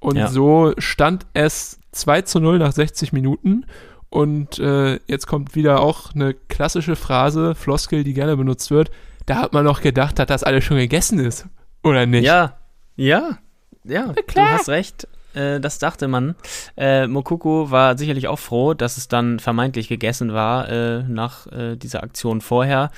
Und 0.00 0.16
Ja. 0.16 0.28
so 0.28 0.72
stand 0.78 1.26
es 1.34 1.78
2 1.92 2.22
zu 2.22 2.40
0 2.40 2.58
nach 2.58 2.72
60 2.72 3.12
Minuten. 3.12 3.64
Und 4.08 4.58
äh, 4.58 4.98
jetzt 5.06 5.26
kommt 5.28 5.54
wieder 5.54 5.80
auch 5.80 6.14
eine 6.14 6.34
klassische 6.34 6.96
Phrase, 6.96 7.54
Floskel, 7.54 8.02
die 8.02 8.14
gerne 8.14 8.36
benutzt 8.36 8.70
wird. 8.70 8.90
da 9.26 9.36
hat 9.36 9.52
man 9.52 9.64
noch 9.64 9.80
gedacht, 9.82 10.18
dass 10.18 10.26
das 10.26 10.42
alles 10.42 10.64
schon 10.64 10.78
gegessen 10.78 11.20
ist. 11.20 11.46
Oder 11.84 12.06
nicht? 12.06 12.24
Ja, 12.24 12.56
ja, 12.96 13.38
ja, 13.84 14.12
du 14.12 14.40
hast 14.40 14.68
recht. 14.68 15.06
Äh, 15.34 15.60
das 15.60 15.78
dachte 15.78 16.08
man. 16.08 16.34
Äh, 16.76 17.06
Mokoko 17.06 17.70
war 17.70 17.96
sicherlich 17.96 18.26
auch 18.26 18.38
froh, 18.40 18.74
dass 18.74 18.96
es 18.96 19.06
dann 19.06 19.38
vermeintlich 19.38 19.86
gegessen 19.86 20.32
war 20.32 20.68
äh, 20.68 21.02
nach 21.04 21.46
äh, 21.46 21.76
dieser 21.76 22.02
Aktion 22.02 22.40
vorher. 22.40 22.90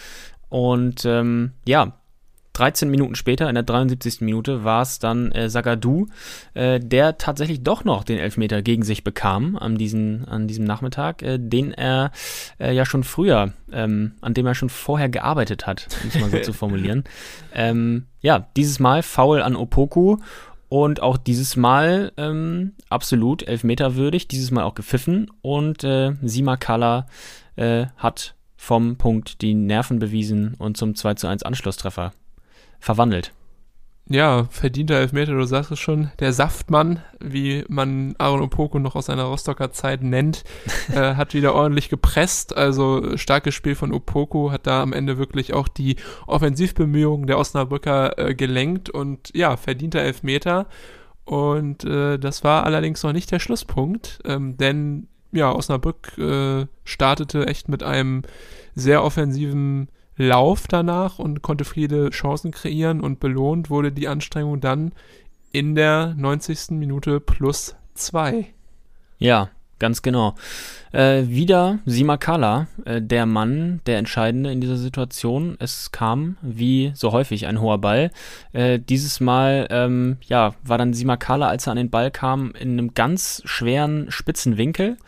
Und 0.48 1.04
ähm, 1.04 1.52
ja, 1.66 1.92
13 2.52 2.90
Minuten 2.90 3.14
später, 3.14 3.48
in 3.48 3.54
der 3.54 3.64
73. 3.64 4.20
Minute, 4.20 4.64
war 4.64 4.82
es 4.82 4.98
dann 4.98 5.32
äh, 5.32 5.48
Sagadu, 5.48 6.06
äh, 6.54 6.80
der 6.80 7.18
tatsächlich 7.18 7.62
doch 7.62 7.84
noch 7.84 8.04
den 8.04 8.18
Elfmeter 8.18 8.62
gegen 8.62 8.82
sich 8.82 9.04
bekam 9.04 9.56
an, 9.56 9.76
diesen, 9.76 10.26
an 10.26 10.48
diesem 10.48 10.64
Nachmittag, 10.64 11.22
äh, 11.22 11.38
den 11.38 11.72
er 11.72 12.12
äh, 12.58 12.74
ja 12.74 12.84
schon 12.84 13.04
früher, 13.04 13.52
ähm, 13.72 14.12
an 14.20 14.34
dem 14.34 14.46
er 14.46 14.54
schon 14.54 14.68
vorher 14.68 15.08
gearbeitet 15.08 15.66
hat, 15.66 15.88
um 16.02 16.08
es 16.08 16.20
mal 16.20 16.30
so 16.30 16.38
zu 16.40 16.52
formulieren. 16.52 17.04
Ähm, 17.54 18.06
ja, 18.20 18.46
dieses 18.56 18.80
Mal 18.80 19.02
faul 19.02 19.40
an 19.40 19.56
Opoku 19.56 20.18
und 20.68 21.02
auch 21.02 21.16
dieses 21.16 21.56
Mal 21.56 22.12
ähm, 22.16 22.72
absolut 22.88 23.42
elfmeterwürdig, 23.42 24.28
dieses 24.28 24.50
Mal 24.50 24.64
auch 24.64 24.74
gepfiffen 24.74 25.30
und 25.40 25.84
äh, 25.84 26.12
Simakala 26.22 27.06
äh, 27.56 27.86
hat 27.96 28.34
vom 28.56 28.96
Punkt 28.96 29.42
die 29.42 29.54
Nerven 29.54 29.98
bewiesen 29.98 30.54
und 30.58 30.76
zum 30.76 30.94
2 30.94 31.14
zu 31.14 31.26
1 31.26 31.42
Anschlusstreffer 31.42 32.12
verwandelt. 32.82 33.32
Ja, 34.08 34.46
verdienter 34.50 34.96
Elfmeter, 34.96 35.32
du 35.32 35.44
sagst 35.44 35.70
es 35.70 35.78
schon. 35.78 36.10
Der 36.18 36.32
Saftmann, 36.32 37.00
wie 37.20 37.64
man 37.68 38.14
Aaron 38.18 38.42
Opoko 38.42 38.80
noch 38.80 38.96
aus 38.96 39.06
seiner 39.06 39.22
Rostocker 39.24 39.70
Zeit 39.70 40.02
nennt, 40.02 40.42
äh, 40.92 41.14
hat 41.14 41.32
wieder 41.32 41.54
ordentlich 41.54 41.88
gepresst. 41.88 42.54
Also 42.54 43.16
starkes 43.16 43.54
Spiel 43.54 43.76
von 43.76 43.92
Opoko 43.92 44.50
hat 44.50 44.66
da 44.66 44.82
am 44.82 44.92
Ende 44.92 45.16
wirklich 45.16 45.54
auch 45.54 45.68
die 45.68 45.96
Offensivbemühungen 46.26 47.28
der 47.28 47.38
Osnabrücker 47.38 48.18
äh, 48.18 48.34
gelenkt 48.34 48.90
und 48.90 49.30
ja, 49.34 49.56
verdienter 49.56 50.00
Elfmeter. 50.00 50.66
Und 51.24 51.84
äh, 51.84 52.18
das 52.18 52.42
war 52.42 52.64
allerdings 52.64 53.02
noch 53.04 53.12
nicht 53.12 53.30
der 53.30 53.38
Schlusspunkt, 53.38 54.18
ähm, 54.24 54.56
denn 54.56 55.06
ja, 55.30 55.52
Osnabrück 55.54 56.18
äh, 56.18 56.66
startete 56.84 57.46
echt 57.46 57.68
mit 57.68 57.82
einem 57.82 58.22
sehr 58.74 59.04
offensiven 59.04 59.88
Lauf 60.22 60.68
danach 60.68 61.18
und 61.18 61.42
konnte 61.42 61.64
viele 61.64 62.10
Chancen 62.10 62.52
kreieren 62.52 63.00
und 63.00 63.18
belohnt 63.18 63.70
wurde 63.70 63.90
die 63.90 64.06
Anstrengung 64.06 64.60
dann 64.60 64.92
in 65.50 65.74
der 65.74 66.14
90. 66.16 66.70
Minute 66.70 67.18
plus 67.18 67.74
zwei. 67.94 68.46
Ja, 69.18 69.50
ganz 69.80 70.00
genau. 70.00 70.36
Äh, 70.92 71.24
wieder 71.26 71.80
Simakala, 71.86 72.68
äh, 72.84 73.02
der 73.02 73.26
Mann, 73.26 73.80
der 73.86 73.98
Entscheidende 73.98 74.52
in 74.52 74.60
dieser 74.60 74.76
Situation. 74.76 75.56
Es 75.58 75.90
kam, 75.90 76.36
wie 76.40 76.92
so 76.94 77.10
häufig, 77.10 77.46
ein 77.48 77.60
hoher 77.60 77.78
Ball. 77.78 78.12
Äh, 78.52 78.78
dieses 78.78 79.18
Mal, 79.18 79.66
ähm, 79.70 80.18
ja, 80.22 80.54
war 80.62 80.78
dann 80.78 80.94
Simakala, 80.94 81.48
als 81.48 81.66
er 81.66 81.72
an 81.72 81.78
den 81.78 81.90
Ball 81.90 82.12
kam, 82.12 82.52
in 82.52 82.72
einem 82.72 82.94
ganz 82.94 83.42
schweren 83.44 84.10
spitzen 84.10 84.56
Winkel 84.56 84.98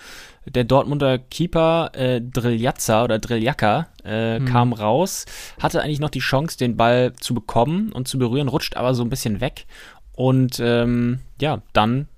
der 0.46 0.64
Dortmunder 0.64 1.18
Keeper 1.18 1.90
äh, 1.94 2.20
Drilljatza 2.20 3.04
oder 3.04 3.18
Drilljaka 3.18 3.88
äh, 4.04 4.38
hm. 4.38 4.44
kam 4.46 4.72
raus, 4.72 5.26
hatte 5.60 5.82
eigentlich 5.82 6.00
noch 6.00 6.10
die 6.10 6.20
Chance, 6.20 6.58
den 6.58 6.76
Ball 6.76 7.12
zu 7.14 7.34
bekommen 7.34 7.92
und 7.92 8.08
zu 8.08 8.18
berühren, 8.18 8.48
rutscht 8.48 8.76
aber 8.76 8.94
so 8.94 9.02
ein 9.02 9.10
bisschen 9.10 9.40
weg. 9.40 9.66
Und 10.16 10.60
ähm, 10.60 11.20
ja, 11.40 11.62
dann 11.72 12.08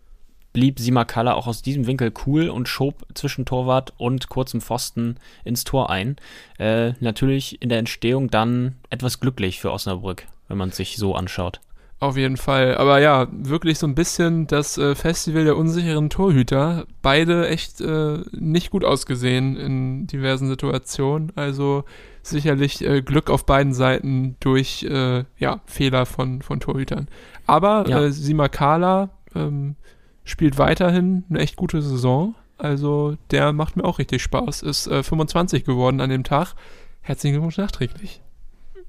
blieb 0.52 0.78
Simakala 0.78 1.34
auch 1.34 1.46
aus 1.46 1.60
diesem 1.60 1.86
Winkel 1.86 2.12
cool 2.24 2.48
und 2.48 2.66
schob 2.66 3.06
zwischen 3.12 3.44
Torwart 3.44 3.92
und 3.98 4.30
kurzem 4.30 4.62
Pfosten 4.62 5.16
ins 5.44 5.64
Tor 5.64 5.90
ein. 5.90 6.16
Äh, 6.58 6.92
natürlich 7.00 7.60
in 7.60 7.68
der 7.68 7.78
Entstehung 7.78 8.30
dann 8.30 8.76
etwas 8.88 9.20
glücklich 9.20 9.60
für 9.60 9.70
Osnabrück, 9.70 10.26
wenn 10.48 10.56
man 10.56 10.70
es 10.70 10.76
sich 10.76 10.96
so 10.96 11.14
anschaut. 11.14 11.60
Auf 11.98 12.18
jeden 12.18 12.36
Fall. 12.36 12.76
Aber 12.76 13.00
ja, 13.00 13.26
wirklich 13.30 13.78
so 13.78 13.86
ein 13.86 13.94
bisschen 13.94 14.46
das 14.46 14.76
äh, 14.76 14.94
Festival 14.94 15.44
der 15.44 15.56
unsicheren 15.56 16.10
Torhüter. 16.10 16.86
Beide 17.00 17.48
echt 17.48 17.80
äh, 17.80 18.18
nicht 18.32 18.70
gut 18.70 18.84
ausgesehen 18.84 19.56
in 19.56 20.06
diversen 20.06 20.46
Situationen. 20.46 21.32
Also 21.36 21.84
sicherlich 22.22 22.84
äh, 22.84 23.00
Glück 23.00 23.30
auf 23.30 23.46
beiden 23.46 23.72
Seiten 23.72 24.36
durch 24.40 24.82
äh, 24.82 25.24
ja, 25.38 25.60
Fehler 25.64 26.04
von, 26.04 26.42
von 26.42 26.60
Torhütern. 26.60 27.08
Aber 27.46 27.88
ja. 27.88 28.02
äh, 28.02 28.12
Simakala 28.12 29.08
ähm, 29.34 29.76
spielt 30.24 30.58
weiterhin 30.58 31.24
eine 31.30 31.38
echt 31.38 31.56
gute 31.56 31.80
Saison. 31.80 32.34
Also 32.58 33.16
der 33.30 33.54
macht 33.54 33.76
mir 33.76 33.84
auch 33.84 33.98
richtig 33.98 34.22
Spaß. 34.22 34.62
Ist 34.62 34.86
äh, 34.86 35.02
25 35.02 35.64
geworden 35.64 36.02
an 36.02 36.10
dem 36.10 36.24
Tag. 36.24 36.54
Herzlichen 37.00 37.34
Glückwunsch 37.34 37.56
nachträglich. 37.56 38.20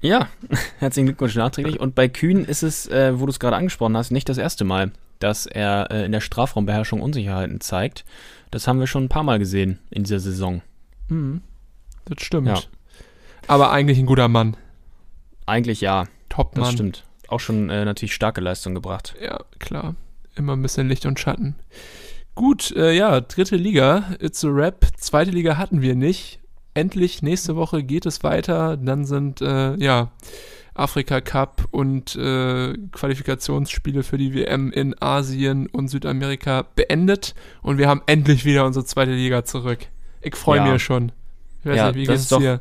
Ja, 0.00 0.28
herzlichen 0.78 1.06
Glückwunsch 1.06 1.34
nachträglich. 1.34 1.80
Und 1.80 1.94
bei 1.94 2.08
Kühn 2.08 2.44
ist 2.44 2.62
es, 2.62 2.86
äh, 2.86 3.18
wo 3.18 3.26
du 3.26 3.30
es 3.30 3.40
gerade 3.40 3.56
angesprochen 3.56 3.96
hast, 3.96 4.10
nicht 4.10 4.28
das 4.28 4.38
erste 4.38 4.64
Mal, 4.64 4.92
dass 5.18 5.46
er 5.46 5.90
äh, 5.90 6.04
in 6.04 6.12
der 6.12 6.20
Strafraumbeherrschung 6.20 7.00
Unsicherheiten 7.00 7.60
zeigt. 7.60 8.04
Das 8.50 8.66
haben 8.66 8.80
wir 8.80 8.86
schon 8.86 9.04
ein 9.04 9.08
paar 9.08 9.24
Mal 9.24 9.38
gesehen 9.38 9.78
in 9.90 10.04
dieser 10.04 10.20
Saison. 10.20 10.62
Mhm. 11.08 11.42
Das 12.04 12.24
stimmt. 12.24 12.48
Ja. 12.48 12.60
Aber 13.46 13.72
eigentlich 13.72 13.98
ein 13.98 14.06
guter 14.06 14.28
Mann. 14.28 14.56
Eigentlich 15.46 15.80
ja. 15.80 16.06
Top-Mann. 16.28 16.64
Das 16.64 16.72
stimmt. 16.72 17.04
Auch 17.26 17.40
schon 17.40 17.68
äh, 17.68 17.84
natürlich 17.84 18.14
starke 18.14 18.40
Leistung 18.40 18.74
gebracht. 18.74 19.14
Ja, 19.22 19.40
klar. 19.58 19.96
Immer 20.36 20.54
ein 20.54 20.62
bisschen 20.62 20.88
Licht 20.88 21.04
und 21.04 21.18
Schatten. 21.18 21.56
Gut, 22.34 22.70
äh, 22.76 22.92
ja, 22.92 23.20
dritte 23.20 23.56
Liga, 23.56 24.14
it's 24.20 24.44
a 24.44 24.48
rap. 24.48 24.86
Zweite 24.96 25.32
Liga 25.32 25.56
hatten 25.56 25.82
wir 25.82 25.96
nicht 25.96 26.38
endlich 26.78 27.22
nächste 27.22 27.56
Woche 27.56 27.82
geht 27.82 28.06
es 28.06 28.22
weiter. 28.22 28.76
Dann 28.76 29.04
sind 29.04 29.40
äh, 29.40 29.74
ja 29.76 30.12
Afrika 30.74 31.20
Cup 31.20 31.66
und 31.72 32.14
äh, 32.14 32.74
Qualifikationsspiele 32.92 34.04
für 34.04 34.16
die 34.16 34.32
WM 34.34 34.70
in 34.70 34.94
Asien 35.00 35.66
und 35.66 35.88
Südamerika 35.88 36.66
beendet 36.76 37.34
und 37.62 37.78
wir 37.78 37.88
haben 37.88 38.02
endlich 38.06 38.44
wieder 38.44 38.64
unsere 38.64 38.84
zweite 38.84 39.10
Liga 39.10 39.44
zurück. 39.44 39.80
Ich 40.22 40.36
freue 40.36 40.58
ja. 40.58 40.72
mich 40.72 40.82
schon. 40.82 41.10
Ich 41.60 41.66
weiß 41.66 41.76
ja, 41.76 41.86
nicht, 41.88 41.96
wie 41.96 42.04
geht's 42.04 42.28
dir? 42.28 42.60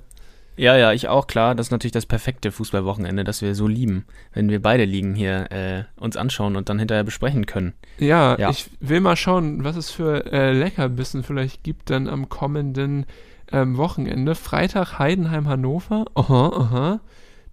Ja, 0.57 0.75
ja, 0.75 0.91
ich 0.91 1.07
auch, 1.07 1.27
klar. 1.27 1.53
Das 1.53 1.67
ist 1.67 1.71
natürlich 1.71 1.91
das 1.91 2.07
perfekte 2.07 2.51
Fußballwochenende, 2.51 3.23
das 3.23 3.43
wir 3.43 3.53
so 3.53 3.67
lieben, 3.67 4.05
wenn 4.33 4.49
wir 4.49 4.59
beide 4.59 4.85
Ligen 4.85 5.13
hier 5.13 5.51
äh, 5.51 5.83
uns 6.01 6.17
anschauen 6.17 6.55
und 6.55 6.69
dann 6.69 6.79
hinterher 6.79 7.03
besprechen 7.03 7.45
können. 7.45 7.73
Ja, 7.99 8.35
ja, 8.39 8.49
ich 8.49 8.67
will 8.79 8.99
mal 8.99 9.15
schauen, 9.15 9.63
was 9.63 9.75
es 9.75 9.91
für 9.91 10.25
äh, 10.33 10.53
Leckerbissen 10.53 11.21
vielleicht 11.21 11.61
gibt 11.61 11.91
dann 11.91 12.09
am 12.09 12.27
kommenden 12.29 13.05
ähm, 13.51 13.77
Wochenende. 13.77 14.35
Freitag 14.35 14.99
Heidenheim 14.99 15.47
Hannover. 15.47 16.05
Aha, 16.15 16.47
aha. 16.47 16.99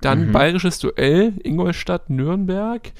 Dann 0.01 0.29
mhm. 0.29 0.33
bayerisches 0.33 0.79
Duell 0.79 1.35
Ingolstadt 1.43 2.11
Nürnberg. 2.11 2.93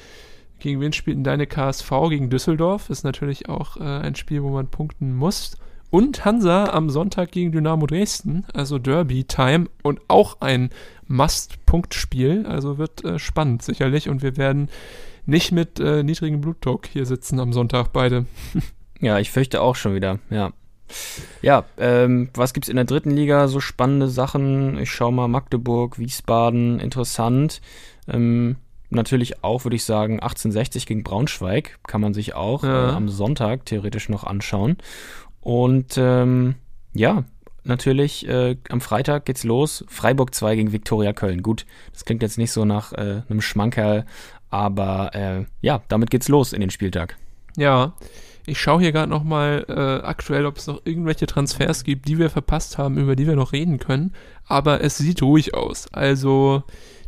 Gegen 0.59 0.81
wen 0.81 0.93
spielt 0.93 1.17
denn 1.17 1.23
deine 1.23 1.47
KSV? 1.47 1.89
Gegen 2.09 2.29
Düsseldorf. 2.29 2.89
Ist 2.89 3.03
natürlich 3.03 3.49
auch 3.49 3.77
äh, 3.77 3.83
ein 3.83 4.15
Spiel, 4.15 4.41
wo 4.43 4.49
man 4.49 4.67
punkten 4.67 5.15
muss. 5.15 5.57
Und 5.91 6.25
Hansa 6.25 6.65
am 6.71 6.89
Sonntag 6.89 7.31
gegen 7.31 7.51
Dynamo 7.51 7.85
Dresden, 7.85 8.45
also 8.53 8.79
Derby-Time 8.79 9.67
und 9.83 10.01
auch 10.07 10.41
ein 10.41 10.71
Must-Punkt-Spiel. 11.07 12.45
Also 12.47 12.77
wird 12.77 13.05
äh, 13.05 13.19
spannend 13.19 13.61
sicherlich 13.61 14.09
und 14.09 14.21
wir 14.21 14.35
werden 14.35 14.69
nicht 15.25 15.51
mit 15.51 15.79
äh, 15.79 16.03
niedrigem 16.03 16.41
Blutdruck 16.41 16.87
hier 16.87 17.05
sitzen 17.05 17.39
am 17.39 17.53
Sonntag 17.53 17.93
beide. 17.93 18.25
ja, 18.99 19.19
ich 19.19 19.31
fürchte 19.31 19.61
auch 19.61 19.75
schon 19.75 19.95
wieder, 19.95 20.19
ja. 20.29 20.51
Ja, 21.41 21.65
ähm, 21.77 22.29
was 22.33 22.53
gibt's 22.53 22.69
in 22.69 22.75
der 22.75 22.85
dritten 22.85 23.11
Liga? 23.11 23.47
So 23.47 23.59
spannende 23.59 24.07
Sachen. 24.07 24.77
Ich 24.79 24.91
schaue 24.91 25.13
mal 25.13 25.27
Magdeburg, 25.27 25.99
Wiesbaden, 25.99 26.79
interessant. 26.79 27.61
Ähm, 28.07 28.57
natürlich 28.89 29.43
auch, 29.43 29.65
würde 29.65 29.75
ich 29.75 29.83
sagen, 29.83 30.15
1860 30.19 30.85
gegen 30.85 31.03
Braunschweig 31.03 31.79
kann 31.87 32.01
man 32.01 32.13
sich 32.13 32.35
auch 32.35 32.63
ja. 32.63 32.89
äh, 32.89 32.93
am 32.93 33.09
Sonntag 33.09 33.65
theoretisch 33.65 34.09
noch 34.09 34.23
anschauen. 34.23 34.77
Und 35.41 35.95
ähm, 35.97 36.55
ja, 36.93 37.23
natürlich, 37.63 38.27
äh, 38.27 38.57
am 38.69 38.81
Freitag 38.81 39.25
geht's 39.25 39.43
los. 39.43 39.85
Freiburg 39.87 40.33
2 40.33 40.55
gegen 40.55 40.71
Viktoria 40.71 41.13
Köln. 41.13 41.43
Gut, 41.43 41.65
das 41.93 42.05
klingt 42.05 42.21
jetzt 42.21 42.37
nicht 42.37 42.51
so 42.51 42.65
nach 42.65 42.93
äh, 42.93 43.21
einem 43.29 43.41
Schmankerl, 43.41 44.05
aber 44.49 45.13
äh, 45.13 45.45
ja, 45.61 45.81
damit 45.87 46.09
geht's 46.09 46.29
los 46.29 46.53
in 46.53 46.61
den 46.61 46.69
Spieltag. 46.69 47.17
Ja, 47.57 47.93
ich 48.45 48.59
schaue 48.59 48.81
hier 48.81 48.91
gerade 48.91 49.09
nochmal 49.09 49.65
äh, 49.67 50.05
aktuell, 50.05 50.45
ob 50.45 50.57
es 50.57 50.67
noch 50.67 50.81
irgendwelche 50.85 51.25
Transfers 51.25 51.83
gibt, 51.83 52.07
die 52.07 52.17
wir 52.17 52.29
verpasst 52.29 52.77
haben, 52.77 52.97
über 52.97 53.15
die 53.15 53.27
wir 53.27 53.35
noch 53.35 53.53
reden 53.53 53.79
können. 53.79 54.13
Aber 54.45 54.81
es 54.81 54.97
sieht 54.97 55.21
ruhig 55.21 55.53
aus. 55.53 55.87
Also 55.91 56.63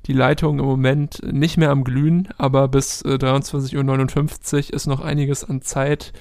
die 0.06 0.14
Leitung 0.14 0.60
im 0.60 0.66
Moment 0.66 1.22
nicht 1.24 1.58
mehr 1.58 1.70
am 1.70 1.84
Glühen, 1.84 2.30
aber 2.38 2.68
bis 2.68 3.02
äh, 3.04 3.16
23.59 3.16 4.70
Uhr 4.70 4.74
ist 4.74 4.88
noch 4.88 5.02
einiges 5.02 5.44
an 5.44 5.62
Zeit. 5.62 6.14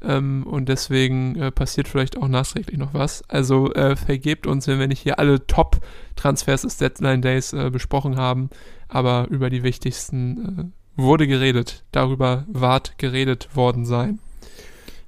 Ähm, 0.00 0.44
und 0.46 0.68
deswegen 0.68 1.36
äh, 1.36 1.50
passiert 1.50 1.88
vielleicht 1.88 2.16
auch 2.16 2.28
nachträglich 2.28 2.78
noch 2.78 2.94
was. 2.94 3.28
Also 3.28 3.72
äh, 3.74 3.96
vergebt 3.96 4.46
uns, 4.46 4.66
wenn 4.66 4.78
wir 4.78 4.88
nicht 4.88 5.00
hier 5.00 5.18
alle 5.18 5.46
Top-Transfers 5.46 6.62
des 6.62 6.76
Deadline 6.78 7.22
Days 7.22 7.52
äh, 7.52 7.70
besprochen 7.70 8.16
haben, 8.16 8.50
aber 8.88 9.26
über 9.30 9.50
die 9.50 9.62
wichtigsten 9.62 10.72
äh, 10.96 11.00
wurde 11.00 11.26
geredet. 11.26 11.84
Darüber 11.92 12.44
ward 12.48 12.98
geredet 12.98 13.54
worden 13.54 13.84
sein. 13.84 14.18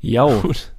Ja. 0.05 0.27
Gut. 0.41 0.73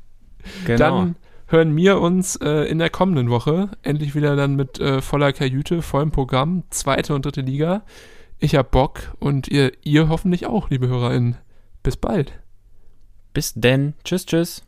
Genau. 0.66 0.78
Dann 0.78 1.16
hören 1.48 1.76
wir 1.76 2.00
uns 2.00 2.36
äh, 2.38 2.70
in 2.70 2.80
der 2.80 2.90
kommenden 2.90 3.30
Woche. 3.30 3.70
Endlich 3.82 4.16
wieder 4.16 4.36
dann 4.36 4.56
mit 4.56 4.80
äh, 4.80 5.02
voller 5.02 5.34
Kajüte, 5.34 5.82
vollem 5.82 6.12
Programm, 6.12 6.64
zweite 6.70 7.16
und 7.16 7.26
dritte 7.26 7.42
Liga. 7.42 7.84
Ich 8.38 8.56
hab 8.56 8.72
Bock 8.72 9.16
und 9.20 9.48
ihr, 9.48 9.72
ihr 9.84 10.10
hoffentlich 10.10 10.46
auch, 10.46 10.70
liebe 10.70 10.88
HörerInnen. 10.88 11.38
Bis 11.82 11.98
bald. 11.98 12.34
Bis 13.34 13.54
denn. 13.54 13.94
Tschüss, 14.04 14.26
tschüss. 14.26 14.64